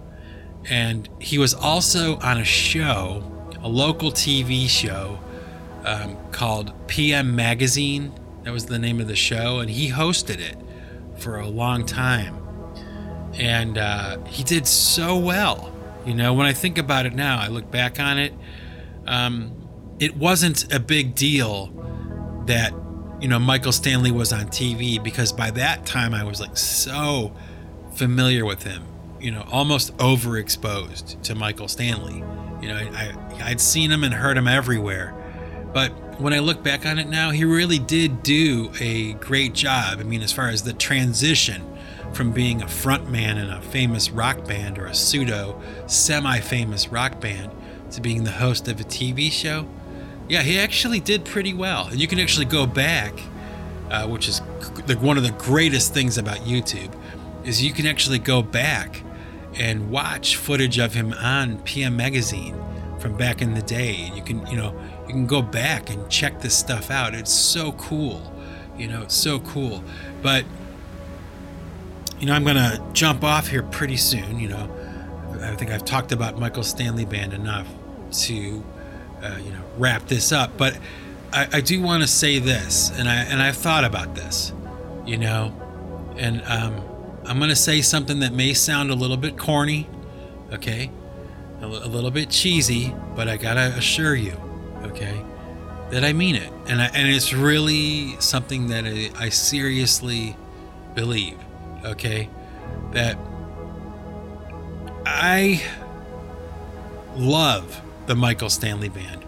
And 0.71 1.07
he 1.19 1.37
was 1.37 1.53
also 1.53 2.17
on 2.17 2.39
a 2.39 2.43
show, 2.43 3.23
a 3.61 3.69
local 3.69 4.11
TV 4.11 4.67
show 4.67 5.19
um, 5.85 6.17
called 6.31 6.73
PM 6.87 7.35
Magazine. 7.35 8.11
That 8.41 8.53
was 8.53 8.65
the 8.65 8.79
name 8.79 8.99
of 8.99 9.07
the 9.07 9.15
show, 9.15 9.59
and 9.59 9.69
he 9.69 9.91
hosted 9.91 10.39
it 10.39 10.57
for 11.19 11.39
a 11.39 11.47
long 11.47 11.85
time. 11.85 12.41
And 13.35 13.77
uh, 13.77 14.17
he 14.25 14.43
did 14.43 14.65
so 14.65 15.15
well. 15.15 15.71
You 16.07 16.15
know, 16.15 16.33
when 16.33 16.47
I 16.47 16.53
think 16.53 16.79
about 16.79 17.05
it 17.05 17.13
now, 17.13 17.39
I 17.39 17.49
look 17.49 17.69
back 17.69 17.99
on 17.99 18.17
it. 18.17 18.33
Um, 19.05 19.60
it 20.01 20.17
wasn't 20.17 20.73
a 20.73 20.79
big 20.79 21.13
deal 21.13 21.67
that 22.47 22.73
you 23.21 23.27
know 23.27 23.37
Michael 23.37 23.71
Stanley 23.71 24.11
was 24.11 24.33
on 24.33 24.47
TV 24.47 25.01
because 25.01 25.31
by 25.31 25.51
that 25.51 25.85
time 25.85 26.13
I 26.13 26.23
was 26.23 26.41
like 26.41 26.57
so 26.57 27.31
familiar 27.93 28.43
with 28.43 28.63
him, 28.63 28.83
you 29.19 29.31
know, 29.31 29.45
almost 29.51 29.95
overexposed 29.97 31.21
to 31.21 31.35
Michael 31.35 31.67
Stanley. 31.67 32.23
You 32.61 32.69
know, 32.69 32.77
I, 32.77 33.13
I 33.39 33.43
I'd 33.43 33.61
seen 33.61 33.91
him 33.91 34.03
and 34.03 34.13
heard 34.13 34.37
him 34.37 34.47
everywhere, 34.47 35.13
but 35.71 35.89
when 36.19 36.33
I 36.33 36.39
look 36.39 36.63
back 36.63 36.85
on 36.85 36.97
it 36.97 37.07
now, 37.07 37.29
he 37.29 37.45
really 37.45 37.79
did 37.79 38.23
do 38.23 38.71
a 38.79 39.13
great 39.13 39.53
job. 39.53 39.99
I 39.99 40.03
mean, 40.03 40.23
as 40.23 40.31
far 40.31 40.49
as 40.49 40.63
the 40.63 40.73
transition 40.73 41.63
from 42.11 42.31
being 42.31 42.63
a 42.63 42.65
frontman 42.65 43.37
in 43.37 43.49
a 43.51 43.61
famous 43.61 44.09
rock 44.09 44.47
band 44.47 44.79
or 44.79 44.87
a 44.87 44.95
pseudo 44.95 45.61
semi-famous 45.85 46.89
rock 46.89 47.21
band 47.21 47.51
to 47.91 48.01
being 48.01 48.23
the 48.23 48.31
host 48.31 48.67
of 48.67 48.79
a 48.79 48.83
TV 48.83 49.31
show 49.31 49.67
yeah, 50.31 50.43
he 50.43 50.57
actually 50.57 51.01
did 51.01 51.25
pretty 51.25 51.53
well. 51.53 51.87
And 51.87 51.99
you 51.99 52.07
can 52.07 52.17
actually 52.17 52.45
go 52.45 52.65
back, 52.65 53.13
uh, 53.89 54.07
which 54.07 54.29
is 54.29 54.39
the, 54.85 54.95
one 54.95 55.17
of 55.17 55.23
the 55.23 55.31
greatest 55.31 55.93
things 55.93 56.17
about 56.17 56.37
YouTube, 56.37 56.95
is 57.43 57.61
you 57.61 57.73
can 57.73 57.85
actually 57.85 58.17
go 58.17 58.41
back 58.41 59.03
and 59.55 59.91
watch 59.91 60.37
footage 60.37 60.79
of 60.79 60.93
him 60.93 61.11
on 61.15 61.57
PM 61.63 61.97
Magazine 61.97 62.55
from 62.97 63.17
back 63.17 63.41
in 63.41 63.55
the 63.55 63.61
day. 63.61 64.09
You 64.15 64.23
can, 64.23 64.47
you 64.47 64.55
know, 64.55 64.73
you 65.05 65.11
can 65.11 65.27
go 65.27 65.41
back 65.41 65.89
and 65.89 66.09
check 66.09 66.39
this 66.39 66.57
stuff 66.57 66.89
out. 66.89 67.13
It's 67.13 67.33
so 67.33 67.73
cool. 67.73 68.33
You 68.77 68.87
know, 68.87 69.01
it's 69.01 69.15
so 69.15 69.41
cool. 69.41 69.83
But 70.21 70.45
you 72.21 72.27
know, 72.27 72.33
I'm 72.33 72.45
gonna 72.45 72.81
jump 72.93 73.25
off 73.25 73.49
here 73.49 73.63
pretty 73.63 73.97
soon. 73.97 74.39
You 74.39 74.47
know, 74.47 74.69
I 75.41 75.57
think 75.57 75.71
I've 75.71 75.83
talked 75.83 76.13
about 76.13 76.39
Michael 76.39 76.63
Stanley 76.63 77.03
Band 77.03 77.33
enough 77.33 77.67
to 78.27 78.63
uh, 79.21 79.37
you 79.43 79.51
know 79.51 79.63
wrap 79.77 80.07
this 80.07 80.31
up. 80.31 80.57
But 80.57 80.77
I, 81.33 81.47
I 81.53 81.61
do 81.61 81.81
want 81.81 82.03
to 82.03 82.07
say 82.07 82.39
this, 82.39 82.91
and 82.97 83.07
I 83.07 83.15
and 83.23 83.41
I've 83.41 83.57
thought 83.57 83.83
about 83.83 84.15
this, 84.15 84.53
you 85.05 85.17
know, 85.17 85.53
and 86.17 86.41
um, 86.45 86.81
I'm 87.25 87.39
to 87.39 87.55
say 87.55 87.81
something 87.81 88.19
that 88.19 88.33
may 88.33 88.53
sound 88.53 88.91
a 88.91 88.95
little 88.95 89.17
bit 89.17 89.37
corny, 89.37 89.87
okay, 90.51 90.91
a 91.61 91.67
little 91.67 92.11
bit 92.11 92.29
cheesy, 92.29 92.93
but 93.15 93.27
I 93.27 93.37
gotta 93.37 93.73
assure 93.77 94.15
you, 94.15 94.35
okay, 94.83 95.21
that 95.91 96.03
I 96.03 96.13
mean 96.13 96.35
it, 96.35 96.51
and 96.67 96.81
I, 96.81 96.85
and 96.87 97.07
it's 97.07 97.33
really 97.33 98.19
something 98.19 98.67
that 98.67 98.85
I, 98.85 99.11
I 99.17 99.29
seriously 99.29 100.35
believe, 100.95 101.37
okay, 101.85 102.29
that 102.91 103.17
I 105.05 105.63
love 107.15 107.81
the 108.07 108.15
Michael 108.15 108.49
Stanley 108.49 108.89
Band. 108.89 109.25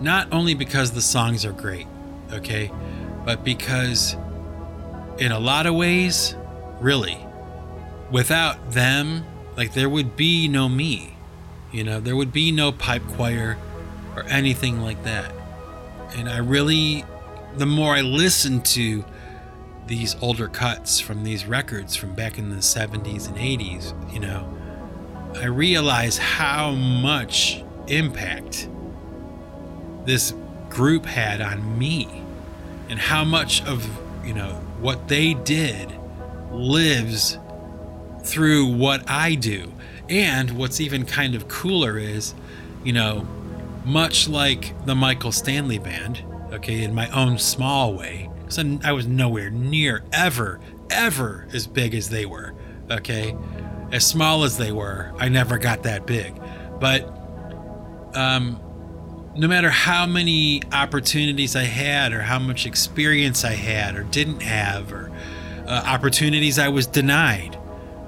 Not 0.00 0.32
only 0.32 0.54
because 0.54 0.92
the 0.92 1.02
songs 1.02 1.44
are 1.44 1.52
great, 1.52 1.86
okay, 2.32 2.70
but 3.24 3.44
because 3.44 4.16
in 5.18 5.32
a 5.32 5.38
lot 5.38 5.66
of 5.66 5.74
ways, 5.74 6.36
really, 6.80 7.18
without 8.10 8.72
them, 8.72 9.24
like 9.56 9.74
there 9.74 9.88
would 9.88 10.16
be 10.16 10.48
no 10.48 10.68
me. 10.68 11.14
You 11.72 11.84
know, 11.84 12.00
there 12.00 12.16
would 12.16 12.32
be 12.32 12.52
no 12.52 12.72
pipe 12.72 13.02
choir 13.08 13.58
or 14.16 14.22
anything 14.24 14.80
like 14.80 15.02
that. 15.04 15.32
And 16.16 16.28
I 16.28 16.38
really, 16.38 17.04
the 17.56 17.66
more 17.66 17.94
I 17.94 18.00
listen 18.00 18.62
to 18.62 19.04
these 19.86 20.16
older 20.20 20.48
cuts 20.48 21.00
from 21.00 21.24
these 21.24 21.46
records 21.46 21.96
from 21.96 22.14
back 22.14 22.38
in 22.38 22.50
the 22.50 22.56
70s 22.56 23.26
and 23.26 23.36
80s, 23.36 24.12
you 24.12 24.20
know, 24.20 24.54
I 25.34 25.46
realize 25.46 26.18
how 26.18 26.72
much 26.72 27.62
impact 27.88 28.68
this 30.04 30.32
group 30.70 31.06
had 31.06 31.40
on 31.40 31.78
me 31.78 32.22
and 32.88 32.98
how 32.98 33.24
much 33.24 33.62
of 33.64 33.86
you 34.24 34.34
know 34.34 34.54
what 34.80 35.08
they 35.08 35.34
did 35.34 35.92
lives 36.50 37.38
through 38.22 38.66
what 38.66 39.08
I 39.08 39.34
do. 39.34 39.72
And 40.08 40.52
what's 40.52 40.80
even 40.80 41.04
kind 41.04 41.34
of 41.34 41.48
cooler 41.48 41.98
is 41.98 42.34
you 42.84 42.92
know 42.92 43.26
much 43.84 44.28
like 44.28 44.74
the 44.86 44.94
Michael 44.94 45.32
Stanley 45.32 45.78
band 45.78 46.22
okay 46.52 46.82
in 46.82 46.94
my 46.94 47.10
own 47.10 47.38
small 47.38 47.94
way 47.94 48.30
so 48.48 48.78
I 48.82 48.92
was 48.92 49.06
nowhere 49.06 49.50
near 49.50 50.02
ever 50.12 50.60
ever 50.90 51.46
as 51.52 51.66
big 51.66 51.94
as 51.94 52.08
they 52.08 52.24
were 52.24 52.54
okay? 52.90 53.36
As 53.92 54.06
small 54.06 54.44
as 54.44 54.56
they 54.56 54.72
were 54.72 55.12
I 55.18 55.28
never 55.28 55.58
got 55.58 55.82
that 55.82 56.06
big. 56.06 56.40
But 56.80 57.17
um, 58.14 58.60
no 59.36 59.46
matter 59.46 59.70
how 59.70 60.06
many 60.06 60.62
opportunities 60.72 61.54
I 61.54 61.64
had, 61.64 62.12
or 62.12 62.22
how 62.22 62.38
much 62.38 62.66
experience 62.66 63.44
I 63.44 63.52
had, 63.52 63.96
or 63.96 64.02
didn't 64.02 64.42
have, 64.42 64.92
or 64.92 65.10
uh, 65.66 65.82
opportunities 65.86 66.58
I 66.58 66.68
was 66.68 66.86
denied 66.86 67.56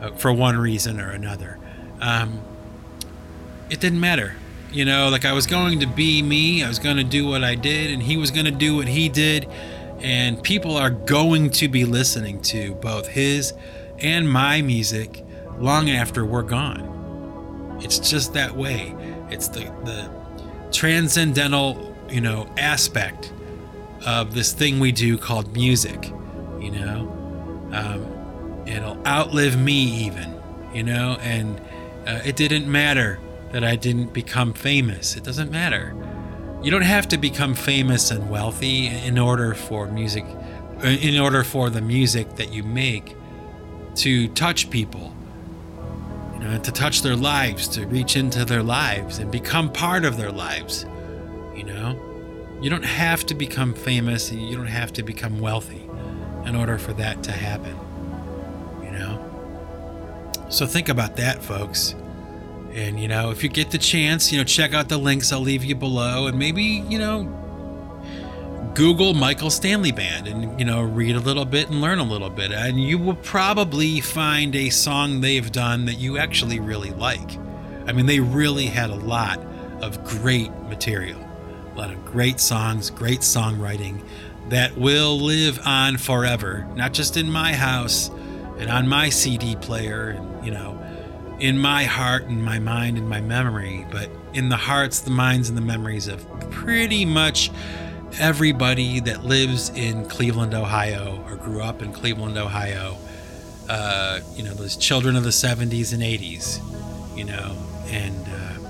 uh, 0.00 0.10
for 0.12 0.32
one 0.32 0.58
reason 0.58 1.00
or 1.00 1.10
another, 1.10 1.58
um, 2.00 2.40
it 3.70 3.80
didn't 3.80 4.00
matter. 4.00 4.34
You 4.72 4.84
know, 4.84 5.08
like 5.08 5.24
I 5.24 5.32
was 5.32 5.46
going 5.46 5.80
to 5.80 5.86
be 5.86 6.22
me, 6.22 6.62
I 6.62 6.68
was 6.68 6.78
going 6.78 6.96
to 6.96 7.04
do 7.04 7.26
what 7.26 7.42
I 7.42 7.54
did, 7.54 7.90
and 7.90 8.02
he 8.02 8.16
was 8.16 8.30
going 8.30 8.46
to 8.46 8.52
do 8.52 8.76
what 8.76 8.88
he 8.88 9.08
did. 9.08 9.48
And 10.00 10.42
people 10.42 10.76
are 10.76 10.90
going 10.90 11.50
to 11.50 11.68
be 11.68 11.84
listening 11.84 12.40
to 12.42 12.74
both 12.76 13.06
his 13.06 13.52
and 13.98 14.30
my 14.30 14.62
music 14.62 15.24
long 15.58 15.90
after 15.90 16.24
we're 16.24 16.42
gone. 16.42 17.78
It's 17.82 17.98
just 17.98 18.32
that 18.34 18.56
way. 18.56 18.94
It's 19.30 19.48
the 19.48 19.64
the 19.84 20.10
transcendental, 20.72 21.96
you 22.08 22.20
know, 22.20 22.48
aspect 22.56 23.32
of 24.06 24.34
this 24.34 24.52
thing 24.52 24.80
we 24.80 24.92
do 24.92 25.18
called 25.18 25.52
music. 25.52 26.12
You 26.60 26.70
know, 26.72 27.70
um, 27.72 28.66
it'll 28.66 29.04
outlive 29.06 29.58
me 29.58 30.06
even. 30.06 30.34
You 30.72 30.84
know, 30.84 31.18
and 31.20 31.60
uh, 32.06 32.20
it 32.24 32.36
didn't 32.36 32.70
matter 32.70 33.18
that 33.52 33.64
I 33.64 33.76
didn't 33.76 34.12
become 34.12 34.52
famous. 34.52 35.16
It 35.16 35.24
doesn't 35.24 35.50
matter. 35.50 35.94
You 36.62 36.70
don't 36.70 36.82
have 36.82 37.08
to 37.08 37.18
become 37.18 37.54
famous 37.54 38.10
and 38.10 38.30
wealthy 38.30 38.86
in 38.86 39.18
order 39.18 39.54
for 39.54 39.86
music, 39.86 40.24
in 40.82 41.18
order 41.18 41.42
for 41.42 41.70
the 41.70 41.80
music 41.80 42.36
that 42.36 42.52
you 42.52 42.62
make 42.62 43.16
to 43.96 44.28
touch 44.28 44.70
people 44.70 45.12
know, 46.40 46.58
to 46.58 46.72
touch 46.72 47.02
their 47.02 47.16
lives, 47.16 47.68
to 47.68 47.86
reach 47.86 48.16
into 48.16 48.44
their 48.44 48.62
lives 48.62 49.18
and 49.18 49.30
become 49.30 49.70
part 49.72 50.04
of 50.04 50.16
their 50.16 50.32
lives. 50.32 50.86
You 51.54 51.64
know, 51.64 52.58
you 52.60 52.70
don't 52.70 52.84
have 52.84 53.24
to 53.26 53.34
become 53.34 53.74
famous 53.74 54.30
and 54.30 54.40
you 54.40 54.56
don't 54.56 54.66
have 54.66 54.92
to 54.94 55.02
become 55.02 55.40
wealthy 55.40 55.88
in 56.46 56.56
order 56.56 56.78
for 56.78 56.92
that 56.94 57.22
to 57.24 57.32
happen. 57.32 57.76
You 58.82 58.90
know, 58.92 60.42
so 60.48 60.66
think 60.66 60.88
about 60.88 61.16
that, 61.16 61.42
folks. 61.42 61.94
And 62.72 63.00
you 63.00 63.08
know, 63.08 63.30
if 63.30 63.42
you 63.42 63.48
get 63.48 63.70
the 63.70 63.78
chance, 63.78 64.30
you 64.30 64.38
know, 64.38 64.44
check 64.44 64.74
out 64.74 64.88
the 64.88 64.98
links 64.98 65.32
I'll 65.32 65.40
leave 65.40 65.64
you 65.64 65.74
below, 65.74 66.26
and 66.26 66.38
maybe 66.38 66.62
you 66.62 66.98
know, 66.98 67.24
Google 68.74 69.14
Michael 69.14 69.50
Stanley 69.50 69.90
Band 69.90 70.28
and 70.28 70.58
you 70.58 70.64
know 70.64 70.82
read 70.82 71.16
a 71.16 71.20
little 71.20 71.44
bit 71.44 71.68
and 71.70 71.80
learn 71.80 71.98
a 71.98 72.04
little 72.04 72.30
bit, 72.30 72.52
and 72.52 72.80
you 72.82 72.98
will 72.98 73.16
probably 73.16 74.00
find 74.00 74.54
a 74.54 74.70
song 74.70 75.20
they've 75.20 75.50
done 75.50 75.86
that 75.86 75.98
you 75.98 76.18
actually 76.18 76.60
really 76.60 76.90
like. 76.90 77.36
I 77.86 77.92
mean, 77.92 78.06
they 78.06 78.20
really 78.20 78.66
had 78.66 78.90
a 78.90 78.94
lot 78.94 79.40
of 79.80 80.04
great 80.04 80.52
material, 80.68 81.20
a 81.74 81.78
lot 81.78 81.90
of 81.90 82.04
great 82.04 82.38
songs, 82.38 82.90
great 82.90 83.20
songwriting 83.20 84.02
that 84.50 84.76
will 84.76 85.18
live 85.18 85.58
on 85.66 85.96
forever, 85.96 86.66
not 86.76 86.92
just 86.92 87.16
in 87.16 87.30
my 87.30 87.52
house 87.52 88.08
and 88.58 88.70
on 88.70 88.86
my 88.86 89.08
CD 89.08 89.56
player, 89.56 90.10
and 90.10 90.46
you 90.46 90.52
know, 90.52 90.80
in 91.40 91.58
my 91.58 91.84
heart 91.84 92.24
and 92.24 92.44
my 92.44 92.60
mind 92.60 92.98
and 92.98 93.08
my 93.08 93.20
memory, 93.20 93.84
but 93.90 94.10
in 94.32 94.48
the 94.48 94.56
hearts, 94.56 95.00
the 95.00 95.10
minds, 95.10 95.48
and 95.48 95.58
the 95.58 95.62
memories 95.62 96.06
of 96.06 96.24
pretty 96.50 97.04
much 97.04 97.50
everybody 98.18 99.00
that 99.00 99.24
lives 99.24 99.70
in 99.70 100.08
Cleveland, 100.08 100.54
Ohio, 100.54 101.22
or 101.28 101.36
grew 101.36 101.62
up 101.62 101.82
in 101.82 101.92
Cleveland, 101.92 102.36
Ohio. 102.38 102.96
Uh, 103.68 104.20
you 104.34 104.42
know, 104.42 104.52
those 104.54 104.76
children 104.76 105.14
of 105.16 105.22
the 105.22 105.30
70s 105.30 105.92
and 105.92 106.02
80s, 106.02 106.58
you 107.16 107.24
know, 107.24 107.56
and 107.86 108.26
uh, 108.28 108.60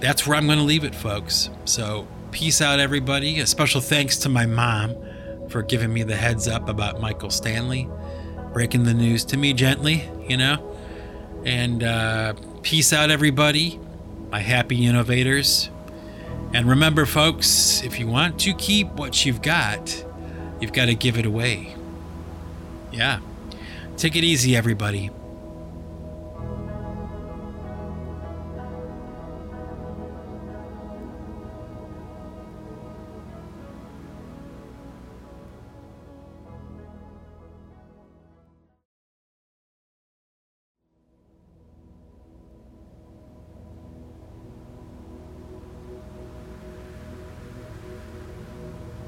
that's 0.00 0.26
where 0.26 0.36
I'm 0.36 0.46
going 0.46 0.58
to 0.58 0.64
leave 0.64 0.84
it, 0.84 0.94
folks. 0.94 1.48
So, 1.64 2.06
peace 2.30 2.60
out, 2.60 2.78
everybody. 2.78 3.40
A 3.40 3.46
special 3.46 3.80
thanks 3.80 4.18
to 4.18 4.28
my 4.28 4.46
mom 4.46 4.94
for 5.48 5.62
giving 5.62 5.92
me 5.92 6.02
the 6.02 6.16
heads 6.16 6.48
up 6.48 6.68
about 6.68 7.00
Michael 7.00 7.30
Stanley, 7.30 7.88
breaking 8.52 8.84
the 8.84 8.94
news 8.94 9.24
to 9.26 9.36
me 9.36 9.52
gently, 9.52 10.08
you 10.28 10.36
know. 10.36 10.68
And 11.44 11.82
uh, 11.82 12.34
peace 12.62 12.92
out, 12.92 13.10
everybody, 13.10 13.78
my 14.30 14.40
happy 14.40 14.86
innovators. 14.86 15.70
And 16.54 16.68
remember, 16.68 17.06
folks, 17.06 17.82
if 17.82 17.98
you 17.98 18.06
want 18.06 18.38
to 18.40 18.52
keep 18.54 18.88
what 18.92 19.24
you've 19.24 19.40
got, 19.40 20.04
you've 20.60 20.72
got 20.72 20.86
to 20.86 20.94
give 20.94 21.16
it 21.18 21.24
away. 21.24 21.74
Yeah. 22.92 23.20
Take 23.96 24.16
it 24.16 24.24
easy, 24.24 24.54
everybody. 24.54 25.10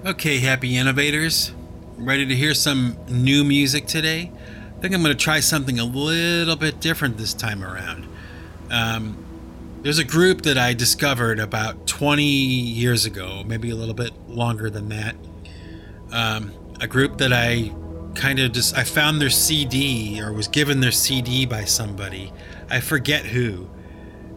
Okay, 0.06 0.38
happy 0.38 0.76
innovators. 0.76 1.54
Ready 1.96 2.26
to 2.26 2.36
hear 2.36 2.52
some 2.52 2.98
new 3.08 3.42
music 3.42 3.86
today? 3.86 4.30
I 4.76 4.80
think 4.82 4.94
I'm 4.94 5.02
going 5.02 5.16
to 5.16 5.24
try 5.24 5.40
something 5.40 5.78
a 5.78 5.84
little 5.86 6.56
bit 6.56 6.78
different 6.78 7.16
this 7.16 7.32
time 7.32 7.64
around. 7.64 8.06
Um, 8.70 9.16
there's 9.80 9.98
a 9.98 10.04
group 10.04 10.42
that 10.42 10.58
I 10.58 10.74
discovered 10.74 11.38
about 11.38 11.86
20 11.86 12.22
years 12.22 13.06
ago, 13.06 13.44
maybe 13.46 13.70
a 13.70 13.76
little 13.76 13.94
bit 13.94 14.12
longer 14.28 14.68
than 14.68 14.90
that. 14.90 15.16
Um, 16.12 16.52
a 16.82 16.86
group 16.86 17.16
that 17.16 17.32
I 17.32 17.72
kind 18.14 18.40
of 18.40 18.52
just 18.52 18.76
I 18.76 18.84
found 18.84 19.22
their 19.22 19.30
CD 19.30 20.20
or 20.20 20.34
was 20.34 20.48
given 20.48 20.80
their 20.80 20.92
CD 20.92 21.46
by 21.46 21.64
somebody. 21.64 22.30
I 22.68 22.80
forget 22.80 23.24
who, 23.24 23.70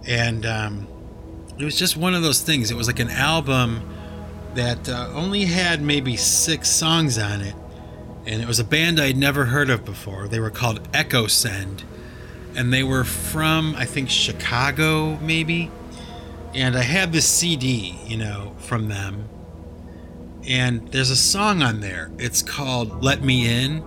and 0.08 0.46
um, 0.46 0.88
it 1.60 1.66
was 1.66 1.78
just 1.78 1.98
one 1.98 2.14
of 2.14 2.24
those 2.24 2.40
things. 2.40 2.72
It 2.72 2.78
was 2.78 2.88
like 2.88 3.00
an 3.00 3.10
album 3.10 3.97
that 4.58 4.90
uh, 4.90 5.08
only 5.14 5.46
had 5.46 5.84
maybe 5.84 6.18
six 6.18 6.70
songs 6.70 7.20
on 7.20 7.42
it, 7.42 7.54
and 8.26 8.42
it 8.42 8.48
was 8.48 8.60
a 8.60 8.64
band 8.64 9.00
I'd 9.00 9.16
never 9.16 9.46
heard 9.46 9.70
of 9.70 9.86
before. 9.86 10.28
They 10.28 10.40
were 10.40 10.50
called 10.50 10.88
Echo 10.96 11.28
Send, 11.28 11.84
and 12.56 12.74
they 12.74 12.82
were 12.82 13.04
from 13.04 13.76
I 13.76 13.86
think 13.86 14.10
Chicago, 14.10 15.18
maybe. 15.18 15.72
And 16.56 16.76
I 16.76 16.82
had 16.82 17.12
this 17.12 17.30
CD, 17.30 18.00
you 18.08 18.18
know, 18.18 18.56
from 18.58 18.88
them, 18.88 19.30
and 20.48 20.88
there's 20.88 21.12
a 21.12 21.16
song 21.16 21.62
on 21.62 21.80
there. 21.82 22.10
It's 22.18 22.42
called 22.42 23.04
"Let 23.04 23.22
Me 23.22 23.48
In," 23.48 23.84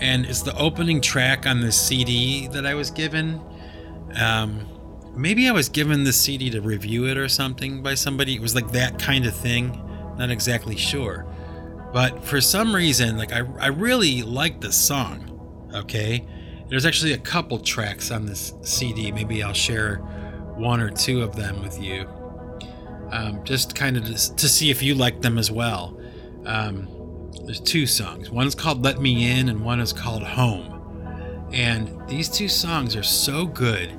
and 0.00 0.26
it's 0.26 0.42
the 0.42 0.56
opening 0.58 1.00
track 1.00 1.46
on 1.46 1.60
the 1.60 1.70
CD 1.70 2.48
that 2.48 2.66
I 2.66 2.74
was 2.74 2.90
given. 2.90 3.40
Um, 4.16 4.66
maybe 5.14 5.48
I 5.48 5.52
was 5.52 5.68
given 5.68 6.02
the 6.02 6.12
CD 6.12 6.50
to 6.50 6.60
review 6.60 7.06
it 7.06 7.16
or 7.16 7.28
something 7.28 7.82
by 7.82 7.94
somebody. 7.94 8.34
It 8.34 8.40
was 8.40 8.56
like 8.56 8.72
that 8.72 8.98
kind 8.98 9.24
of 9.24 9.36
thing. 9.36 9.84
Not 10.18 10.30
exactly 10.30 10.76
sure. 10.76 11.24
But 11.92 12.24
for 12.24 12.40
some 12.40 12.74
reason, 12.74 13.16
like 13.16 13.32
I, 13.32 13.42
I 13.58 13.68
really 13.68 14.22
like 14.22 14.60
this 14.60 14.76
song. 14.76 15.70
Okay. 15.74 16.26
There's 16.68 16.84
actually 16.84 17.12
a 17.14 17.18
couple 17.18 17.58
tracks 17.58 18.10
on 18.10 18.26
this 18.26 18.52
CD. 18.62 19.10
Maybe 19.10 19.42
I'll 19.42 19.54
share 19.54 19.96
one 20.56 20.80
or 20.80 20.90
two 20.90 21.22
of 21.22 21.34
them 21.34 21.62
with 21.62 21.80
you. 21.80 22.06
Um, 23.10 23.42
just 23.44 23.74
kind 23.74 23.96
of 23.96 24.04
to, 24.04 24.36
to, 24.36 24.48
see 24.48 24.70
if 24.70 24.82
you 24.82 24.94
like 24.94 25.22
them 25.22 25.38
as 25.38 25.50
well. 25.50 25.98
Um, 26.44 27.30
there's 27.44 27.60
two 27.60 27.86
songs. 27.86 28.30
One's 28.30 28.54
called 28.54 28.84
Let 28.84 29.00
Me 29.00 29.30
In, 29.30 29.48
and 29.48 29.64
one 29.64 29.80
is 29.80 29.94
called 29.94 30.22
Home. 30.22 31.48
And 31.52 32.06
these 32.06 32.28
two 32.28 32.48
songs 32.48 32.94
are 32.96 33.02
so 33.02 33.46
good. 33.46 33.98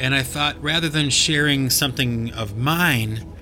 And 0.00 0.12
I 0.12 0.24
thought 0.24 0.60
rather 0.60 0.88
than 0.88 1.08
sharing 1.10 1.70
something 1.70 2.32
of 2.32 2.56
mine 2.56 3.32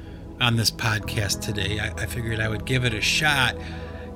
on 0.41 0.57
this 0.57 0.71
podcast 0.71 1.41
today. 1.41 1.79
I, 1.81 1.89
I 2.03 2.07
figured 2.07 2.41
I 2.41 2.49
would 2.49 2.65
give 2.65 2.85
it 2.85 2.95
a 2.95 3.01
shot 3.01 3.57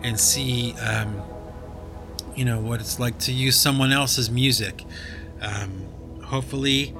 and 0.02 0.18
see, 0.18 0.74
um, 0.74 1.22
you 2.34 2.44
know, 2.44 2.60
what 2.60 2.80
it's 2.80 2.98
like 2.98 3.18
to 3.20 3.32
use 3.32 3.56
someone 3.56 3.92
else's 3.92 4.30
music. 4.30 4.84
Um, 5.40 5.86
hopefully, 6.22 6.94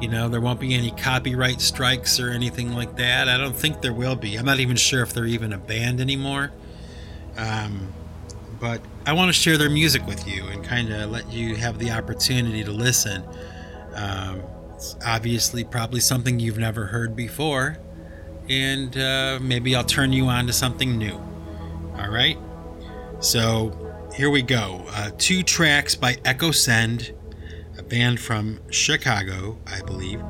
you 0.00 0.08
know, 0.08 0.28
there 0.28 0.40
won't 0.40 0.60
be 0.60 0.74
any 0.74 0.90
copyright 0.90 1.60
strikes 1.60 2.18
or 2.18 2.30
anything 2.30 2.72
like 2.72 2.96
that. 2.96 3.28
I 3.28 3.38
don't 3.38 3.56
think 3.56 3.80
there 3.80 3.94
will 3.94 4.16
be. 4.16 4.36
I'm 4.36 4.44
not 4.44 4.60
even 4.60 4.76
sure 4.76 5.02
if 5.02 5.12
they're 5.12 5.26
even 5.26 5.52
a 5.52 5.58
band 5.58 6.00
anymore. 6.00 6.52
Um, 7.36 7.92
but 8.60 8.80
I 9.06 9.12
want 9.12 9.28
to 9.28 9.32
share 9.32 9.58
their 9.58 9.70
music 9.70 10.06
with 10.06 10.26
you 10.26 10.46
and 10.46 10.64
kind 10.64 10.92
of 10.92 11.10
let 11.10 11.32
you 11.32 11.56
have 11.56 11.78
the 11.78 11.90
opportunity 11.90 12.64
to 12.64 12.72
listen. 12.72 13.22
Um, 13.94 14.42
it's 14.74 14.96
obviously 15.06 15.64
probably 15.64 16.00
something 16.00 16.40
you've 16.40 16.58
never 16.58 16.86
heard 16.86 17.14
before 17.14 17.78
and 18.48 18.96
uh, 18.96 19.38
maybe 19.40 19.74
I'll 19.74 19.84
turn 19.84 20.12
you 20.12 20.26
on 20.26 20.46
to 20.46 20.52
something 20.52 20.98
new. 20.98 21.14
All 21.96 22.10
right? 22.10 22.38
So 23.20 23.76
here 24.14 24.30
we 24.30 24.42
go. 24.42 24.84
Uh, 24.90 25.10
two 25.18 25.42
tracks 25.42 25.94
by 25.94 26.18
Echo 26.24 26.50
Send, 26.50 27.12
a 27.78 27.82
band 27.82 28.20
from 28.20 28.60
Chicago, 28.70 29.58
I 29.66 29.80
believe. 29.82 30.20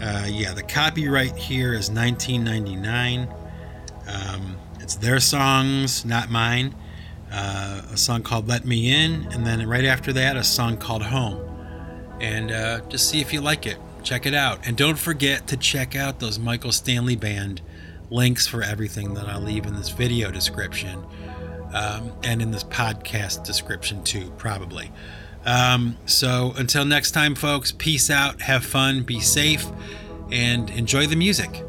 Uh, 0.00 0.26
yeah, 0.28 0.52
the 0.52 0.62
copyright 0.62 1.36
here 1.36 1.72
is 1.72 1.90
1999. 1.90 3.28
Um, 4.08 4.56
it's 4.80 4.96
their 4.96 5.20
songs, 5.20 6.04
not 6.04 6.30
mine. 6.30 6.74
Uh, 7.32 7.82
a 7.92 7.96
song 7.96 8.22
called 8.22 8.46
Let 8.48 8.64
Me 8.64 8.92
In, 8.92 9.26
and 9.32 9.46
then 9.46 9.66
right 9.66 9.84
after 9.84 10.12
that, 10.12 10.36
a 10.36 10.44
song 10.44 10.76
called 10.76 11.02
Home. 11.02 11.40
And 12.20 12.50
uh, 12.50 12.80
just 12.88 13.08
see 13.08 13.20
if 13.20 13.32
you 13.32 13.40
like 13.40 13.66
it. 13.66 13.78
Check 14.06 14.24
it 14.24 14.34
out. 14.34 14.64
And 14.64 14.76
don't 14.76 15.00
forget 15.00 15.48
to 15.48 15.56
check 15.56 15.96
out 15.96 16.20
those 16.20 16.38
Michael 16.38 16.70
Stanley 16.70 17.16
Band 17.16 17.60
links 18.08 18.46
for 18.46 18.62
everything 18.62 19.14
that 19.14 19.26
I'll 19.26 19.40
leave 19.40 19.66
in 19.66 19.74
this 19.74 19.88
video 19.88 20.30
description 20.30 21.04
um, 21.74 22.12
and 22.22 22.40
in 22.40 22.52
this 22.52 22.62
podcast 22.62 23.44
description 23.44 24.04
too, 24.04 24.30
probably. 24.38 24.92
Um, 25.44 25.96
so 26.06 26.54
until 26.56 26.84
next 26.84 27.10
time, 27.10 27.34
folks, 27.34 27.72
peace 27.72 28.08
out, 28.08 28.42
have 28.42 28.64
fun, 28.64 29.02
be 29.02 29.18
safe, 29.18 29.66
and 30.30 30.70
enjoy 30.70 31.08
the 31.08 31.16
music. 31.16 31.64